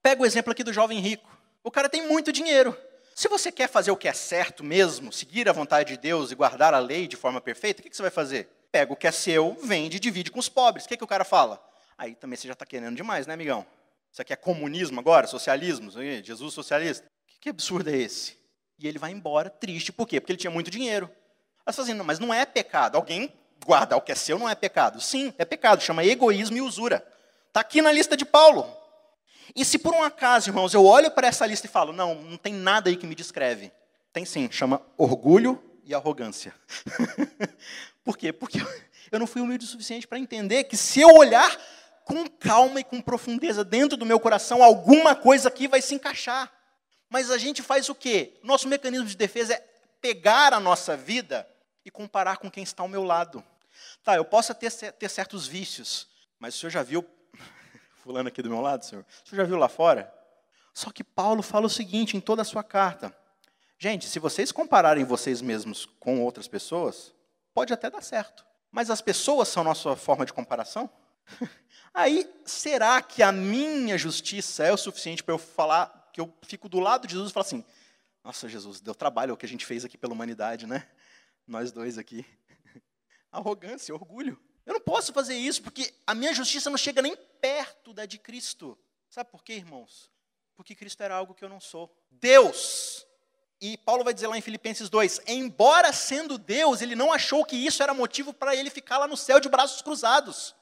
pega 0.01 0.23
o 0.23 0.25
exemplo 0.25 0.51
aqui 0.51 0.63
do 0.63 0.73
jovem 0.73 0.99
rico. 0.99 1.29
O 1.63 1.69
cara 1.69 1.87
tem 1.87 2.07
muito 2.07 2.31
dinheiro. 2.31 2.75
Se 3.13 3.27
você 3.27 3.51
quer 3.51 3.69
fazer 3.69 3.91
o 3.91 3.97
que 3.97 4.07
é 4.07 4.13
certo 4.13 4.63
mesmo, 4.63 5.13
seguir 5.13 5.47
a 5.47 5.53
vontade 5.53 5.93
de 5.93 5.99
Deus 5.99 6.31
e 6.31 6.35
guardar 6.35 6.73
a 6.73 6.79
lei 6.79 7.07
de 7.07 7.15
forma 7.15 7.39
perfeita, 7.39 7.81
o 7.81 7.85
que 7.85 7.95
você 7.95 8.01
vai 8.01 8.11
fazer? 8.11 8.49
Pega 8.71 8.91
o 8.91 8.95
que 8.95 9.05
é 9.05 9.11
seu, 9.11 9.55
vende 9.61 9.97
e 9.97 9.99
divide 9.99 10.31
com 10.31 10.39
os 10.39 10.49
pobres. 10.49 10.85
O 10.85 10.87
que, 10.87 10.97
que 10.97 11.03
o 11.03 11.07
cara 11.07 11.23
fala? 11.23 11.63
Aí 11.97 12.15
também 12.15 12.37
você 12.37 12.47
já 12.47 12.53
está 12.53 12.65
querendo 12.65 12.95
demais, 12.95 13.25
né, 13.25 13.33
amigão? 13.33 13.65
Isso 14.11 14.21
aqui 14.21 14.33
é 14.33 14.35
comunismo 14.35 14.99
agora? 14.99 15.27
Socialismo? 15.27 15.91
Jesus 16.23 16.53
socialista? 16.53 17.05
Que, 17.27 17.39
que 17.39 17.49
absurdo 17.49 17.89
é 17.89 17.97
esse? 17.97 18.37
E 18.77 18.87
ele 18.87 18.99
vai 18.99 19.11
embora 19.11 19.49
triste. 19.49 19.91
Por 19.91 20.07
quê? 20.07 20.19
Porque 20.19 20.33
ele 20.33 20.39
tinha 20.39 20.51
muito 20.51 20.69
dinheiro. 20.69 21.09
Aí 21.65 21.73
você 21.73 21.77
fala 21.77 21.87
assim, 21.87 21.97
não, 21.97 22.05
mas 22.05 22.19
não 22.19 22.33
é 22.33 22.45
pecado. 22.45 22.95
Alguém 22.95 23.33
guardar 23.65 23.97
o 23.97 24.01
que 24.01 24.11
é 24.11 24.15
seu 24.15 24.37
não 24.37 24.49
é 24.49 24.55
pecado. 24.55 25.01
Sim, 25.01 25.33
é 25.37 25.45
pecado. 25.45 25.81
Chama 25.81 26.03
egoísmo 26.03 26.57
e 26.57 26.61
usura. 26.61 27.05
Está 27.47 27.61
aqui 27.61 27.81
na 27.81 27.91
lista 27.91 28.17
de 28.17 28.25
Paulo. 28.25 28.65
E 29.55 29.63
se 29.63 29.77
por 29.77 29.93
um 29.93 30.03
acaso, 30.03 30.49
irmãos, 30.49 30.73
eu 30.73 30.85
olho 30.85 31.11
para 31.11 31.27
essa 31.27 31.45
lista 31.45 31.67
e 31.67 31.69
falo, 31.69 31.93
não, 31.93 32.15
não 32.15 32.37
tem 32.37 32.53
nada 32.53 32.89
aí 32.89 32.97
que 32.97 33.07
me 33.07 33.15
descreve. 33.15 33.71
Tem 34.11 34.25
sim, 34.25 34.49
chama 34.51 34.81
orgulho 34.97 35.61
e 35.83 35.93
arrogância. 35.93 36.53
por 38.03 38.17
quê? 38.17 38.33
Porque 38.33 38.59
eu 39.11 39.19
não 39.19 39.27
fui 39.27 39.41
humilde 39.41 39.65
o 39.65 39.67
suficiente 39.67 40.07
para 40.07 40.19
entender 40.19 40.63
que 40.65 40.75
se 40.75 41.01
eu 41.01 41.09
olhar 41.09 41.57
com 42.05 42.29
calma 42.29 42.79
e 42.79 42.83
com 42.83 43.01
profundeza 43.01 43.65
dentro 43.65 43.97
do 43.97 44.05
meu 44.05 44.19
coração, 44.19 44.63
alguma 44.63 45.15
coisa 45.15 45.49
aqui 45.49 45.67
vai 45.67 45.81
se 45.81 45.95
encaixar. 45.95 46.53
Mas 47.09 47.31
a 47.31 47.37
gente 47.37 47.63
faz 47.63 47.89
o 47.89 47.95
quê? 47.95 48.39
Nosso 48.43 48.67
mecanismo 48.67 49.07
de 49.07 49.17
defesa 49.17 49.55
é 49.55 49.67
pegar 49.99 50.53
a 50.53 50.59
nossa 50.59 50.95
vida 50.95 51.47
e 51.83 51.89
comparar 51.89 52.37
com 52.37 52.49
quem 52.49 52.63
está 52.63 52.83
ao 52.83 52.87
meu 52.87 53.03
lado. 53.03 53.43
Tá, 54.03 54.15
eu 54.15 54.23
posso 54.23 54.53
ter, 54.53 54.71
ter 54.71 55.09
certos 55.09 55.47
vícios, 55.47 56.07
mas 56.39 56.55
o 56.55 56.59
senhor 56.59 56.69
já 56.69 56.83
viu, 56.83 57.03
fulano 58.03 58.29
aqui 58.29 58.41
do 58.41 58.51
meu 58.51 58.61
lado, 58.61 58.85
senhor? 58.85 59.03
O 59.25 59.27
senhor 59.27 59.41
já 59.41 59.47
viu 59.47 59.57
lá 59.57 59.67
fora? 59.67 60.13
Só 60.75 60.91
que 60.91 61.03
Paulo 61.03 61.41
fala 61.41 61.65
o 61.65 61.69
seguinte 61.69 62.15
em 62.15 62.19
toda 62.19 62.43
a 62.43 62.45
sua 62.45 62.63
carta. 62.63 63.15
Gente, 63.79 64.07
se 64.07 64.19
vocês 64.19 64.51
compararem 64.51 65.03
vocês 65.03 65.41
mesmos 65.41 65.87
com 65.99 66.21
outras 66.21 66.47
pessoas, 66.47 67.13
pode 67.51 67.73
até 67.73 67.89
dar 67.89 68.03
certo. 68.03 68.45
Mas 68.71 68.91
as 68.91 69.01
pessoas 69.01 69.47
são 69.47 69.63
nossa 69.63 69.95
forma 69.95 70.23
de 70.23 70.33
comparação? 70.33 70.87
Aí, 71.95 72.29
será 72.43 73.01
que 73.01 73.23
a 73.23 73.31
minha 73.31 73.97
justiça 73.97 74.65
é 74.65 74.73
o 74.73 74.77
suficiente 74.77 75.23
para 75.23 75.33
eu 75.33 75.37
falar 75.37 76.09
que 76.11 76.19
eu 76.19 76.31
fico 76.41 76.67
do 76.67 76.77
lado 76.81 77.07
de 77.07 77.13
Jesus 77.13 77.31
e 77.31 77.33
falar 77.33 77.45
assim: 77.45 77.63
Nossa, 78.21 78.49
Jesus, 78.49 78.81
deu 78.81 78.93
trabalho 78.93 79.33
o 79.33 79.37
que 79.37 79.45
a 79.45 79.49
gente 79.49 79.65
fez 79.65 79.85
aqui 79.85 79.97
pela 79.97 80.11
humanidade, 80.11 80.67
né? 80.67 80.85
Nós 81.47 81.71
dois 81.71 81.97
aqui. 81.97 82.25
Arrogância, 83.31 83.95
orgulho. 83.95 84.37
Eu 84.65 84.73
não 84.73 84.81
posso 84.81 85.13
fazer 85.13 85.35
isso 85.35 85.63
porque 85.63 85.93
a 86.05 86.13
minha 86.13 86.33
justiça 86.33 86.69
não 86.69 86.77
chega 86.77 87.01
nem 87.01 87.15
perto 87.39 87.93
da 87.93 88.05
de 88.05 88.17
Cristo. 88.17 88.77
Sabe 89.09 89.31
por 89.31 89.41
quê, 89.41 89.53
irmãos? 89.53 90.11
Porque 90.53 90.75
Cristo 90.75 91.01
era 91.01 91.15
algo 91.15 91.33
que 91.33 91.45
eu 91.45 91.49
não 91.49 91.61
sou. 91.61 91.89
Deus. 92.11 93.07
E 93.61 93.77
Paulo 93.77 94.03
vai 94.03 94.13
dizer 94.13 94.27
lá 94.27 94.37
em 94.37 94.41
Filipenses 94.41 94.89
2: 94.89 95.21
embora 95.27 95.93
sendo 95.93 96.37
Deus, 96.37 96.81
ele 96.81 96.93
não 96.93 97.13
achou 97.13 97.45
que 97.45 97.55
isso 97.55 97.81
era 97.81 97.93
motivo 97.93 98.33
para 98.33 98.53
ele 98.53 98.69
ficar 98.69 98.97
lá 98.97 99.07
no 99.07 99.15
céu 99.15 99.39
de 99.39 99.47
braços 99.47 99.81
cruzados. 99.81 100.53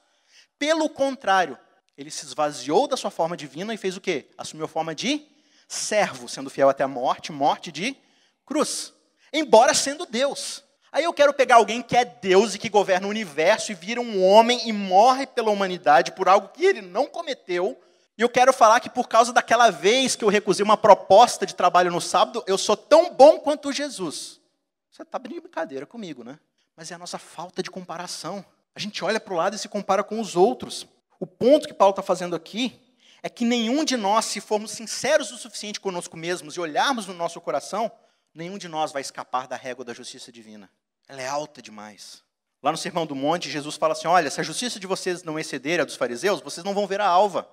Pelo 0.58 0.88
contrário, 0.88 1.58
ele 1.96 2.10
se 2.10 2.24
esvaziou 2.24 2.86
da 2.86 2.96
sua 2.96 3.10
forma 3.10 3.36
divina 3.36 3.72
e 3.72 3.78
fez 3.78 3.96
o 3.96 4.00
quê? 4.00 4.26
Assumiu 4.36 4.64
a 4.64 4.68
forma 4.68 4.94
de 4.94 5.26
servo, 5.68 6.28
sendo 6.28 6.50
fiel 6.50 6.68
até 6.68 6.84
a 6.84 6.88
morte, 6.88 7.32
morte 7.32 7.70
de 7.72 7.96
cruz. 8.44 8.92
Embora 9.32 9.74
sendo 9.74 10.06
Deus. 10.06 10.62
Aí 10.92 11.04
eu 11.04 11.12
quero 11.12 11.34
pegar 11.34 11.56
alguém 11.56 11.82
que 11.82 11.96
é 11.96 12.04
Deus 12.04 12.54
e 12.54 12.58
que 12.58 12.68
governa 12.68 13.06
o 13.06 13.10
universo 13.10 13.72
e 13.72 13.74
vira 13.74 14.00
um 14.00 14.24
homem 14.24 14.68
e 14.68 14.72
morre 14.72 15.26
pela 15.26 15.50
humanidade 15.50 16.12
por 16.12 16.28
algo 16.28 16.48
que 16.48 16.64
ele 16.64 16.80
não 16.80 17.06
cometeu. 17.06 17.80
E 18.16 18.22
eu 18.22 18.28
quero 18.28 18.52
falar 18.52 18.78
que 18.78 18.88
por 18.88 19.08
causa 19.08 19.32
daquela 19.32 19.70
vez 19.70 20.14
que 20.14 20.24
eu 20.24 20.28
recusei 20.28 20.62
uma 20.64 20.76
proposta 20.76 21.44
de 21.44 21.54
trabalho 21.54 21.90
no 21.90 22.00
sábado, 22.00 22.44
eu 22.46 22.56
sou 22.56 22.76
tão 22.76 23.12
bom 23.12 23.40
quanto 23.40 23.72
Jesus. 23.72 24.40
Você 24.88 25.02
está 25.02 25.18
de 25.18 25.40
brincadeira 25.40 25.84
comigo, 25.84 26.22
né? 26.22 26.38
Mas 26.76 26.92
é 26.92 26.94
a 26.94 26.98
nossa 26.98 27.18
falta 27.18 27.60
de 27.60 27.72
comparação. 27.72 28.44
A 28.74 28.80
gente 28.80 29.04
olha 29.04 29.20
para 29.20 29.32
o 29.32 29.36
lado 29.36 29.54
e 29.54 29.58
se 29.58 29.68
compara 29.68 30.02
com 30.02 30.20
os 30.20 30.34
outros. 30.34 30.86
O 31.20 31.26
ponto 31.26 31.68
que 31.68 31.74
Paulo 31.74 31.92
está 31.92 32.02
fazendo 32.02 32.34
aqui 32.34 32.80
é 33.22 33.28
que 33.28 33.44
nenhum 33.44 33.84
de 33.84 33.96
nós, 33.96 34.26
se 34.26 34.40
formos 34.40 34.72
sinceros 34.72 35.30
o 35.30 35.38
suficiente 35.38 35.80
conosco 35.80 36.16
mesmos 36.16 36.56
e 36.56 36.60
olharmos 36.60 37.06
no 37.06 37.14
nosso 37.14 37.40
coração, 37.40 37.90
nenhum 38.34 38.58
de 38.58 38.68
nós 38.68 38.92
vai 38.92 39.00
escapar 39.00 39.46
da 39.46 39.56
régua 39.56 39.84
da 39.84 39.94
justiça 39.94 40.32
divina. 40.32 40.68
Ela 41.08 41.22
é 41.22 41.28
alta 41.28 41.62
demais. 41.62 42.22
Lá 42.62 42.72
no 42.72 42.78
Sermão 42.78 43.06
do 43.06 43.14
Monte, 43.14 43.50
Jesus 43.50 43.76
fala 43.76 43.92
assim: 43.92 44.08
Olha, 44.08 44.30
se 44.30 44.40
a 44.40 44.44
justiça 44.44 44.80
de 44.80 44.86
vocês 44.86 45.22
não 45.22 45.38
exceder 45.38 45.80
a 45.80 45.84
dos 45.84 45.96
fariseus, 45.96 46.40
vocês 46.40 46.64
não 46.64 46.74
vão 46.74 46.86
ver 46.86 47.00
a 47.00 47.06
alva. 47.06 47.48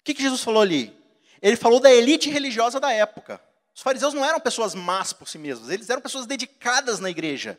O 0.00 0.04
que, 0.04 0.12
que 0.12 0.22
Jesus 0.22 0.42
falou 0.42 0.60
ali? 0.60 0.96
Ele 1.40 1.56
falou 1.56 1.80
da 1.80 1.90
elite 1.90 2.30
religiosa 2.30 2.78
da 2.78 2.92
época. 2.92 3.40
Os 3.74 3.82
fariseus 3.82 4.14
não 4.14 4.24
eram 4.24 4.40
pessoas 4.40 4.74
más 4.74 5.12
por 5.12 5.28
si 5.28 5.38
mesmos, 5.38 5.70
eles 5.70 5.90
eram 5.90 6.00
pessoas 6.00 6.26
dedicadas 6.26 6.98
na 6.98 7.10
igreja. 7.10 7.58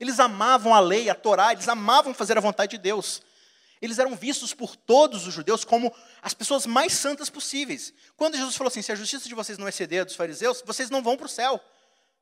Eles 0.00 0.18
amavam 0.20 0.74
a 0.74 0.80
lei, 0.80 1.08
a 1.08 1.14
Torá, 1.14 1.52
eles 1.52 1.68
amavam 1.68 2.12
fazer 2.12 2.36
a 2.36 2.40
vontade 2.40 2.72
de 2.72 2.78
Deus. 2.78 3.22
Eles 3.80 3.98
eram 3.98 4.16
vistos 4.16 4.54
por 4.54 4.74
todos 4.74 5.26
os 5.26 5.34
judeus 5.34 5.64
como 5.64 5.94
as 6.22 6.32
pessoas 6.32 6.66
mais 6.66 6.92
santas 6.94 7.28
possíveis. 7.28 7.92
Quando 8.16 8.36
Jesus 8.36 8.56
falou 8.56 8.68
assim: 8.68 8.82
se 8.82 8.92
a 8.92 8.94
justiça 8.94 9.28
de 9.28 9.34
vocês 9.34 9.58
não 9.58 9.68
exceder 9.68 10.00
a 10.00 10.04
dos 10.04 10.16
fariseus, 10.16 10.62
vocês 10.64 10.90
não 10.90 11.02
vão 11.02 11.16
para 11.16 11.26
o 11.26 11.28
céu. 11.28 11.60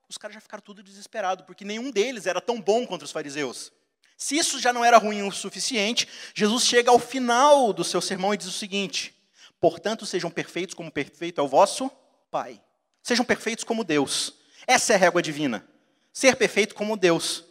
Os 0.08 0.18
caras 0.18 0.35
já 0.35 0.40
ficaram 0.40 0.62
tudo 0.62 0.82
desesperados, 0.82 1.44
porque 1.46 1.64
nenhum 1.64 1.90
deles 1.90 2.26
era 2.26 2.40
tão 2.40 2.61
bom 2.61 2.87
contra 2.87 3.04
os 3.04 3.12
fariseus. 3.12 3.72
Se 4.16 4.37
isso 4.37 4.61
já 4.61 4.72
não 4.72 4.85
era 4.85 4.98
ruim 4.98 5.22
o 5.22 5.32
suficiente, 5.32 6.08
Jesus 6.35 6.64
chega 6.64 6.90
ao 6.90 6.98
final 6.98 7.72
do 7.72 7.85
seu 7.85 8.00
sermão 8.00 8.35
e 8.35 8.37
diz 8.37 8.48
o 8.48 8.52
seguinte: 8.52 9.14
Portanto, 9.61 10.04
sejam 10.04 10.30
perfeitos 10.30 10.74
como 10.74 10.90
perfeito 10.90 11.40
é 11.40 11.44
o 11.44 11.48
vosso 11.48 11.90
Pai. 12.30 12.61
Sejam 13.02 13.24
perfeitos 13.24 13.62
como 13.62 13.85
Deus. 13.85 14.32
Essa 14.66 14.94
é 14.94 14.96
a 14.96 14.98
régua 14.98 15.20
divina. 15.20 15.64
Ser 16.12 16.35
perfeito 16.35 16.74
como 16.74 16.96
Deus. 16.96 17.44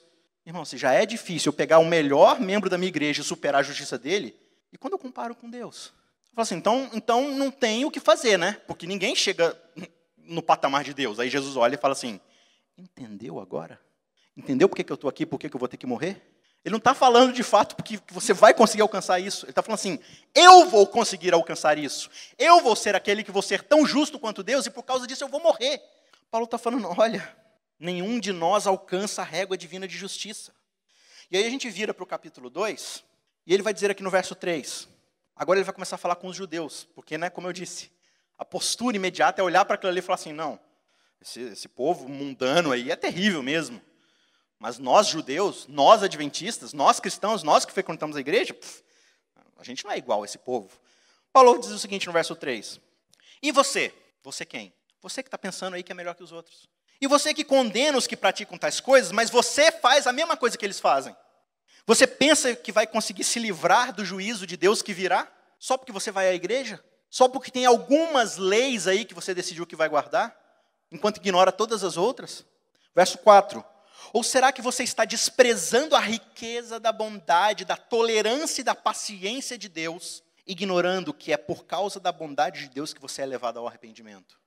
Irmão, 0.51 0.65
se 0.65 0.77
já 0.77 0.91
é 0.91 1.05
difícil 1.05 1.49
eu 1.49 1.53
pegar 1.53 1.79
o 1.79 1.85
melhor 1.85 2.37
membro 2.41 2.69
da 2.69 2.77
minha 2.77 2.89
igreja 2.89 3.21
e 3.21 3.23
superar 3.23 3.61
a 3.61 3.63
justiça 3.63 3.97
dele, 3.97 4.35
e 4.73 4.77
quando 4.77 4.93
eu 4.93 4.99
comparo 4.99 5.33
com 5.33 5.49
Deus? 5.49 5.93
Eu 6.29 6.35
falo 6.35 6.43
assim, 6.43 6.55
então, 6.55 6.89
então 6.93 7.31
não 7.31 7.49
tem 7.49 7.85
o 7.85 7.91
que 7.91 8.01
fazer, 8.01 8.37
né? 8.37 8.59
Porque 8.67 8.85
ninguém 8.85 9.15
chega 9.15 9.57
no 10.17 10.43
patamar 10.43 10.83
de 10.83 10.93
Deus. 10.93 11.21
Aí 11.21 11.29
Jesus 11.29 11.55
olha 11.55 11.75
e 11.75 11.77
fala 11.77 11.93
assim: 11.93 12.19
Entendeu 12.77 13.39
agora? 13.39 13.79
Entendeu 14.35 14.67
por 14.67 14.75
que, 14.75 14.83
que 14.83 14.91
eu 14.91 14.95
estou 14.95 15.09
aqui, 15.09 15.25
por 15.25 15.39
que, 15.39 15.49
que 15.49 15.55
eu 15.55 15.59
vou 15.59 15.69
ter 15.69 15.77
que 15.77 15.85
morrer? 15.85 16.21
Ele 16.65 16.73
não 16.73 16.79
está 16.79 16.93
falando 16.93 17.31
de 17.31 17.43
fato 17.43 17.73
porque 17.77 17.97
você 18.09 18.33
vai 18.33 18.53
conseguir 18.53 18.81
alcançar 18.81 19.19
isso. 19.19 19.45
Ele 19.45 19.51
está 19.51 19.63
falando 19.63 19.79
assim: 19.79 19.99
eu 20.35 20.65
vou 20.65 20.85
conseguir 20.85 21.33
alcançar 21.33 21.77
isso. 21.77 22.09
Eu 22.37 22.59
vou 22.59 22.75
ser 22.75 22.93
aquele 22.93 23.23
que 23.23 23.31
vou 23.31 23.41
ser 23.41 23.63
tão 23.63 23.85
justo 23.85 24.19
quanto 24.19 24.43
Deus 24.43 24.65
e 24.65 24.69
por 24.69 24.83
causa 24.83 25.07
disso 25.07 25.23
eu 25.23 25.29
vou 25.29 25.41
morrer. 25.41 25.81
Paulo 26.29 26.43
está 26.43 26.57
falando: 26.57 26.89
olha, 26.97 27.37
nenhum 27.81 28.19
de 28.19 28.31
nós 28.31 28.67
alcança 28.67 29.23
a 29.23 29.25
régua 29.25 29.57
divina 29.57 29.87
de 29.87 29.97
justiça. 29.97 30.53
E 31.31 31.35
aí 31.35 31.45
a 31.45 31.49
gente 31.49 31.69
vira 31.69 31.93
para 31.93 32.03
o 32.03 32.07
capítulo 32.07 32.49
2 32.49 33.03
e 33.47 33.53
ele 33.53 33.63
vai 33.63 33.73
dizer 33.73 33.89
aqui 33.89 34.03
no 34.03 34.09
verso 34.11 34.35
3. 34.35 34.87
Agora 35.35 35.57
ele 35.57 35.63
vai 35.63 35.73
começar 35.73 35.95
a 35.95 35.99
falar 35.99 36.15
com 36.15 36.27
os 36.27 36.35
judeus, 36.35 36.87
porque, 36.93 37.17
né, 37.17 37.29
como 37.29 37.47
eu 37.47 37.53
disse, 37.53 37.91
a 38.37 38.45
postura 38.45 38.95
imediata 38.95 39.41
é 39.41 39.43
olhar 39.43 39.65
para 39.65 39.75
aquilo 39.75 39.89
ali 39.89 39.99
e 39.99 40.01
falar 40.03 40.15
assim: 40.15 40.31
não, 40.31 40.59
esse, 41.19 41.41
esse 41.41 41.67
povo 41.67 42.07
mundano 42.07 42.71
aí 42.71 42.91
é 42.91 42.95
terrível 42.95 43.41
mesmo. 43.41 43.81
Mas 44.59 44.77
nós 44.77 45.07
judeus, 45.07 45.65
nós 45.67 46.03
adventistas, 46.03 46.71
nós 46.71 46.99
cristãos, 46.99 47.41
nós 47.41 47.65
que 47.65 47.71
frequentamos 47.71 48.15
a 48.15 48.19
igreja, 48.19 48.53
pff, 48.53 48.83
a 49.57 49.63
gente 49.63 49.83
não 49.83 49.91
é 49.91 49.97
igual 49.97 50.21
a 50.21 50.25
esse 50.25 50.37
povo. 50.37 50.69
Paulo 51.33 51.57
diz 51.57 51.71
o 51.71 51.79
seguinte 51.79 52.05
no 52.05 52.13
verso 52.13 52.35
3: 52.35 52.79
E 53.41 53.51
você? 53.51 53.91
Você 54.21 54.45
quem? 54.45 54.71
Você 55.01 55.23
que 55.23 55.27
está 55.27 55.37
pensando 55.37 55.73
aí 55.73 55.81
que 55.81 55.91
é 55.91 55.95
melhor 55.95 56.13
que 56.13 56.23
os 56.23 56.31
outros. 56.31 56.69
E 57.01 57.07
você 57.07 57.33
que 57.33 57.43
condena 57.43 57.97
os 57.97 58.05
que 58.05 58.15
praticam 58.15 58.57
tais 58.57 58.79
coisas, 58.79 59.11
mas 59.11 59.29
você 59.29 59.71
faz 59.71 60.05
a 60.05 60.13
mesma 60.13 60.37
coisa 60.37 60.57
que 60.57 60.63
eles 60.63 60.79
fazem. 60.79 61.15
Você 61.85 62.05
pensa 62.05 62.55
que 62.55 62.71
vai 62.71 62.85
conseguir 62.85 63.23
se 63.23 63.39
livrar 63.39 63.91
do 63.91 64.05
juízo 64.05 64.45
de 64.45 64.55
Deus 64.55 64.83
que 64.83 64.93
virá? 64.93 65.27
Só 65.59 65.77
porque 65.77 65.91
você 65.91 66.11
vai 66.11 66.29
à 66.29 66.33
igreja? 66.33 66.81
Só 67.09 67.27
porque 67.27 67.51
tem 67.51 67.65
algumas 67.65 68.37
leis 68.37 68.87
aí 68.87 69.03
que 69.03 69.15
você 69.15 69.33
decidiu 69.33 69.65
que 69.65 69.75
vai 69.75 69.89
guardar? 69.89 70.33
Enquanto 70.91 71.17
ignora 71.17 71.51
todas 71.51 71.83
as 71.83 71.97
outras? 71.97 72.45
Verso 72.95 73.17
4: 73.17 73.65
ou 74.13 74.23
será 74.23 74.51
que 74.51 74.61
você 74.61 74.83
está 74.83 75.05
desprezando 75.05 75.95
a 75.95 75.99
riqueza 75.99 76.79
da 76.79 76.91
bondade, 76.91 77.65
da 77.65 77.77
tolerância 77.77 78.61
e 78.61 78.63
da 78.63 78.75
paciência 78.75 79.57
de 79.57 79.69
Deus, 79.69 80.23
ignorando 80.45 81.13
que 81.13 81.31
é 81.31 81.37
por 81.37 81.65
causa 81.65 81.99
da 81.99 82.11
bondade 82.11 82.61
de 82.61 82.69
Deus 82.69 82.93
que 82.93 83.01
você 83.01 83.21
é 83.21 83.25
levado 83.25 83.59
ao 83.59 83.67
arrependimento? 83.67 84.39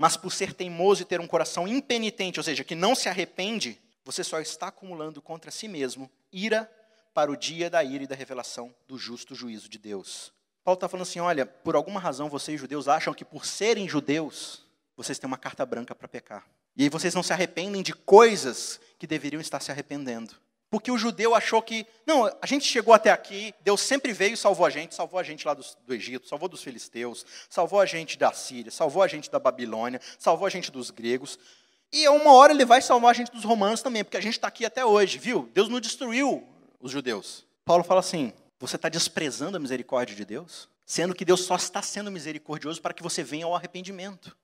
Mas 0.00 0.16
por 0.16 0.32
ser 0.32 0.54
teimoso 0.54 1.02
e 1.02 1.04
ter 1.04 1.20
um 1.20 1.26
coração 1.26 1.68
impenitente, 1.68 2.40
ou 2.40 2.42
seja, 2.42 2.64
que 2.64 2.74
não 2.74 2.94
se 2.94 3.06
arrepende, 3.06 3.78
você 4.02 4.24
só 4.24 4.40
está 4.40 4.68
acumulando 4.68 5.20
contra 5.20 5.50
si 5.50 5.68
mesmo 5.68 6.10
ira 6.32 6.72
para 7.12 7.30
o 7.30 7.36
dia 7.36 7.68
da 7.68 7.84
ira 7.84 8.04
e 8.04 8.06
da 8.06 8.14
revelação 8.14 8.74
do 8.88 8.96
justo 8.96 9.34
juízo 9.34 9.68
de 9.68 9.76
Deus. 9.76 10.32
Paulo 10.64 10.76
está 10.76 10.88
falando 10.88 11.02
assim: 11.02 11.20
olha, 11.20 11.44
por 11.44 11.76
alguma 11.76 12.00
razão 12.00 12.30
vocês 12.30 12.58
judeus 12.58 12.88
acham 12.88 13.12
que 13.12 13.26
por 13.26 13.44
serem 13.44 13.86
judeus, 13.86 14.64
vocês 14.96 15.18
têm 15.18 15.28
uma 15.28 15.36
carta 15.36 15.66
branca 15.66 15.94
para 15.94 16.08
pecar. 16.08 16.46
E 16.74 16.84
aí 16.84 16.88
vocês 16.88 17.14
não 17.14 17.22
se 17.22 17.34
arrependem 17.34 17.82
de 17.82 17.92
coisas 17.92 18.80
que 18.98 19.06
deveriam 19.06 19.38
estar 19.38 19.60
se 19.60 19.70
arrependendo. 19.70 20.34
Porque 20.70 20.92
o 20.92 20.96
judeu 20.96 21.34
achou 21.34 21.60
que, 21.60 21.84
não, 22.06 22.30
a 22.40 22.46
gente 22.46 22.64
chegou 22.64 22.94
até 22.94 23.10
aqui, 23.10 23.52
Deus 23.60 23.80
sempre 23.80 24.12
veio 24.12 24.34
e 24.34 24.36
salvou 24.36 24.64
a 24.64 24.70
gente, 24.70 24.94
salvou 24.94 25.18
a 25.18 25.22
gente 25.24 25.44
lá 25.44 25.52
do, 25.52 25.64
do, 25.84 25.92
Egito, 25.92 26.28
salvou 26.28 26.48
dos 26.48 26.62
filisteus, 26.62 27.26
salvou 27.48 27.80
a 27.80 27.86
gente 27.86 28.16
da 28.16 28.32
Síria, 28.32 28.70
salvou 28.70 29.02
a 29.02 29.08
gente 29.08 29.28
da 29.28 29.40
Babilônia, 29.40 30.00
salvou 30.16 30.46
a 30.46 30.50
gente 30.50 30.70
dos 30.70 30.92
gregos. 30.92 31.40
E 31.92 32.08
uma 32.08 32.32
hora 32.34 32.52
ele 32.52 32.64
vai 32.64 32.80
salvar 32.80 33.10
a 33.10 33.14
gente 33.14 33.32
dos 33.32 33.42
romanos 33.42 33.82
também, 33.82 34.04
porque 34.04 34.16
a 34.16 34.22
gente 34.22 34.34
está 34.34 34.46
aqui 34.46 34.64
até 34.64 34.84
hoje, 34.84 35.18
viu? 35.18 35.50
Deus 35.52 35.68
não 35.68 35.80
destruiu 35.80 36.46
os 36.78 36.92
judeus. 36.92 37.44
Paulo 37.64 37.82
fala 37.82 37.98
assim: 37.98 38.32
você 38.60 38.76
está 38.76 38.88
desprezando 38.88 39.56
a 39.56 39.60
misericórdia 39.60 40.14
de 40.14 40.24
Deus? 40.24 40.68
Sendo 40.86 41.16
que 41.16 41.24
Deus 41.24 41.44
só 41.44 41.56
está 41.56 41.82
sendo 41.82 42.12
misericordioso 42.12 42.80
para 42.80 42.94
que 42.94 43.02
você 43.02 43.24
venha 43.24 43.46
ao 43.46 43.56
arrependimento. 43.56 44.36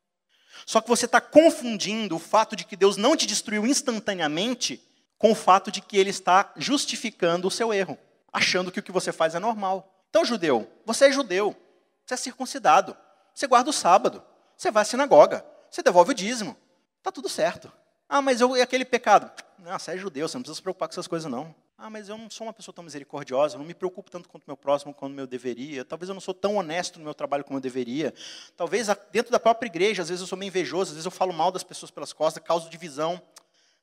Só 0.64 0.80
que 0.80 0.88
você 0.88 1.04
está 1.04 1.20
confundindo 1.20 2.16
o 2.16 2.18
fato 2.18 2.56
de 2.56 2.64
que 2.64 2.76
Deus 2.76 2.96
não 2.96 3.16
te 3.16 3.26
destruiu 3.26 3.64
instantaneamente 3.64 4.82
com 5.18 5.32
o 5.32 5.34
fato 5.34 5.70
de 5.70 5.80
que 5.80 5.96
Ele 5.96 6.10
está 6.10 6.52
justificando 6.56 7.48
o 7.48 7.50
seu 7.50 7.72
erro, 7.72 7.98
achando 8.32 8.70
que 8.70 8.80
o 8.80 8.82
que 8.82 8.92
você 8.92 9.12
faz 9.12 9.34
é 9.34 9.38
normal. 9.38 9.92
Então, 10.10 10.24
judeu, 10.24 10.70
você 10.84 11.06
é 11.06 11.12
judeu, 11.12 11.56
você 12.04 12.14
é 12.14 12.16
circuncidado, 12.16 12.96
você 13.34 13.46
guarda 13.46 13.70
o 13.70 13.72
sábado, 13.72 14.22
você 14.56 14.70
vai 14.70 14.82
à 14.82 14.84
sinagoga, 14.84 15.44
você 15.70 15.82
devolve 15.82 16.12
o 16.12 16.14
dízimo, 16.14 16.56
está 16.98 17.10
tudo 17.10 17.28
certo. 17.28 17.70
Ah, 18.08 18.22
mas 18.22 18.40
eu, 18.40 18.56
e 18.56 18.62
aquele 18.62 18.84
pecado? 18.84 19.30
Não, 19.58 19.78
você 19.78 19.92
é 19.92 19.98
judeu, 19.98 20.28
você 20.28 20.36
não 20.36 20.42
precisa 20.42 20.56
se 20.56 20.62
preocupar 20.62 20.88
com 20.88 20.92
essas 20.92 21.06
coisas, 21.06 21.30
não. 21.30 21.54
Ah, 21.78 21.90
mas 21.90 22.08
eu 22.08 22.16
não 22.16 22.30
sou 22.30 22.46
uma 22.46 22.54
pessoa 22.54 22.74
tão 22.74 22.82
misericordiosa, 22.82 23.58
não 23.58 23.64
me 23.64 23.74
preocupo 23.74 24.10
tanto 24.10 24.28
com 24.28 24.38
o 24.38 24.40
meu 24.46 24.56
próximo 24.56 24.94
quanto 24.94 25.18
eu 25.18 25.26
deveria. 25.26 25.84
Talvez 25.84 26.08
eu 26.08 26.14
não 26.14 26.20
sou 26.22 26.32
tão 26.32 26.56
honesto 26.56 26.98
no 26.98 27.04
meu 27.04 27.12
trabalho 27.12 27.44
como 27.44 27.58
eu 27.58 27.60
deveria. 27.60 28.14
Talvez 28.56 28.88
dentro 29.12 29.30
da 29.30 29.38
própria 29.38 29.66
igreja, 29.66 30.00
às 30.00 30.08
vezes 30.08 30.22
eu 30.22 30.26
sou 30.26 30.38
meio 30.38 30.48
invejoso, 30.48 30.92
às 30.92 30.94
vezes 30.94 31.04
eu 31.04 31.10
falo 31.10 31.34
mal 31.34 31.52
das 31.52 31.62
pessoas 31.62 31.90
pelas 31.90 32.14
costas, 32.14 32.42
causo 32.42 32.70
divisão. 32.70 33.20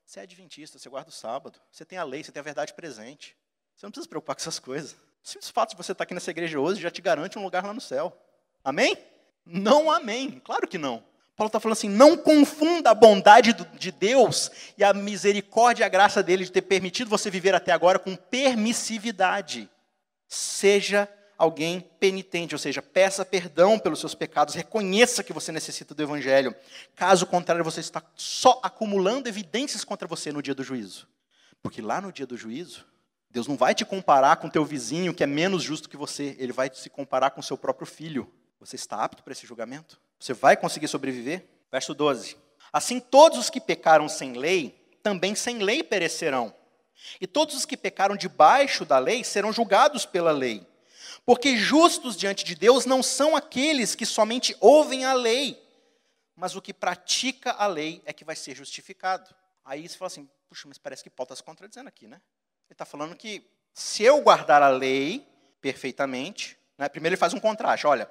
Você 0.04 0.20
é 0.20 0.22
adventista, 0.22 0.78
você 0.78 0.88
guarda 0.88 1.08
o 1.08 1.12
sábado, 1.12 1.58
você 1.70 1.84
tem 1.84 1.98
a 1.98 2.04
lei, 2.04 2.22
você 2.22 2.30
tem 2.30 2.40
a 2.40 2.44
verdade 2.44 2.74
presente. 2.74 3.36
Você 3.74 3.86
não 3.86 3.90
precisa 3.90 4.04
se 4.04 4.08
preocupar 4.08 4.36
com 4.36 4.42
essas 4.42 4.58
coisas. 4.58 4.92
O 4.92 5.28
simples 5.28 5.50
fato 5.50 5.70
de 5.70 5.76
você 5.76 5.92
estar 5.92 6.04
aqui 6.04 6.14
nessa 6.14 6.30
igreja 6.30 6.60
hoje 6.60 6.80
já 6.80 6.90
te 6.90 7.00
garante 7.00 7.38
um 7.38 7.42
lugar 7.42 7.64
lá 7.64 7.72
no 7.72 7.80
céu. 7.80 8.16
Amém? 8.62 8.96
Não 9.44 9.90
amém. 9.90 10.40
Claro 10.44 10.68
que 10.68 10.78
não. 10.78 11.02
Paulo 11.36 11.48
está 11.48 11.58
falando 11.58 11.76
assim: 11.76 11.88
não 11.88 12.16
confunda 12.16 12.90
a 12.90 12.94
bondade 12.94 13.52
de 13.52 13.90
Deus 13.90 14.50
e 14.78 14.84
a 14.84 14.92
misericórdia 14.92 15.82
e 15.82 15.86
a 15.86 15.88
graça 15.88 16.22
dele 16.22 16.44
de 16.44 16.52
ter 16.52 16.62
permitido 16.62 17.10
você 17.10 17.30
viver 17.30 17.54
até 17.54 17.72
agora 17.72 17.98
com 17.98 18.14
permissividade. 18.14 19.68
Seja 20.28 21.08
alguém 21.36 21.80
penitente, 21.98 22.54
ou 22.54 22.58
seja, 22.58 22.80
peça 22.80 23.24
perdão 23.24 23.78
pelos 23.78 24.00
seus 24.00 24.14
pecados, 24.14 24.54
reconheça 24.54 25.22
que 25.22 25.32
você 25.32 25.50
necessita 25.52 25.94
do 25.94 26.02
Evangelho. 26.02 26.54
Caso 26.94 27.26
contrário, 27.26 27.64
você 27.64 27.80
está 27.80 28.02
só 28.14 28.60
acumulando 28.62 29.28
evidências 29.28 29.84
contra 29.84 30.06
você 30.06 30.32
no 30.32 30.42
dia 30.42 30.54
do 30.54 30.62
juízo. 30.62 31.08
Porque 31.62 31.80
lá 31.80 32.00
no 32.00 32.12
dia 32.12 32.26
do 32.26 32.36
juízo, 32.36 32.86
Deus 33.30 33.48
não 33.48 33.56
vai 33.56 33.74
te 33.74 33.84
comparar 33.84 34.36
com 34.36 34.48
teu 34.48 34.64
vizinho 34.64 35.14
que 35.14 35.24
é 35.24 35.26
menos 35.26 35.62
justo 35.62 35.88
que 35.88 35.96
você, 35.96 36.36
ele 36.38 36.52
vai 36.52 36.70
se 36.72 36.88
comparar 36.88 37.30
com 37.30 37.42
seu 37.42 37.58
próprio 37.58 37.86
filho. 37.86 38.32
Você 38.60 38.76
está 38.76 39.02
apto 39.02 39.22
para 39.22 39.32
esse 39.32 39.46
julgamento? 39.46 40.00
Você 40.20 40.32
vai 40.32 40.56
conseguir 40.56 40.88
sobreviver? 40.88 41.44
Verso 41.70 41.94
12. 41.94 42.36
Assim, 42.72 43.00
todos 43.00 43.38
os 43.38 43.50
que 43.50 43.60
pecaram 43.60 44.08
sem 44.08 44.34
lei, 44.34 44.96
também 45.02 45.34
sem 45.34 45.58
lei 45.58 45.82
perecerão. 45.82 46.54
E 47.20 47.26
todos 47.26 47.54
os 47.54 47.66
que 47.66 47.76
pecaram 47.76 48.16
debaixo 48.16 48.84
da 48.84 48.98
lei 48.98 49.24
serão 49.24 49.52
julgados 49.52 50.06
pela 50.06 50.30
lei. 50.30 50.66
Porque 51.24 51.56
justos 51.56 52.16
diante 52.16 52.44
de 52.44 52.54
Deus 52.54 52.84
não 52.84 53.02
são 53.02 53.34
aqueles 53.34 53.94
que 53.94 54.04
somente 54.04 54.56
ouvem 54.60 55.04
a 55.04 55.14
lei, 55.14 55.60
mas 56.36 56.54
o 56.54 56.60
que 56.60 56.74
pratica 56.74 57.52
a 57.52 57.66
lei 57.66 58.02
é 58.04 58.12
que 58.12 58.24
vai 58.24 58.36
ser 58.36 58.54
justificado. 58.54 59.34
Aí 59.64 59.88
você 59.88 59.96
fala 59.96 60.08
assim, 60.08 60.28
puxa, 60.48 60.68
mas 60.68 60.76
parece 60.76 61.02
que 61.02 61.08
Paulo 61.08 61.26
está 61.26 61.36
se 61.36 61.42
contradizendo 61.42 61.88
aqui, 61.88 62.06
né? 62.06 62.20
Ele 62.66 62.74
está 62.74 62.84
falando 62.84 63.16
que 63.16 63.48
se 63.72 64.02
eu 64.02 64.20
guardar 64.20 64.62
a 64.62 64.68
lei 64.68 65.26
perfeitamente, 65.60 66.58
né, 66.76 66.88
primeiro 66.88 67.14
ele 67.14 67.20
faz 67.20 67.32
um 67.32 67.40
contraste, 67.40 67.86
olha, 67.86 68.08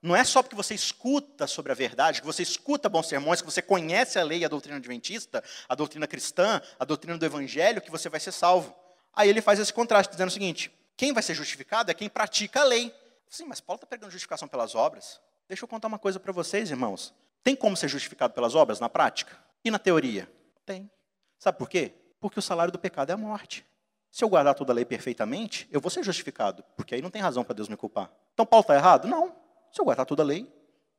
não 0.00 0.14
é 0.14 0.24
só 0.24 0.42
porque 0.42 0.56
você 0.56 0.74
escuta 0.74 1.46
sobre 1.46 1.72
a 1.72 1.74
verdade, 1.74 2.20
que 2.20 2.26
você 2.26 2.42
escuta 2.42 2.88
bons 2.88 3.08
sermões, 3.08 3.40
que 3.40 3.46
você 3.46 3.60
conhece 3.60 4.18
a 4.18 4.24
lei 4.24 4.40
e 4.40 4.44
a 4.44 4.48
doutrina 4.48 4.78
adventista, 4.78 5.42
a 5.68 5.74
doutrina 5.74 6.06
cristã, 6.06 6.62
a 6.78 6.84
doutrina 6.84 7.18
do 7.18 7.26
evangelho, 7.26 7.82
que 7.82 7.90
você 7.90 8.08
vai 8.08 8.20
ser 8.20 8.32
salvo. 8.32 8.74
Aí 9.12 9.28
ele 9.28 9.40
faz 9.40 9.58
esse 9.58 9.72
contraste, 9.72 10.12
dizendo 10.12 10.28
o 10.28 10.32
seguinte: 10.32 10.70
quem 10.96 11.12
vai 11.12 11.22
ser 11.22 11.34
justificado 11.34 11.90
é 11.90 11.94
quem 11.94 12.08
pratica 12.08 12.60
a 12.60 12.64
lei. 12.64 12.94
Sim, 13.28 13.44
mas 13.44 13.60
Paulo 13.60 13.76
está 13.76 13.86
pregando 13.86 14.10
justificação 14.10 14.48
pelas 14.48 14.74
obras. 14.74 15.20
Deixa 15.48 15.64
eu 15.64 15.68
contar 15.68 15.88
uma 15.88 15.98
coisa 15.98 16.18
para 16.18 16.32
vocês, 16.32 16.70
irmãos. 16.70 17.12
Tem 17.44 17.54
como 17.54 17.76
ser 17.76 17.88
justificado 17.88 18.32
pelas 18.32 18.54
obras 18.54 18.80
na 18.80 18.88
prática? 18.88 19.36
E 19.64 19.70
na 19.70 19.78
teoria? 19.78 20.30
Tem. 20.64 20.90
Sabe 21.38 21.58
por 21.58 21.68
quê? 21.68 21.92
Porque 22.18 22.38
o 22.38 22.42
salário 22.42 22.72
do 22.72 22.78
pecado 22.78 23.10
é 23.10 23.12
a 23.12 23.16
morte. 23.16 23.64
Se 24.10 24.24
eu 24.24 24.28
guardar 24.28 24.54
toda 24.54 24.72
a 24.72 24.74
lei 24.74 24.84
perfeitamente, 24.84 25.68
eu 25.70 25.80
vou 25.80 25.90
ser 25.90 26.02
justificado, 26.02 26.64
porque 26.74 26.94
aí 26.94 27.02
não 27.02 27.10
tem 27.10 27.20
razão 27.20 27.44
para 27.44 27.54
Deus 27.54 27.68
me 27.68 27.76
culpar. 27.76 28.10
Então 28.32 28.46
Paulo 28.46 28.62
está 28.62 28.74
errado? 28.74 29.06
Não. 29.06 29.36
Se 29.70 29.80
eu 29.80 29.84
guardar 29.84 30.06
toda 30.06 30.22
a 30.22 30.26
lei, 30.26 30.50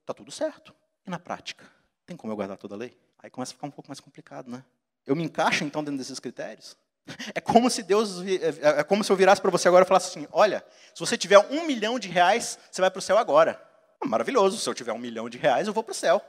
está 0.02 0.14
tudo 0.14 0.32
certo. 0.32 0.74
E 1.06 1.10
na 1.10 1.18
prática? 1.18 1.66
Tem 2.06 2.16
como 2.16 2.32
eu 2.32 2.36
guardar 2.36 2.58
toda 2.58 2.76
a 2.76 2.78
lei? 2.78 2.96
Aí 3.18 3.30
começa 3.30 3.54
a 3.54 3.56
ficar 3.56 3.68
um 3.68 3.72
pouco 3.72 3.90
mais 3.90 4.00
complicado, 4.00 4.50
né? 4.50 4.64
Eu 5.06 5.16
me 5.16 5.24
encaixo 5.24 5.64
então 5.64 5.84
dentro 5.84 5.98
desses 5.98 6.20
critérios? 6.20 6.78
É 7.34 7.42
como 7.42 7.70
se 7.70 7.84
Deus, 7.84 8.22
é, 8.22 8.78
é, 8.78 8.80
é 8.80 8.84
como 8.84 9.04
se 9.04 9.12
eu 9.12 9.16
virasse 9.16 9.42
para 9.42 9.52
você 9.52 9.68
agora 9.68 9.86
e 9.86 9.88
falasse 9.88 10.10
assim: 10.10 10.28
olha, 10.32 10.64
se 10.94 11.00
você 11.00 11.18
tiver 11.18 11.40
um 11.50 11.66
milhão 11.66 11.98
de 12.00 12.08
reais, 12.08 12.60
você 12.70 12.82
vai 12.82 12.92
para 12.92 13.00
o 13.00 13.02
céu 13.02 13.18
agora. 13.18 13.62
Maravilhoso, 14.06 14.58
se 14.58 14.70
eu 14.70 14.74
tiver 14.74 14.94
um 14.94 15.00
milhão 15.00 15.30
de 15.30 15.38
reais, 15.38 15.68
eu 15.68 15.74
vou 15.74 15.84
para 15.84 15.92
o 15.92 15.96
céu. 15.96 16.22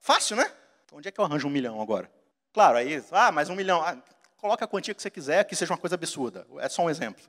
Fácil, 0.00 0.36
né? 0.36 0.50
Onde 0.92 1.08
é 1.08 1.10
que 1.10 1.20
eu 1.20 1.24
arranjo 1.24 1.46
um 1.46 1.50
milhão 1.50 1.80
agora? 1.80 2.10
Claro, 2.52 2.76
aí, 2.76 3.02
ah, 3.10 3.32
mais 3.32 3.48
um 3.48 3.54
milhão. 3.54 3.82
Ah, 3.82 3.96
coloca 4.36 4.64
a 4.64 4.68
quantia 4.68 4.94
que 4.94 5.00
você 5.00 5.10
quiser, 5.10 5.44
que 5.44 5.56
seja 5.56 5.72
uma 5.72 5.78
coisa 5.78 5.94
absurda. 5.94 6.46
É 6.58 6.68
só 6.68 6.82
um 6.82 6.90
exemplo. 6.90 7.22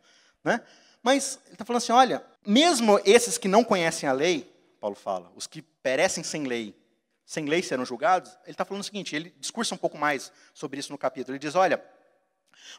Né? 0.43 0.61
Mas 1.01 1.39
ele 1.45 1.53
está 1.53 1.65
falando 1.65 1.81
assim: 1.81 1.91
olha, 1.91 2.23
mesmo 2.45 2.99
esses 3.05 3.37
que 3.37 3.47
não 3.47 3.63
conhecem 3.63 4.07
a 4.07 4.13
lei, 4.13 4.51
Paulo 4.79 4.95
fala, 4.95 5.31
os 5.35 5.47
que 5.47 5.61
perecem 5.61 6.23
sem 6.23 6.43
lei, 6.43 6.75
sem 7.25 7.45
lei 7.45 7.61
serão 7.61 7.85
julgados, 7.85 8.31
ele 8.43 8.51
está 8.51 8.65
falando 8.65 8.81
o 8.81 8.85
seguinte: 8.85 9.15
ele 9.15 9.33
discursa 9.39 9.75
um 9.75 9.77
pouco 9.77 9.97
mais 9.97 10.31
sobre 10.53 10.79
isso 10.79 10.91
no 10.91 10.97
capítulo. 10.97 11.33
Ele 11.33 11.39
diz: 11.39 11.55
olha, 11.55 11.83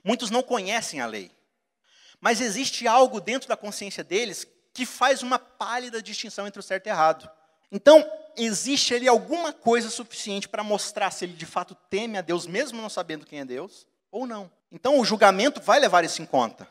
muitos 0.02 0.30
não 0.30 0.42
conhecem 0.42 1.00
a 1.00 1.06
lei, 1.06 1.30
mas 2.20 2.40
existe 2.40 2.86
algo 2.86 3.20
dentro 3.20 3.48
da 3.48 3.56
consciência 3.56 4.02
deles 4.02 4.46
que 4.72 4.84
faz 4.84 5.22
uma 5.22 5.38
pálida 5.38 6.02
distinção 6.02 6.46
entre 6.46 6.60
o 6.60 6.62
certo 6.62 6.86
e 6.86 6.90
o 6.90 6.92
errado. 6.92 7.30
Então, 7.70 8.08
existe 8.36 8.94
ali 8.94 9.08
alguma 9.08 9.52
coisa 9.52 9.90
suficiente 9.90 10.48
para 10.48 10.62
mostrar 10.62 11.10
se 11.10 11.24
ele 11.24 11.34
de 11.34 11.46
fato 11.46 11.74
teme 11.88 12.18
a 12.18 12.22
Deus, 12.22 12.46
mesmo 12.46 12.80
não 12.80 12.88
sabendo 12.88 13.26
quem 13.26 13.40
é 13.40 13.44
Deus, 13.44 13.86
ou 14.10 14.26
não. 14.26 14.50
Então, 14.70 14.98
o 14.98 15.04
julgamento 15.04 15.60
vai 15.60 15.78
levar 15.78 16.04
isso 16.04 16.20
em 16.20 16.26
conta. 16.26 16.68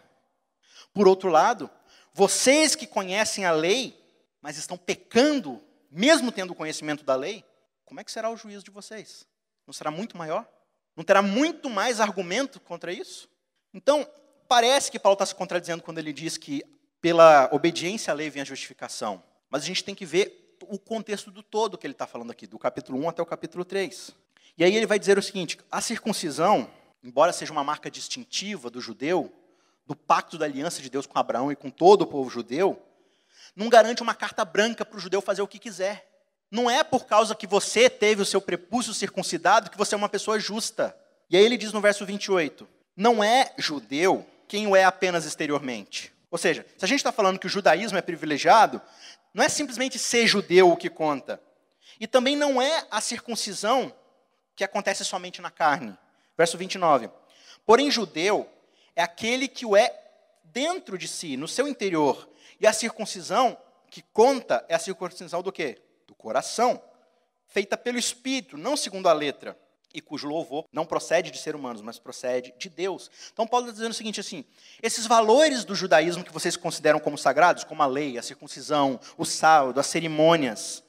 Por 0.93 1.07
outro 1.07 1.29
lado, 1.29 1.69
vocês 2.13 2.75
que 2.75 2.85
conhecem 2.85 3.45
a 3.45 3.51
lei, 3.51 3.99
mas 4.41 4.57
estão 4.57 4.77
pecando, 4.77 5.61
mesmo 5.89 6.31
tendo 6.31 6.53
conhecimento 6.53 7.03
da 7.03 7.15
lei, 7.15 7.43
como 7.85 7.99
é 7.99 8.03
que 8.03 8.11
será 8.11 8.29
o 8.29 8.37
juízo 8.37 8.63
de 8.63 8.71
vocês? 8.71 9.27
Não 9.65 9.73
será 9.73 9.89
muito 9.91 10.17
maior? 10.17 10.47
Não 10.95 11.03
terá 11.03 11.21
muito 11.21 11.69
mais 11.69 11.99
argumento 11.99 12.59
contra 12.59 12.91
isso? 12.91 13.27
Então, 13.73 14.07
parece 14.47 14.91
que 14.91 14.99
Paulo 14.99 15.15
está 15.15 15.25
se 15.25 15.35
contradizendo 15.35 15.81
quando 15.81 15.97
ele 15.97 16.13
diz 16.13 16.37
que 16.37 16.63
pela 17.01 17.49
obediência 17.51 18.11
à 18.11 18.15
lei 18.15 18.29
vem 18.29 18.41
a 18.41 18.45
justificação. 18.45 19.23
Mas 19.49 19.63
a 19.63 19.65
gente 19.65 19.83
tem 19.83 19.95
que 19.95 20.05
ver 20.05 20.57
o 20.67 20.79
contexto 20.79 21.31
do 21.31 21.43
todo 21.43 21.77
que 21.77 21.85
ele 21.85 21.93
está 21.93 22.07
falando 22.07 22.31
aqui, 22.31 22.47
do 22.47 22.57
capítulo 22.57 22.99
1 22.99 23.09
até 23.09 23.21
o 23.21 23.25
capítulo 23.25 23.65
3. 23.65 24.11
E 24.57 24.63
aí 24.63 24.75
ele 24.75 24.85
vai 24.85 24.99
dizer 24.99 25.17
o 25.17 25.21
seguinte: 25.21 25.59
a 25.71 25.81
circuncisão, 25.81 26.69
embora 27.03 27.33
seja 27.33 27.51
uma 27.51 27.63
marca 27.63 27.89
distintiva 27.89 28.69
do 28.69 28.79
judeu, 28.79 29.33
do 29.85 29.95
pacto 29.95 30.37
da 30.37 30.45
aliança 30.45 30.81
de 30.81 30.89
Deus 30.89 31.05
com 31.05 31.17
Abraão 31.19 31.51
e 31.51 31.55
com 31.55 31.69
todo 31.69 32.03
o 32.03 32.07
povo 32.07 32.29
judeu, 32.29 32.81
não 33.55 33.69
garante 33.69 34.01
uma 34.01 34.15
carta 34.15 34.45
branca 34.45 34.85
para 34.85 34.97
o 34.97 34.99
judeu 34.99 35.21
fazer 35.21 35.41
o 35.41 35.47
que 35.47 35.59
quiser. 35.59 36.12
Não 36.53 36.69
é 36.69 36.83
por 36.83 37.07
causa 37.07 37.33
que 37.33 37.47
você 37.47 37.89
teve 37.89 38.21
o 38.21 38.25
seu 38.25 38.39
prepúcio 38.39 38.93
circuncidado 38.93 39.71
que 39.71 39.77
você 39.77 39.95
é 39.95 39.97
uma 39.97 40.07
pessoa 40.07 40.39
justa. 40.39 40.95
E 41.27 41.35
aí 41.35 41.43
ele 41.43 41.57
diz 41.57 41.73
no 41.73 41.81
verso 41.81 42.05
28: 42.05 42.69
Não 42.95 43.23
é 43.23 43.51
judeu 43.57 44.23
quem 44.47 44.67
o 44.67 44.75
é 44.75 44.83
apenas 44.83 45.25
exteriormente, 45.25 46.13
ou 46.29 46.37
seja, 46.37 46.63
se 46.77 46.85
a 46.85 46.87
gente 46.87 46.99
está 46.99 47.11
falando 47.11 47.39
que 47.39 47.47
o 47.47 47.49
judaísmo 47.49 47.97
é 47.97 48.03
privilegiado, 48.03 48.79
não 49.33 49.43
é 49.43 49.49
simplesmente 49.49 49.97
ser 49.97 50.27
judeu 50.27 50.71
o 50.71 50.77
que 50.77 50.91
conta. 50.91 51.41
E 51.99 52.05
também 52.05 52.35
não 52.35 52.61
é 52.61 52.85
a 52.91 53.01
circuncisão 53.01 53.91
que 54.55 54.63
acontece 54.63 55.03
somente 55.03 55.41
na 55.41 55.49
carne. 55.49 55.97
Verso 56.37 56.55
29. 56.55 57.09
Porém, 57.65 57.89
judeu 57.89 58.47
é 58.95 59.01
aquele 59.01 59.47
que 59.47 59.65
o 59.65 59.75
é 59.75 59.91
dentro 60.43 60.99
de 60.99 61.07
si, 61.07 61.35
no 61.35 61.47
seu 61.47 61.67
interior. 61.67 62.29
E 62.61 62.67
a 62.67 62.73
circuncisão 62.73 63.57
que 63.89 64.03
conta 64.13 64.63
é 64.69 64.75
a 64.75 64.79
circuncisão 64.79 65.41
do 65.41 65.51
quê? 65.51 65.81
Coração, 66.23 66.81
feita 67.47 67.75
pelo 67.75 67.99
Espírito, 67.99 68.57
não 68.57 68.77
segundo 68.77 69.09
a 69.09 69.13
letra 69.13 69.59
e 69.93 69.99
cujo 69.99 70.25
louvor 70.25 70.65
não 70.71 70.85
procede 70.85 71.29
de 71.29 71.37
ser 71.37 71.53
humanos, 71.53 71.81
mas 71.81 71.99
procede 71.99 72.53
de 72.57 72.69
Deus. 72.69 73.11
Então 73.33 73.45
Paulo 73.45 73.65
está 73.65 73.73
dizendo 73.73 73.91
o 73.91 73.93
seguinte 73.93 74.21
assim: 74.21 74.45
esses 74.81 75.05
valores 75.05 75.65
do 75.65 75.75
judaísmo 75.75 76.23
que 76.23 76.31
vocês 76.31 76.55
consideram 76.55 76.97
como 76.97 77.17
sagrados, 77.17 77.65
como 77.65 77.83
a 77.83 77.85
lei, 77.85 78.17
a 78.17 78.23
circuncisão, 78.23 78.97
o 79.17 79.25
sábado, 79.25 79.81
as 79.81 79.87
cerimônias, 79.87 80.81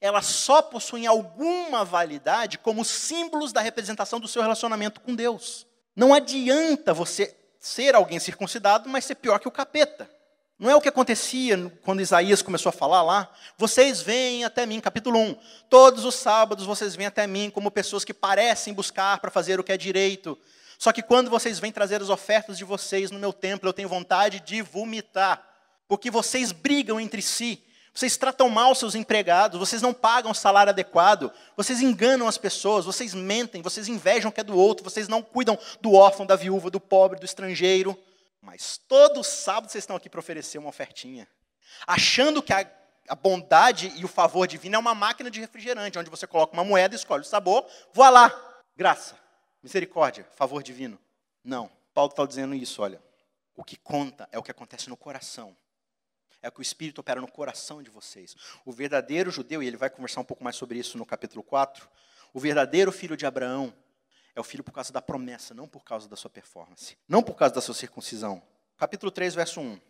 elas 0.00 0.26
só 0.26 0.60
possuem 0.60 1.06
alguma 1.06 1.84
validade 1.84 2.58
como 2.58 2.84
símbolos 2.84 3.52
da 3.52 3.60
representação 3.60 4.18
do 4.18 4.26
seu 4.26 4.42
relacionamento 4.42 5.00
com 5.00 5.14
Deus. 5.14 5.64
Não 5.94 6.12
adianta 6.12 6.92
você 6.92 7.36
ser 7.60 7.94
alguém 7.94 8.18
circuncidado, 8.18 8.88
mas 8.88 9.04
ser 9.04 9.14
pior 9.14 9.38
que 9.38 9.46
o 9.46 9.52
capeta. 9.52 10.10
Não 10.58 10.70
é 10.70 10.76
o 10.76 10.80
que 10.80 10.88
acontecia 10.88 11.72
quando 11.82 12.00
Isaías 12.00 12.42
começou 12.42 12.70
a 12.70 12.72
falar 12.72 13.02
lá? 13.02 13.28
Vocês 13.58 14.00
vêm 14.00 14.44
até 14.44 14.64
mim, 14.64 14.80
capítulo 14.80 15.18
1. 15.18 15.36
Todos 15.68 16.04
os 16.04 16.14
sábados 16.14 16.64
vocês 16.64 16.94
vêm 16.94 17.06
até 17.06 17.26
mim 17.26 17.50
como 17.50 17.70
pessoas 17.70 18.04
que 18.04 18.14
parecem 18.14 18.72
buscar 18.72 19.18
para 19.18 19.30
fazer 19.30 19.58
o 19.58 19.64
que 19.64 19.72
é 19.72 19.76
direito. 19.76 20.38
Só 20.78 20.92
que 20.92 21.02
quando 21.02 21.30
vocês 21.30 21.58
vêm 21.58 21.72
trazer 21.72 22.00
as 22.02 22.08
ofertas 22.08 22.58
de 22.58 22.64
vocês 22.64 23.10
no 23.10 23.18
meu 23.18 23.32
templo, 23.32 23.68
eu 23.68 23.72
tenho 23.72 23.88
vontade 23.88 24.40
de 24.40 24.62
vomitar. 24.62 25.42
Porque 25.88 26.10
vocês 26.10 26.52
brigam 26.52 27.00
entre 27.00 27.22
si, 27.22 27.62
vocês 27.94 28.16
tratam 28.16 28.48
mal 28.48 28.74
seus 28.74 28.94
empregados, 28.94 29.58
vocês 29.58 29.82
não 29.82 29.92
pagam 29.92 30.30
o 30.30 30.34
salário 30.34 30.70
adequado, 30.70 31.30
vocês 31.56 31.80
enganam 31.80 32.26
as 32.26 32.38
pessoas, 32.38 32.84
vocês 32.84 33.14
mentem, 33.14 33.60
vocês 33.60 33.88
invejam 33.88 34.30
o 34.30 34.32
que 34.32 34.40
é 34.40 34.44
do 34.44 34.56
outro, 34.56 34.82
vocês 34.82 35.08
não 35.08 35.22
cuidam 35.22 35.58
do 35.80 35.92
órfão, 35.92 36.24
da 36.24 36.34
viúva, 36.34 36.70
do 36.70 36.80
pobre, 36.80 37.20
do 37.20 37.26
estrangeiro. 37.26 37.98
Mas 38.42 38.76
todo 38.76 39.22
sábado 39.22 39.70
vocês 39.70 39.84
estão 39.84 39.94
aqui 39.94 40.10
para 40.10 40.18
oferecer 40.18 40.58
uma 40.58 40.68
ofertinha, 40.68 41.28
achando 41.86 42.42
que 42.42 42.52
a, 42.52 42.68
a, 43.08 43.14
bondade 43.14 43.92
e 43.96 44.04
o 44.04 44.08
favor 44.08 44.48
divino 44.48 44.74
é 44.74 44.78
uma 44.78 44.96
máquina 44.96 45.30
de 45.30 45.40
refrigerante, 45.40 45.96
onde 45.96 46.10
você 46.10 46.26
coloca 46.26 46.52
uma 46.52 46.64
moeda, 46.64 46.96
escolhe 46.96 47.22
o 47.22 47.24
sabor, 47.24 47.64
voa 47.92 48.10
lá, 48.10 48.62
graça, 48.76 49.16
misericórdia, 49.62 50.26
favor 50.34 50.60
divino. 50.60 50.98
Não, 51.44 51.70
Paulo 51.94 52.10
está 52.10 52.26
dizendo 52.26 52.52
isso, 52.54 52.82
olha. 52.82 53.00
O 53.54 53.62
que 53.62 53.76
conta 53.76 54.28
é 54.32 54.38
o 54.38 54.42
que 54.42 54.50
acontece 54.50 54.88
no 54.88 54.96
coração. 54.96 55.56
É 56.42 56.48
o 56.48 56.52
que 56.52 56.58
o 56.58 56.62
Espírito 56.62 57.00
opera 57.00 57.20
no 57.20 57.30
coração 57.30 57.80
de 57.80 57.90
vocês. 57.90 58.34
O 58.64 58.72
verdadeiro 58.72 59.30
judeu, 59.30 59.62
e 59.62 59.66
ele 59.68 59.76
vai 59.76 59.88
conversar 59.88 60.20
um 60.20 60.24
pouco 60.24 60.42
mais 60.42 60.56
sobre 60.56 60.78
isso 60.78 60.98
no 60.98 61.06
capítulo 61.06 61.44
4, 61.44 61.88
o 62.32 62.40
verdadeiro 62.40 62.90
filho 62.90 63.16
de 63.16 63.24
Abraão 63.24 63.72
é 64.34 64.40
o 64.40 64.44
filho 64.44 64.64
por 64.64 64.72
causa 64.72 64.92
da 64.92 65.02
promessa, 65.02 65.54
não 65.54 65.68
por 65.68 65.84
causa 65.84 66.08
da 66.08 66.16
sua 66.16 66.30
performance, 66.30 66.96
não 67.08 67.22
por 67.22 67.34
causa 67.34 67.54
da 67.54 67.60
sua 67.60 67.74
circuncisão. 67.74 68.42
Capítulo 68.76 69.10
3, 69.10 69.34
verso 69.34 69.60
1. 69.60 69.80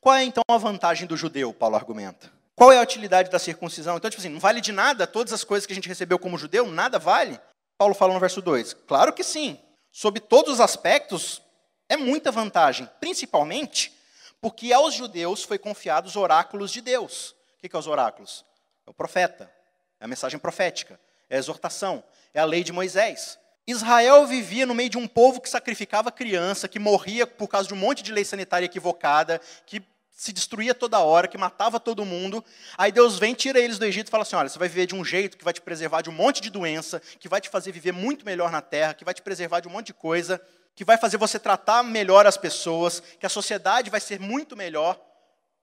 Qual 0.00 0.14
é 0.14 0.24
então 0.24 0.42
a 0.48 0.58
vantagem 0.58 1.06
do 1.06 1.16
judeu, 1.16 1.52
Paulo 1.52 1.76
argumenta? 1.76 2.30
Qual 2.54 2.72
é 2.72 2.78
a 2.78 2.82
utilidade 2.82 3.30
da 3.30 3.38
circuncisão? 3.38 3.96
Então, 3.96 4.10
tipo 4.10 4.20
assim, 4.20 4.30
não 4.30 4.40
vale 4.40 4.60
de 4.60 4.72
nada 4.72 5.06
todas 5.06 5.32
as 5.32 5.44
coisas 5.44 5.66
que 5.66 5.72
a 5.72 5.74
gente 5.74 5.88
recebeu 5.88 6.18
como 6.18 6.38
judeu? 6.38 6.66
Nada 6.66 6.98
vale? 6.98 7.38
Paulo 7.76 7.94
fala 7.94 8.14
no 8.14 8.20
verso 8.20 8.40
2. 8.40 8.72
Claro 8.86 9.12
que 9.12 9.22
sim. 9.22 9.60
Sob 9.92 10.20
todos 10.20 10.54
os 10.54 10.60
aspectos, 10.60 11.42
é 11.88 11.96
muita 11.96 12.32
vantagem. 12.32 12.88
Principalmente 12.98 13.92
porque 14.40 14.72
aos 14.72 14.94
judeus 14.94 15.42
foi 15.42 15.58
confiado 15.58 16.06
os 16.06 16.16
oráculos 16.16 16.70
de 16.70 16.80
Deus. 16.80 17.34
O 17.56 17.68
que 17.68 17.74
é 17.74 17.78
os 17.78 17.86
oráculos? 17.86 18.44
É 18.86 18.90
o 18.90 18.94
profeta, 18.94 19.52
é 19.98 20.04
a 20.04 20.08
mensagem 20.08 20.38
profética, 20.38 21.00
é 21.28 21.36
a 21.36 21.38
exortação, 21.38 22.02
é 22.32 22.40
a 22.40 22.44
lei 22.44 22.62
de 22.62 22.72
Moisés. 22.72 23.38
Israel 23.66 24.26
vivia 24.26 24.64
no 24.64 24.74
meio 24.74 24.88
de 24.88 24.96
um 24.96 25.08
povo 25.08 25.40
que 25.40 25.48
sacrificava 25.48 26.12
criança, 26.12 26.68
que 26.68 26.78
morria 26.78 27.26
por 27.26 27.48
causa 27.48 27.66
de 27.66 27.74
um 27.74 27.76
monte 27.76 28.02
de 28.02 28.12
lei 28.12 28.24
sanitária 28.24 28.66
equivocada, 28.66 29.40
que 29.66 29.82
se 30.16 30.32
destruía 30.32 30.74
toda 30.74 31.00
hora, 31.00 31.28
que 31.28 31.36
matava 31.36 31.78
todo 31.78 32.04
mundo. 32.04 32.42
Aí 32.78 32.90
Deus 32.90 33.18
vem, 33.18 33.34
tira 33.34 33.58
eles 33.58 33.78
do 33.78 33.84
Egito 33.84 34.08
e 34.08 34.10
fala 34.10 34.22
assim: 34.22 34.36
olha, 34.36 34.48
você 34.48 34.58
vai 34.58 34.68
viver 34.68 34.86
de 34.86 34.94
um 34.94 35.04
jeito 35.04 35.36
que 35.36 35.44
vai 35.44 35.52
te 35.52 35.60
preservar 35.60 36.00
de 36.00 36.08
um 36.08 36.12
monte 36.12 36.40
de 36.40 36.48
doença, 36.48 37.02
que 37.20 37.28
vai 37.28 37.40
te 37.40 37.50
fazer 37.50 37.70
viver 37.70 37.92
muito 37.92 38.24
melhor 38.24 38.50
na 38.50 38.62
terra, 38.62 38.94
que 38.94 39.04
vai 39.04 39.12
te 39.12 39.20
preservar 39.20 39.60
de 39.60 39.68
um 39.68 39.70
monte 39.70 39.88
de 39.88 39.94
coisa, 39.94 40.40
que 40.74 40.84
vai 40.84 40.96
fazer 40.96 41.18
você 41.18 41.38
tratar 41.38 41.82
melhor 41.82 42.26
as 42.26 42.36
pessoas, 42.36 43.00
que 43.20 43.26
a 43.26 43.28
sociedade 43.28 43.90
vai 43.90 44.00
ser 44.00 44.18
muito 44.18 44.56
melhor. 44.56 44.94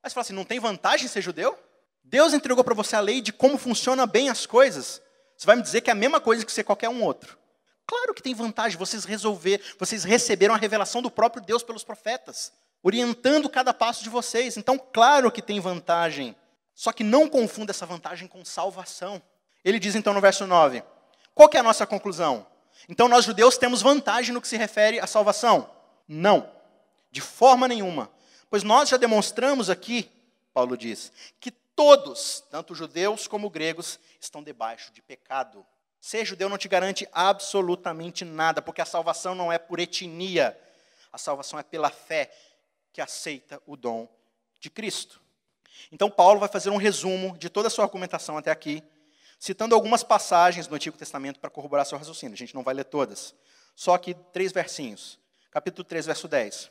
Aí 0.04 0.10
você 0.10 0.14
fala 0.14 0.24
assim: 0.24 0.34
não 0.34 0.46
tem 0.46 0.60
vantagem 0.60 1.08
ser 1.08 1.22
judeu? 1.22 1.58
Deus 2.04 2.34
entregou 2.34 2.64
para 2.64 2.76
você 2.76 2.96
a 2.96 3.00
lei 3.00 3.22
de 3.22 3.34
como 3.34 3.58
funcionam 3.58 4.06
bem 4.06 4.30
as 4.30 4.46
coisas. 4.46 5.02
Você 5.36 5.48
vai 5.48 5.56
me 5.56 5.64
dizer 5.64 5.82
que 5.82 5.90
é 5.90 5.94
a 5.94 5.96
mesma 5.96 6.20
coisa 6.20 6.46
que 6.46 6.52
ser 6.52 6.64
qualquer 6.64 6.90
um 6.90 7.02
outro. 7.02 7.42
Claro 7.86 8.14
que 8.14 8.24
tem 8.24 8.34
vantagem 8.34 8.78
vocês 8.78 9.06
resolver, 9.06 9.62
vocês 9.78 10.04
receberam 10.04 10.54
a 10.54 10.58
revelação 10.58 11.02
do 11.02 11.12
próprio 11.12 11.44
Deus 11.44 11.64
pelos 11.64 11.84
profetas, 11.84 12.54
orientando 12.82 13.50
cada 13.50 13.74
passo 13.74 14.04
de 14.04 14.10
vocês. 14.10 14.58
Então, 14.58 14.78
claro 14.78 15.32
que 15.32 15.42
tem 15.42 15.60
vantagem. 15.60 16.36
Só 16.74 16.92
que 16.92 17.04
não 17.04 17.28
confunda 17.30 17.72
essa 17.72 17.86
vantagem 17.86 18.28
com 18.28 18.44
salvação. 18.44 19.22
Ele 19.64 19.80
diz 19.80 19.96
então 19.96 20.14
no 20.14 20.22
verso 20.22 20.48
9: 20.48 20.84
Qual 21.36 21.50
é 21.54 21.58
a 21.60 21.64
nossa 21.64 21.86
conclusão? 21.86 22.48
Então 22.90 23.08
nós 23.08 23.26
judeus 23.26 23.58
temos 23.58 23.82
vantagem 23.82 24.34
no 24.34 24.42
que 24.42 24.48
se 24.48 24.58
refere 24.58 25.00
à 25.00 25.08
salvação? 25.08 25.70
Não, 26.08 26.50
de 27.12 27.22
forma 27.22 27.68
nenhuma. 27.68 28.10
Pois 28.50 28.64
nós 28.64 28.90
já 28.90 28.98
demonstramos 28.98 29.70
aqui, 29.70 30.10
Paulo 30.54 30.76
diz, 30.76 31.12
que 31.40 31.52
todos, 31.52 32.44
tanto 32.52 32.76
judeus 32.76 33.28
como 33.28 33.50
gregos, 33.50 34.00
estão 34.20 34.44
debaixo 34.44 34.92
de 34.92 35.02
pecado. 35.02 35.66
Ser 36.04 36.26
judeu 36.26 36.50
não 36.50 36.58
te 36.58 36.68
garante 36.68 37.08
absolutamente 37.14 38.26
nada, 38.26 38.62
porque 38.62 38.82
a 38.82 38.86
salvação 38.86 39.34
não 39.34 39.50
é 39.50 39.58
por 39.58 39.80
etnia, 39.80 40.60
a 41.14 41.18
salvação 41.18 41.58
é 41.58 41.64
pela 41.64 41.90
fé 41.90 42.30
que 42.92 43.00
aceita 43.00 43.64
o 43.66 43.78
dom 43.78 44.06
de 44.60 44.70
Cristo. 44.70 45.22
Então, 45.94 46.12
Paulo 46.12 46.42
vai 46.42 46.50
fazer 46.50 46.70
um 46.70 46.76
resumo 46.76 47.38
de 47.38 47.50
toda 47.50 47.70
a 47.70 47.72
sua 47.72 47.86
argumentação 47.86 48.38
até 48.38 48.52
aqui, 48.52 48.84
citando 49.40 49.74
algumas 49.74 50.04
passagens 50.04 50.68
do 50.68 50.76
Antigo 50.76 50.98
Testamento 50.98 51.40
para 51.40 51.50
corroborar 51.50 51.86
seu 51.86 51.98
raciocínio. 51.98 52.34
A 52.34 52.38
gente 52.38 52.54
não 52.54 52.64
vai 52.64 52.74
ler 52.74 52.84
todas. 52.84 53.34
Só 53.74 53.94
aqui 53.94 54.14
três 54.34 54.52
versinhos. 54.52 55.18
Capítulo 55.52 55.86
3, 55.86 56.06
verso 56.06 56.28
10. 56.28 56.70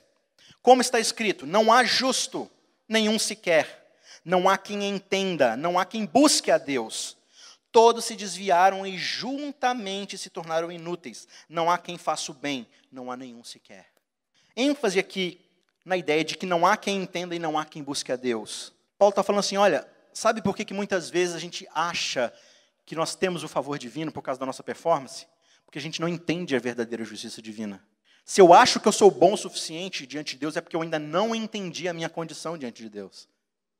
Como 0.60 0.82
está 0.82 1.00
escrito: 1.00 1.46
Não 1.46 1.72
há 1.72 1.82
justo 1.84 2.50
nenhum 2.86 3.18
sequer, 3.18 3.96
não 4.22 4.46
há 4.46 4.58
quem 4.58 4.86
entenda, 4.86 5.56
não 5.56 5.78
há 5.78 5.86
quem 5.86 6.04
busque 6.04 6.50
a 6.50 6.58
Deus. 6.58 7.16
Todos 7.72 8.04
se 8.04 8.14
desviaram 8.14 8.86
e 8.86 8.98
juntamente 8.98 10.18
se 10.18 10.28
tornaram 10.28 10.70
inúteis. 10.70 11.26
Não 11.48 11.70
há 11.70 11.78
quem 11.78 11.96
faça 11.96 12.30
o 12.30 12.34
bem, 12.34 12.68
não 12.90 13.10
há 13.10 13.16
nenhum 13.16 13.42
sequer. 13.42 13.90
ênfase 14.54 14.98
aqui 14.98 15.40
na 15.82 15.96
ideia 15.96 16.22
de 16.22 16.36
que 16.36 16.44
não 16.44 16.66
há 16.66 16.76
quem 16.76 17.02
entenda 17.02 17.34
e 17.34 17.38
não 17.38 17.58
há 17.58 17.64
quem 17.64 17.82
busque 17.82 18.12
a 18.12 18.16
Deus. 18.16 18.74
Paulo 18.98 19.10
está 19.10 19.22
falando 19.22 19.40
assim: 19.40 19.56
olha, 19.56 19.88
sabe 20.12 20.42
por 20.42 20.54
que, 20.54 20.66
que 20.66 20.74
muitas 20.74 21.08
vezes 21.08 21.34
a 21.34 21.38
gente 21.38 21.66
acha 21.74 22.32
que 22.84 22.94
nós 22.94 23.14
temos 23.14 23.42
o 23.42 23.48
favor 23.48 23.78
divino 23.78 24.12
por 24.12 24.22
causa 24.22 24.38
da 24.38 24.46
nossa 24.46 24.62
performance? 24.62 25.26
Porque 25.64 25.78
a 25.78 25.82
gente 25.82 26.00
não 26.00 26.08
entende 26.08 26.54
a 26.54 26.58
verdadeira 26.58 27.02
justiça 27.04 27.40
divina. 27.40 27.82
Se 28.24 28.40
eu 28.40 28.52
acho 28.52 28.78
que 28.78 28.86
eu 28.86 28.92
sou 28.92 29.10
bom 29.10 29.32
o 29.32 29.38
suficiente 29.38 30.06
diante 30.06 30.34
de 30.34 30.40
Deus, 30.40 30.56
é 30.56 30.60
porque 30.60 30.76
eu 30.76 30.82
ainda 30.82 30.98
não 30.98 31.34
entendi 31.34 31.88
a 31.88 31.94
minha 31.94 32.08
condição 32.10 32.56
diante 32.56 32.82
de 32.82 32.90
Deus. 32.90 33.28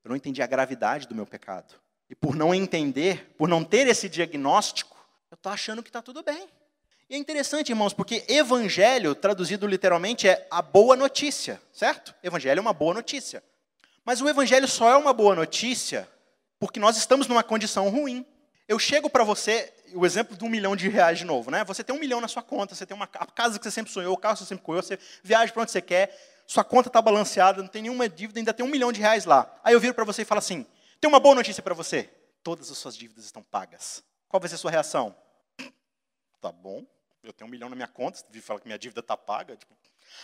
Eu 0.02 0.08
não 0.08 0.16
entendi 0.16 0.42
a 0.42 0.46
gravidade 0.46 1.06
do 1.06 1.14
meu 1.14 1.26
pecado. 1.26 1.74
E 2.12 2.14
por 2.14 2.36
não 2.36 2.54
entender, 2.54 3.34
por 3.38 3.48
não 3.48 3.64
ter 3.64 3.86
esse 3.86 4.06
diagnóstico, 4.06 4.98
eu 5.30 5.34
estou 5.34 5.50
achando 5.50 5.82
que 5.82 5.88
está 5.88 6.02
tudo 6.02 6.22
bem. 6.22 6.46
E 7.08 7.14
é 7.14 7.16
interessante, 7.16 7.70
irmãos, 7.70 7.94
porque 7.94 8.22
evangelho, 8.28 9.14
traduzido 9.14 9.66
literalmente, 9.66 10.28
é 10.28 10.46
a 10.50 10.60
boa 10.60 10.94
notícia, 10.94 11.58
certo? 11.72 12.14
Evangelho 12.22 12.58
é 12.58 12.60
uma 12.60 12.74
boa 12.74 12.92
notícia. 12.92 13.42
Mas 14.04 14.20
o 14.20 14.28
evangelho 14.28 14.68
só 14.68 14.90
é 14.90 14.96
uma 14.98 15.14
boa 15.14 15.34
notícia 15.34 16.06
porque 16.58 16.78
nós 16.78 16.98
estamos 16.98 17.26
numa 17.26 17.42
condição 17.42 17.88
ruim. 17.88 18.26
Eu 18.68 18.78
chego 18.78 19.08
para 19.08 19.24
você, 19.24 19.72
o 19.94 20.04
exemplo 20.04 20.36
de 20.36 20.44
um 20.44 20.50
milhão 20.50 20.76
de 20.76 20.90
reais 20.90 21.16
de 21.16 21.24
novo, 21.24 21.50
né? 21.50 21.64
Você 21.64 21.82
tem 21.82 21.96
um 21.96 21.98
milhão 21.98 22.20
na 22.20 22.28
sua 22.28 22.42
conta, 22.42 22.74
você 22.74 22.84
tem 22.84 22.94
uma 22.94 23.06
casa 23.06 23.58
que 23.58 23.64
você 23.64 23.70
sempre 23.70 23.90
sonhou, 23.90 24.12
o 24.12 24.18
carro 24.18 24.34
que 24.34 24.40
você 24.40 24.48
sempre 24.48 24.66
sonhou, 24.66 24.82
você 24.82 24.98
viaja 25.22 25.50
para 25.50 25.62
onde 25.62 25.70
você 25.70 25.80
quer, 25.80 26.14
sua 26.46 26.62
conta 26.62 26.90
está 26.90 27.00
balanceada, 27.00 27.62
não 27.62 27.68
tem 27.70 27.80
nenhuma 27.80 28.06
dívida, 28.06 28.38
ainda 28.38 28.52
tem 28.52 28.66
um 28.66 28.68
milhão 28.68 28.92
de 28.92 29.00
reais 29.00 29.24
lá. 29.24 29.50
Aí 29.64 29.72
eu 29.72 29.80
viro 29.80 29.94
para 29.94 30.04
você 30.04 30.20
e 30.20 30.26
falo 30.26 30.40
assim: 30.40 30.66
tem 31.02 31.08
uma 31.08 31.18
boa 31.18 31.34
notícia 31.34 31.60
para 31.60 31.74
você. 31.74 32.08
Todas 32.44 32.70
as 32.70 32.78
suas 32.78 32.96
dívidas 32.96 33.24
estão 33.24 33.42
pagas. 33.42 34.04
Qual 34.28 34.40
vai 34.40 34.48
ser 34.48 34.54
a 34.54 34.58
sua 34.58 34.70
reação? 34.70 35.12
Tá 36.40 36.52
bom, 36.52 36.86
eu 37.24 37.32
tenho 37.32 37.48
um 37.48 37.50
milhão 37.50 37.68
na 37.68 37.74
minha 37.74 37.88
conta, 37.88 38.20
você 38.20 38.40
fala 38.40 38.60
que 38.60 38.66
minha 38.66 38.78
dívida 38.78 39.00
está 39.00 39.16
paga. 39.16 39.56
Tipo. 39.56 39.74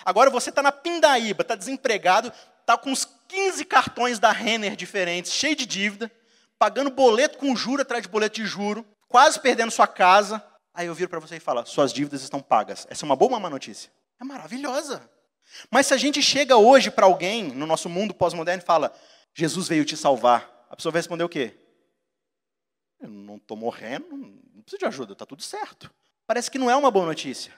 Agora 0.05 0.31
você 0.31 0.51
está 0.51 0.62
na 0.62 0.70
pindaíba, 0.70 1.43
está 1.43 1.57
desempregado, 1.57 2.33
está 2.61 2.79
com 2.79 2.93
uns 2.93 3.05
15 3.26 3.64
cartões 3.64 4.20
da 4.20 4.31
Renner 4.31 4.76
diferentes, 4.76 5.33
cheio 5.33 5.57
de 5.57 5.66
dívida, 5.66 6.12
pagando 6.57 6.91
boleto 6.91 7.39
com 7.39 7.57
juro 7.57 7.83
atrás 7.83 8.05
de 8.05 8.09
boleto 8.09 8.37
de 8.37 8.47
juro, 8.47 8.87
quase 9.09 9.41
perdendo 9.41 9.72
sua 9.72 9.89
casa. 9.89 10.41
Aí 10.72 10.87
eu 10.87 10.95
viro 10.95 11.11
para 11.11 11.18
você 11.18 11.37
e 11.37 11.41
falo: 11.41 11.66
suas 11.66 11.93
dívidas 11.93 12.22
estão 12.22 12.41
pagas. 12.41 12.87
Essa 12.89 13.05
é 13.05 13.07
uma 13.07 13.16
boa 13.16 13.33
ou 13.33 13.35
uma 13.35 13.41
má 13.41 13.51
notícia? 13.51 13.91
É 14.20 14.22
maravilhosa. 14.22 15.11
Mas 15.72 15.87
se 15.87 15.95
a 15.95 15.97
gente 15.97 16.22
chega 16.22 16.57
hoje 16.57 16.89
para 16.89 17.07
alguém 17.07 17.49
no 17.53 17.66
nosso 17.66 17.89
mundo 17.89 18.14
pós-moderno 18.14 18.62
e 18.62 18.66
fala: 18.66 18.93
Jesus 19.35 19.66
veio 19.66 19.85
te 19.85 19.97
salvar, 19.97 20.57
a 20.68 20.76
pessoa 20.76 20.92
vai 20.92 21.00
responder 21.00 21.24
o 21.24 21.28
quê? 21.28 21.54
Eu 23.00 23.08
não 23.08 23.36
estou 23.36 23.56
morrendo, 23.56 24.08
não 24.16 24.62
preciso 24.62 24.78
de 24.78 24.86
ajuda, 24.86 25.12
está 25.12 25.24
tudo 25.24 25.42
certo. 25.42 25.90
Parece 26.26 26.50
que 26.50 26.58
não 26.58 26.70
é 26.70 26.76
uma 26.76 26.90
boa 26.90 27.06
notícia. 27.06 27.52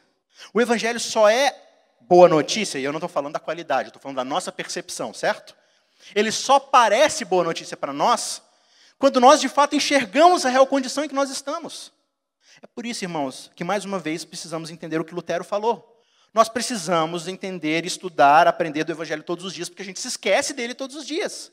O 0.53 0.61
evangelho 0.61 1.01
só 1.01 1.29
é 1.29 1.55
boa 2.01 2.29
notícia, 2.29 2.79
e 2.79 2.85
eu 2.85 2.93
não 2.93 2.99
estou 2.99 3.09
falando 3.09 3.35
da 3.35 3.41
qualidade, 3.41 3.89
estou 3.89 4.01
falando 4.01 4.17
da 4.17 4.25
nossa 4.25 4.53
percepção, 4.53 5.13
certo? 5.13 5.57
Ele 6.15 6.33
só 6.33 6.59
parece 6.59 7.25
boa 7.25 7.45
notícia 7.45 7.77
para 7.77 7.93
nós 7.93 8.43
quando 8.99 9.19
nós 9.19 9.41
de 9.41 9.49
fato 9.49 9.75
enxergamos 9.75 10.45
a 10.45 10.51
real 10.51 10.67
condição 10.67 11.03
em 11.05 11.09
que 11.09 11.15
nós 11.15 11.31
estamos. 11.31 11.93
É 12.61 12.67
por 12.67 12.85
isso, 12.85 13.05
irmãos, 13.05 13.51
que 13.57 13.65
mais 13.65 13.85
uma 13.85 13.99
vez 13.99 14.25
precisamos 14.25 14.71
entender 14.71 15.01
o 15.01 15.05
que 15.05 15.15
Lutero 15.15 15.43
falou. 15.43 16.03
Nós 16.35 16.49
precisamos 16.49 17.27
entender, 17.27 17.85
estudar, 17.87 18.47
aprender 18.47 18.85
do 18.85 18.93
Evangelho 18.93 19.23
todos 19.23 19.45
os 19.45 19.55
dias, 19.55 19.69
porque 19.69 19.83
a 19.83 19.85
gente 19.85 19.99
se 19.99 20.09
esquece 20.09 20.53
dele 20.53 20.75
todos 20.75 20.95
os 20.95 21.07
dias. 21.07 21.51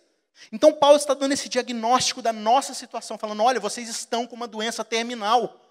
Então, 0.51 0.71
Paulo 0.71 0.97
está 0.97 1.13
dando 1.13 1.31
esse 1.31 1.49
diagnóstico 1.49 2.21
da 2.21 2.31
nossa 2.31 2.73
situação, 2.73 3.17
falando: 3.17 3.43
olha, 3.43 3.59
vocês 3.59 3.89
estão 3.89 4.25
com 4.25 4.35
uma 4.35 4.47
doença 4.47 4.83
terminal. 4.83 5.63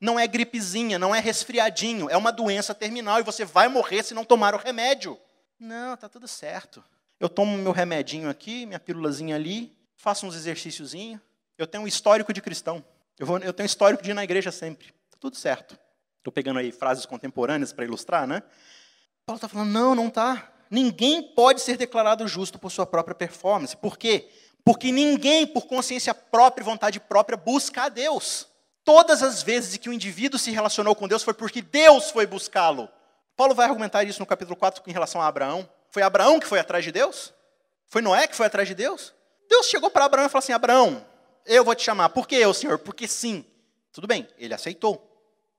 Não 0.00 0.18
é 0.18 0.26
gripezinha, 0.26 0.98
não 0.98 1.14
é 1.14 1.20
resfriadinho, 1.20 2.10
é 2.10 2.16
uma 2.16 2.30
doença 2.30 2.74
terminal 2.74 3.18
e 3.18 3.22
você 3.22 3.44
vai 3.44 3.66
morrer 3.66 4.02
se 4.02 4.12
não 4.12 4.24
tomar 4.24 4.54
o 4.54 4.58
remédio. 4.58 5.18
Não, 5.58 5.94
está 5.94 6.08
tudo 6.08 6.28
certo. 6.28 6.84
Eu 7.18 7.30
tomo 7.30 7.56
meu 7.56 7.72
remedinho 7.72 8.28
aqui, 8.28 8.66
minha 8.66 8.78
pílulazinha 8.78 9.36
ali, 9.36 9.74
faço 9.96 10.26
uns 10.26 10.34
exercíciozinhos. 10.34 11.20
Eu 11.56 11.66
tenho 11.66 11.84
um 11.84 11.86
histórico 11.86 12.32
de 12.32 12.42
cristão. 12.42 12.84
Eu, 13.18 13.26
vou, 13.26 13.38
eu 13.38 13.54
tenho 13.54 13.64
um 13.64 13.66
histórico 13.66 14.02
de 14.02 14.10
ir 14.10 14.14
na 14.14 14.22
igreja 14.22 14.52
sempre. 14.52 14.88
Está 15.06 15.16
tudo 15.18 15.36
certo. 15.36 15.78
Estou 16.18 16.30
pegando 16.30 16.58
aí 16.58 16.70
frases 16.70 17.06
contemporâneas 17.06 17.72
para 17.72 17.84
ilustrar, 17.86 18.26
né? 18.26 18.42
Paulo 19.24 19.38
está 19.38 19.48
falando, 19.48 19.70
não, 19.70 19.94
não 19.94 20.08
está. 20.08 20.52
Ninguém 20.70 21.22
pode 21.22 21.60
ser 21.60 21.76
declarado 21.76 22.26
justo 22.26 22.58
por 22.58 22.70
sua 22.70 22.86
própria 22.86 23.14
performance. 23.14 23.76
Por 23.76 23.96
quê? 23.96 24.28
Porque 24.64 24.90
ninguém, 24.90 25.46
por 25.46 25.66
consciência 25.66 26.12
própria 26.12 26.62
e 26.62 26.64
vontade 26.64 26.98
própria, 26.98 27.36
busca 27.36 27.84
a 27.84 27.88
Deus. 27.88 28.48
Todas 28.84 29.22
as 29.22 29.42
vezes 29.42 29.76
que 29.76 29.88
o 29.88 29.92
indivíduo 29.92 30.38
se 30.38 30.50
relacionou 30.50 30.94
com 30.94 31.08
Deus 31.08 31.22
foi 31.22 31.34
porque 31.34 31.62
Deus 31.62 32.10
foi 32.10 32.26
buscá-lo. 32.26 32.88
Paulo 33.36 33.54
vai 33.54 33.66
argumentar 33.66 34.04
isso 34.04 34.20
no 34.20 34.26
capítulo 34.26 34.56
4 34.56 34.82
em 34.86 34.92
relação 34.92 35.20
a 35.20 35.26
Abraão. 35.26 35.68
Foi 35.90 36.02
Abraão 36.02 36.40
que 36.40 36.46
foi 36.46 36.58
atrás 36.58 36.84
de 36.84 36.92
Deus? 36.92 37.32
Foi 37.86 38.02
Noé 38.02 38.26
que 38.26 38.34
foi 38.34 38.46
atrás 38.46 38.66
de 38.66 38.74
Deus? 38.74 39.14
Deus 39.48 39.66
chegou 39.66 39.90
para 39.90 40.04
Abraão 40.04 40.26
e 40.26 40.28
falou 40.28 40.40
assim: 40.40 40.52
Abraão, 40.52 41.04
eu 41.44 41.64
vou 41.64 41.74
te 41.74 41.82
chamar. 41.82 42.08
Por 42.08 42.26
que 42.26 42.34
eu, 42.34 42.52
Senhor? 42.52 42.78
Porque 42.78 43.06
sim. 43.06 43.44
Tudo 43.92 44.06
bem, 44.06 44.28
ele 44.36 44.54
aceitou. 44.54 45.00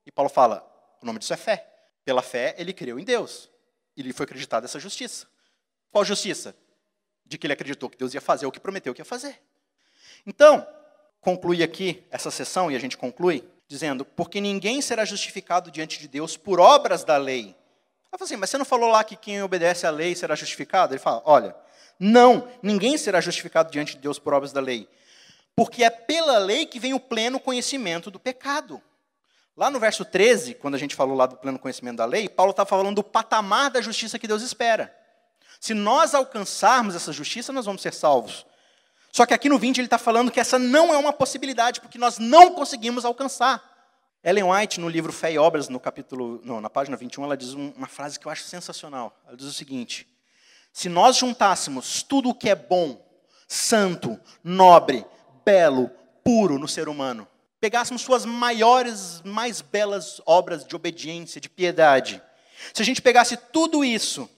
E 0.06 0.12
Paulo 0.12 0.30
fala: 0.30 0.66
o 1.02 1.06
nome 1.06 1.20
disso 1.20 1.34
é 1.34 1.38
fé. 1.38 1.66
Pela 2.04 2.22
fé, 2.22 2.56
ele 2.58 2.74
creu 2.74 3.00
em 3.00 3.04
Deus. 3.04 3.50
E 3.98 4.04
lhe 4.04 4.14
foi 4.14 4.24
acreditada 4.26 4.66
essa 4.66 4.80
justiça. 4.80 5.26
Qual 5.92 6.06
justiça? 6.06 6.56
De 7.26 7.38
que 7.38 7.48
ele 7.48 7.54
acreditou 7.54 7.90
que 7.90 7.98
Deus 7.98 8.14
ia 8.14 8.22
fazer 8.22 8.46
o 8.46 8.52
que 8.52 8.60
prometeu 8.60 8.94
que 8.94 9.02
ia 9.02 9.06
fazer. 9.06 9.42
Então, 10.26 10.66
conclui 11.20 11.64
aqui 11.64 12.04
essa 12.10 12.32
sessão, 12.32 12.72
e 12.72 12.76
a 12.76 12.80
gente 12.80 12.96
conclui, 12.96 13.44
dizendo: 13.68 14.06
Porque 14.06 14.40
ninguém 14.40 14.82
será 14.82 15.04
justificado 15.04 15.72
diante 15.72 16.00
de 16.00 16.08
Deus 16.08 16.38
por 16.38 16.60
obras 16.60 17.04
da 17.04 17.18
lei. 17.18 17.56
Ela 18.10 18.18
fala 18.20 18.24
assim, 18.24 18.36
mas 18.38 18.50
você 18.50 18.58
não 18.58 18.66
falou 18.66 18.90
lá 18.90 19.04
que 19.04 19.16
quem 19.16 19.42
obedece 19.42 19.86
à 19.86 19.90
lei 19.90 20.16
será 20.16 20.36
justificado? 20.36 20.94
Ele 20.94 21.00
fala: 21.00 21.22
Olha, 21.26 21.56
não, 22.00 22.48
ninguém 22.62 22.98
será 22.98 23.20
justificado 23.20 23.72
diante 23.72 23.96
de 23.96 24.02
Deus 24.02 24.20
por 24.20 24.34
obras 24.34 24.54
da 24.54 24.62
lei. 24.62 24.88
Porque 25.56 25.84
é 25.84 25.90
pela 25.90 26.38
lei 26.38 26.66
que 26.66 26.80
vem 26.80 26.94
o 26.94 27.00
pleno 27.00 27.40
conhecimento 27.40 28.12
do 28.12 28.20
pecado. 28.20 28.82
Lá 29.58 29.72
no 29.72 29.80
verso 29.80 30.06
13, 30.06 30.54
quando 30.54 30.76
a 30.76 30.78
gente 30.78 30.96
falou 30.96 31.18
lá 31.18 31.26
do 31.26 31.36
pleno 31.36 31.58
conhecimento 31.58 31.98
da 31.98 32.06
lei, 32.06 32.30
Paulo 32.30 32.52
está 32.52 32.64
falando 32.64 32.94
do 32.94 33.04
patamar 33.04 33.72
da 33.72 33.82
justiça 33.82 34.20
que 34.20 34.28
Deus 34.28 34.44
espera. 34.44 34.96
Se 35.60 35.74
nós 35.74 36.14
alcançarmos 36.14 36.96
essa 36.96 37.12
justiça, 37.12 37.52
nós 37.52 37.66
vamos 37.66 37.82
ser 37.82 37.92
salvos. 37.92 38.46
Só 39.12 39.26
que 39.26 39.34
aqui 39.34 39.50
no 39.50 39.58
20 39.58 39.80
ele 39.80 39.88
está 39.88 39.98
falando 39.98 40.30
que 40.30 40.40
essa 40.40 40.60
não 40.60 40.94
é 40.94 40.98
uma 40.98 41.12
possibilidade, 41.12 41.82
porque 41.82 41.98
nós 41.98 42.20
não 42.20 42.54
conseguimos 42.54 43.04
alcançar. 43.04 43.64
Ellen 44.24 44.44
White, 44.44 44.80
no 44.80 44.88
livro 44.88 45.12
Fé 45.12 45.32
e 45.32 45.40
Obras, 45.40 45.70
no 45.70 45.80
capítulo, 45.80 46.40
não, 46.44 46.62
na 46.62 46.70
página 46.70 46.96
21, 46.96 47.24
ela 47.24 47.36
diz 47.36 47.54
uma 47.54 47.88
frase 47.88 48.20
que 48.20 48.28
eu 48.28 48.32
acho 48.32 48.44
sensacional. 48.44 49.20
Ela 49.26 49.36
diz 49.36 49.48
o 49.48 49.54
seguinte: 49.54 50.08
Se 50.72 50.88
nós 50.88 51.18
juntássemos 51.18 52.04
tudo 52.04 52.30
o 52.30 52.36
que 52.36 52.48
é 52.48 52.56
bom, 52.56 53.04
santo, 53.48 54.20
nobre, 54.44 55.04
belo, 55.44 55.90
puro 56.24 56.60
no 56.60 56.68
ser 56.68 56.88
humano, 56.88 57.28
pegássemos 57.60 58.02
suas 58.02 58.26
maiores, 58.26 59.22
mais 59.24 59.62
belas 59.62 60.22
obras 60.26 60.66
de 60.66 60.76
obediência, 60.76 61.42
de 61.42 61.50
piedade, 61.50 62.22
se 62.74 62.82
a 62.82 62.86
gente 62.86 63.02
pegasse 63.02 63.38
tudo 63.38 63.84
isso 63.84 64.30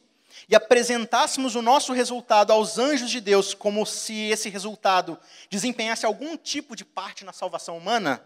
e 0.48 0.56
apresentássemos 0.56 1.56
o 1.56 1.62
nosso 1.62 1.94
resultado 1.94 2.52
aos 2.52 2.78
anjos 2.78 3.10
de 3.10 3.22
Deus 3.22 3.54
como 3.54 3.86
se 3.86 4.30
esse 4.30 4.50
resultado 4.50 5.18
desempenhasse 5.50 6.06
algum 6.06 6.36
tipo 6.36 6.76
de 6.76 6.84
parte 6.84 7.24
na 7.24 7.32
salvação 7.32 7.78
humana, 7.78 8.24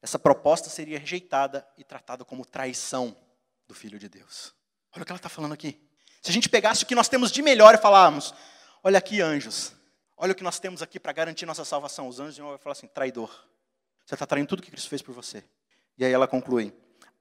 essa 0.00 0.18
proposta 0.18 0.70
seria 0.70 0.98
rejeitada 0.98 1.66
e 1.76 1.84
tratada 1.84 2.24
como 2.24 2.44
traição 2.44 3.16
do 3.66 3.74
Filho 3.74 3.98
de 3.98 4.08
Deus. 4.08 4.54
Olha 4.94 5.02
o 5.02 5.06
que 5.06 5.12
ela 5.12 5.18
está 5.18 5.28
falando 5.28 5.52
aqui. 5.52 5.78
Se 6.22 6.30
a 6.30 6.32
gente 6.32 6.48
pegasse 6.48 6.84
o 6.84 6.86
que 6.86 6.94
nós 6.94 7.08
temos 7.08 7.30
de 7.30 7.42
melhor 7.42 7.74
e 7.74 7.78
falarmos, 7.78 8.34
olha 8.82 8.98
aqui, 8.98 9.20
anjos, 9.20 9.72
olha 10.16 10.32
o 10.32 10.34
que 10.34 10.42
nós 10.42 10.58
temos 10.58 10.82
aqui 10.82 10.98
para 10.98 11.12
garantir 11.12 11.46
nossa 11.46 11.64
salvação, 11.64 12.08
os 12.08 12.18
anjos 12.18 12.38
vão 12.38 12.58
falar 12.58 12.72
assim: 12.72 12.86
traidor, 12.86 13.30
você 14.08 14.14
está 14.14 14.26
traindo 14.26 14.48
tudo 14.48 14.62
que 14.62 14.70
Cristo 14.70 14.88
fez 14.88 15.02
por 15.02 15.14
você. 15.14 15.44
E 15.98 16.02
aí 16.02 16.10
ela 16.10 16.26
conclui: 16.26 16.72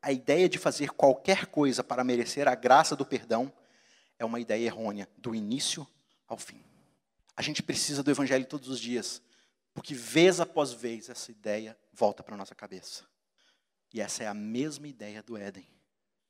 a 0.01 0.09
ideia 0.09 0.47
de 0.47 0.57
fazer 0.57 0.91
qualquer 0.91 1.47
coisa 1.47 1.83
para 1.83 2.01
merecer 2.01 2.47
a 2.47 2.55
graça 2.55 2.95
do 2.95 3.05
perdão 3.05 3.51
é 4.17 4.23
uma 4.23 4.39
ideia 4.39 4.65
errônea, 4.65 5.05
do 5.17 5.35
início 5.35 5.85
ao 6.25 6.38
fim. 6.38 6.63
A 7.35 7.41
gente 7.41 7.61
precisa 7.61 8.01
do 8.01 8.09
Evangelho 8.09 8.45
todos 8.45 8.69
os 8.69 8.79
dias, 8.79 9.21
Porque 9.73 9.93
vez 9.93 10.39
após 10.39 10.71
vez 10.71 11.09
essa 11.09 11.29
ideia 11.29 11.77
volta 11.91 12.23
para 12.23 12.35
a 12.35 12.38
nossa 12.38 12.55
cabeça. 12.55 13.03
E 13.93 13.99
essa 13.99 14.23
é 14.23 14.27
a 14.27 14.33
mesma 14.33 14.88
ideia 14.88 15.21
do 15.21 15.35
Éden. 15.35 15.67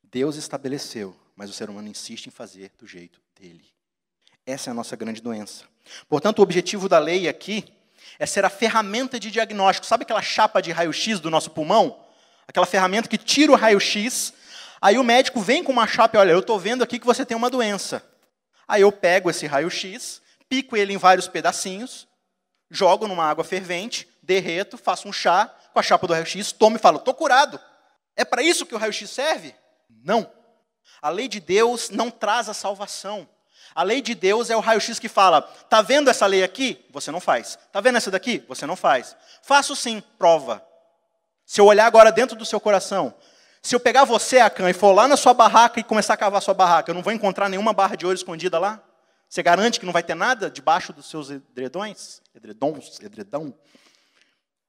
Deus 0.01 0.37
estabeleceu, 0.37 1.15
mas 1.35 1.51
o 1.51 1.53
ser 1.53 1.69
humano 1.69 1.87
insiste 1.87 2.25
em 2.25 2.31
fazer 2.31 2.71
do 2.79 2.87
jeito 2.87 3.21
dele. 3.39 3.65
Essa 4.43 4.69
é 4.69 4.71
a 4.71 4.73
nossa 4.73 4.95
grande 4.95 5.21
doença. 5.21 5.65
Portanto, 6.09 6.39
o 6.39 6.41
objetivo 6.41 6.89
da 6.89 6.97
lei 6.97 7.27
aqui 7.27 7.76
é 8.20 8.26
ser 8.26 8.45
a 8.45 8.49
ferramenta 8.49 9.20
de 9.20 9.30
diagnóstico. 9.30 9.86
Sabe 9.86 10.03
aquela 10.03 10.22
chapa 10.22 10.61
de 10.61 10.72
raio-x 10.72 11.20
do 11.20 11.30
nosso 11.30 11.51
pulmão? 11.51 12.03
Aquela 12.47 12.65
ferramenta 12.65 13.07
que 13.07 13.18
tira 13.18 13.51
o 13.51 13.55
raio-x. 13.55 14.34
Aí 14.82 14.97
o 14.97 15.03
médico 15.03 15.41
vem 15.41 15.63
com 15.63 15.72
uma 15.72 15.88
chapa 15.88 16.18
e 16.18 16.20
olha, 16.20 16.32
eu 16.32 16.39
estou 16.39 16.59
vendo 16.59 16.84
aqui 16.84 16.99
que 16.99 17.05
você 17.05 17.26
tem 17.26 17.36
uma 17.36 17.49
doença. 17.49 18.03
Aí 18.68 18.82
eu 18.82 18.91
pego 18.91 19.30
esse 19.30 19.45
raio-x, 19.45 20.22
pico 20.49 20.76
ele 20.76 20.93
em 20.93 20.97
vários 20.97 21.28
pedacinhos, 21.28 22.07
jogo 22.70 23.07
numa 23.07 23.26
água 23.26 23.43
fervente, 23.43 24.07
derreto, 24.22 24.78
faço 24.78 25.07
um 25.07 25.13
chá 25.13 25.53
com 25.74 25.80
a 25.80 25.84
chapa 25.84 26.05
do 26.05 26.13
raio-x, 26.13 26.51
tomo 26.51 26.76
e 26.76 26.80
falo, 26.80 26.97
estou 26.97 27.13
curado. 27.13 27.59
É 28.15 28.26
para 28.26 28.41
isso 28.41 28.65
que 28.65 28.76
o 28.76 28.78
raio-x 28.78 29.09
serve? 29.09 29.55
Não. 30.03 30.30
A 31.01 31.09
lei 31.09 31.28
de 31.28 31.39
Deus 31.39 31.89
não 31.89 32.09
traz 32.09 32.49
a 32.49 32.53
salvação. 32.53 33.28
A 33.78 33.84
lei 33.84 34.01
de 34.01 34.15
Deus 34.15 34.49
é 34.49 34.55
o 34.55 34.59
raio-x 34.59 34.97
que 34.97 35.07
fala: 35.07 35.39
tá 35.69 35.84
vendo 35.84 36.09
essa 36.09 36.25
lei 36.25 36.43
aqui? 36.43 36.84
Você 36.89 37.11
não 37.11 37.19
faz. 37.19 37.59
Tá 37.71 37.80
vendo 37.80 37.97
essa 37.97 38.09
daqui? 38.09 38.43
Você 38.47 38.65
não 38.65 38.75
faz. 38.75 39.15
Faço 39.43 39.75
sim, 39.75 40.01
prova. 40.17 40.65
Se 41.45 41.61
eu 41.61 41.65
olhar 41.67 41.86
agora 41.86 42.11
dentro 42.11 42.36
do 42.36 42.43
seu 42.43 42.59
coração, 42.59 43.13
se 43.61 43.75
eu 43.75 43.80
pegar 43.80 44.03
você, 44.03 44.39
Acan, 44.39 44.67
e 44.67 44.73
for 44.73 44.93
lá 44.93 45.07
na 45.07 45.15
sua 45.15 45.32
barraca 45.32 45.80
e 45.80 45.84
começar 45.84 46.15
a 46.15 46.17
cavar 46.17 46.41
sua 46.41 46.55
barraca, 46.55 46.89
eu 46.89 46.95
não 46.95 47.03
vou 47.03 47.13
encontrar 47.13 47.49
nenhuma 47.49 47.71
barra 47.71 47.95
de 47.95 48.03
ouro 48.03 48.15
escondida 48.15 48.57
lá? 48.57 48.82
Você 49.30 49.43
garante 49.43 49.80
que 49.80 49.86
não 49.86 49.93
vai 49.93 50.01
ter 50.01 50.15
nada 50.15 50.49
debaixo 50.49 50.91
dos 50.91 51.07
seus 51.07 51.30
edredões? 51.30 52.19
Edredons, 52.34 52.99
edredão? 52.99 53.53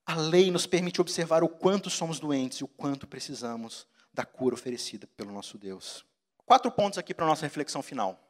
A 0.05 0.17
lei 0.17 0.51
nos 0.51 0.67
permite 0.67 1.01
observar 1.01 1.43
o 1.43 1.49
quanto 1.49 1.89
somos 1.89 2.21
doentes 2.21 2.59
e 2.59 2.65
o 2.65 2.69
quanto 2.69 3.07
precisamos 3.07 3.87
da 4.13 4.27
cura 4.27 4.55
oferecida 4.55 5.09
pelo 5.17 5.33
nosso 5.33 5.57
Deus. 5.57 6.05
Quatro 6.45 6.71
pontos 6.71 6.99
aqui 6.99 7.15
para 7.15 7.25
a 7.25 7.29
nossa 7.29 7.47
reflexão 7.47 7.83
final. 7.83 8.28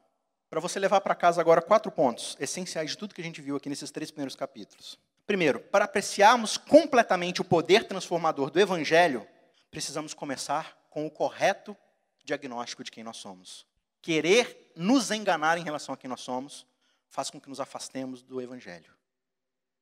Para 0.50 0.60
você 0.60 0.78
levar 0.78 1.00
para 1.02 1.14
casa 1.14 1.40
agora 1.40 1.60
quatro 1.60 1.92
pontos 1.92 2.36
essenciais 2.40 2.90
de 2.90 2.98
tudo 2.98 3.14
que 3.14 3.20
a 3.20 3.24
gente 3.24 3.42
viu 3.42 3.56
aqui 3.56 3.68
nesses 3.68 3.90
três 3.90 4.10
primeiros 4.10 4.34
capítulos. 4.34 4.98
Primeiro, 5.26 5.60
para 5.60 5.84
apreciarmos 5.84 6.56
completamente 6.56 7.42
o 7.42 7.44
poder 7.44 7.86
transformador 7.86 8.50
do 8.50 8.58
Evangelho, 8.58 9.28
precisamos 9.70 10.14
começar 10.14 10.78
com 10.88 11.06
o 11.06 11.10
correto 11.10 11.76
diagnóstico 12.24 12.82
de 12.82 12.90
quem 12.90 13.04
nós 13.04 13.18
somos. 13.18 13.66
Querer 14.00 14.72
nos 14.74 15.10
enganar 15.10 15.58
em 15.58 15.64
relação 15.64 15.94
a 15.94 15.98
quem 15.98 16.08
nós 16.08 16.22
somos 16.22 16.66
faz 17.08 17.28
com 17.28 17.38
que 17.38 17.48
nos 17.48 17.60
afastemos 17.60 18.22
do 18.22 18.40
Evangelho. 18.40 18.92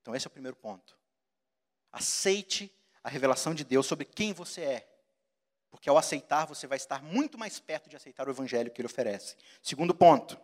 Então, 0.03 0.17
esse 0.17 0.27
é 0.27 0.29
o 0.29 0.33
primeiro 0.33 0.57
ponto. 0.57 0.99
Aceite 1.93 2.73
a 3.05 3.09
revelação 3.09 3.55
de 3.55 3.65
Deus 3.65 3.87
sobre 3.87 4.05
quem 4.05 4.33
você 4.33 4.63
é 4.63 4.89
porque 5.77 5.91
ao 5.91 5.99
aceitar, 5.99 6.47
você 6.47 6.67
vai 6.67 6.77
estar 6.77 7.03
muito 7.03 7.37
mais 7.37 7.61
perto 7.61 7.91
de 7.91 7.97
aceitar 7.97 8.27
o 8.27 8.31
evangelho 8.31 8.71
que 8.71 8.81
ele 8.81 8.87
oferece. 8.87 9.37
Segundo 9.63 9.95
ponto. 9.95 10.39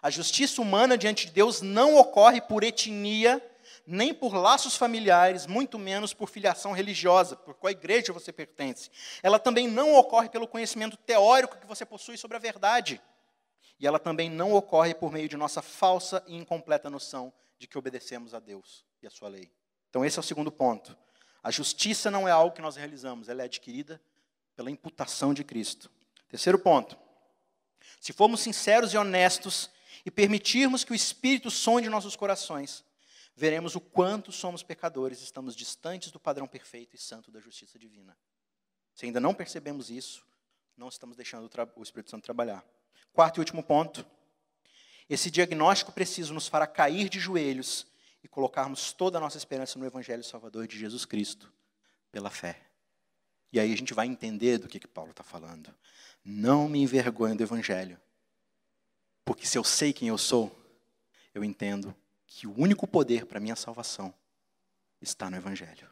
A 0.00 0.10
justiça 0.10 0.60
humana 0.60 0.96
diante 0.96 1.26
de 1.26 1.32
Deus 1.32 1.60
não 1.60 1.96
ocorre 1.96 2.40
por 2.40 2.64
etnia, 2.64 3.42
nem 3.86 4.14
por 4.14 4.34
laços 4.34 4.76
familiares, 4.76 5.46
muito 5.46 5.78
menos 5.78 6.14
por 6.14 6.28
filiação 6.28 6.72
religiosa, 6.72 7.36
por 7.36 7.54
qual 7.54 7.70
igreja 7.70 8.12
você 8.12 8.32
pertence. 8.32 8.90
Ela 9.22 9.38
também 9.38 9.68
não 9.68 9.94
ocorre 9.94 10.28
pelo 10.28 10.46
conhecimento 10.46 10.96
teórico 10.96 11.58
que 11.58 11.66
você 11.66 11.84
possui 11.84 12.16
sobre 12.16 12.36
a 12.36 12.40
verdade. 12.40 13.00
E 13.78 13.86
ela 13.86 13.98
também 13.98 14.30
não 14.30 14.52
ocorre 14.54 14.94
por 14.94 15.10
meio 15.10 15.28
de 15.28 15.36
nossa 15.36 15.60
falsa 15.60 16.22
e 16.26 16.36
incompleta 16.36 16.88
noção 16.88 17.32
de 17.58 17.66
que 17.66 17.76
obedecemos 17.76 18.34
a 18.34 18.38
Deus 18.38 18.84
e 19.02 19.06
a 19.06 19.10
sua 19.10 19.28
lei. 19.28 19.50
Então, 19.90 20.04
esse 20.04 20.18
é 20.18 20.20
o 20.20 20.24
segundo 20.24 20.50
ponto. 20.50 20.96
A 21.42 21.50
justiça 21.50 22.10
não 22.10 22.28
é 22.28 22.30
algo 22.30 22.54
que 22.54 22.62
nós 22.62 22.76
realizamos, 22.76 23.28
ela 23.28 23.42
é 23.42 23.44
adquirida 23.46 24.00
pela 24.54 24.70
imputação 24.70 25.34
de 25.34 25.42
Cristo. 25.42 25.90
Terceiro 26.28 26.58
ponto. 26.58 26.96
Se 28.00 28.12
formos 28.12 28.40
sinceros 28.40 28.92
e 28.92 28.96
honestos 28.96 29.70
e 30.04 30.10
permitirmos 30.10 30.84
que 30.84 30.92
o 30.92 30.94
Espírito 30.94 31.50
sonde 31.50 31.88
nossos 31.88 32.16
corações, 32.16 32.84
veremos 33.36 33.74
o 33.74 33.80
quanto 33.80 34.32
somos 34.32 34.62
pecadores 34.62 35.22
estamos 35.22 35.54
distantes 35.54 36.10
do 36.10 36.20
padrão 36.20 36.46
perfeito 36.46 36.96
e 36.96 36.98
santo 36.98 37.30
da 37.30 37.40
justiça 37.40 37.78
divina. 37.78 38.16
Se 38.94 39.06
ainda 39.06 39.20
não 39.20 39.34
percebemos 39.34 39.90
isso, 39.90 40.24
não 40.76 40.88
estamos 40.88 41.16
deixando 41.16 41.48
o 41.76 41.82
Espírito 41.82 42.10
Santo 42.10 42.24
trabalhar. 42.24 42.64
Quarto 43.12 43.38
e 43.38 43.40
último 43.40 43.62
ponto. 43.62 44.04
Esse 45.08 45.30
diagnóstico 45.30 45.92
preciso 45.92 46.32
nos 46.32 46.48
fará 46.48 46.66
cair 46.66 47.08
de 47.08 47.20
joelhos 47.20 47.86
e 48.22 48.28
colocarmos 48.28 48.92
toda 48.92 49.18
a 49.18 49.20
nossa 49.20 49.36
esperança 49.36 49.78
no 49.78 49.86
Evangelho 49.86 50.24
Salvador 50.24 50.66
de 50.66 50.78
Jesus 50.78 51.04
Cristo, 51.04 51.52
pela 52.10 52.30
fé. 52.30 52.71
E 53.52 53.60
aí 53.60 53.72
a 53.72 53.76
gente 53.76 53.92
vai 53.92 54.06
entender 54.06 54.58
do 54.58 54.68
que, 54.68 54.80
que 54.80 54.88
Paulo 54.88 55.10
está 55.10 55.22
falando. 55.22 55.74
Não 56.24 56.68
me 56.68 56.80
envergonho 56.80 57.36
do 57.36 57.42
Evangelho. 57.42 58.00
Porque 59.24 59.46
se 59.46 59.58
eu 59.58 59.64
sei 59.64 59.92
quem 59.92 60.08
eu 60.08 60.18
sou, 60.18 60.56
eu 61.34 61.44
entendo 61.44 61.94
que 62.26 62.46
o 62.46 62.58
único 62.58 62.86
poder 62.86 63.26
para 63.26 63.40
minha 63.40 63.54
salvação 63.54 64.12
está 65.00 65.28
no 65.28 65.36
Evangelho. 65.36 65.88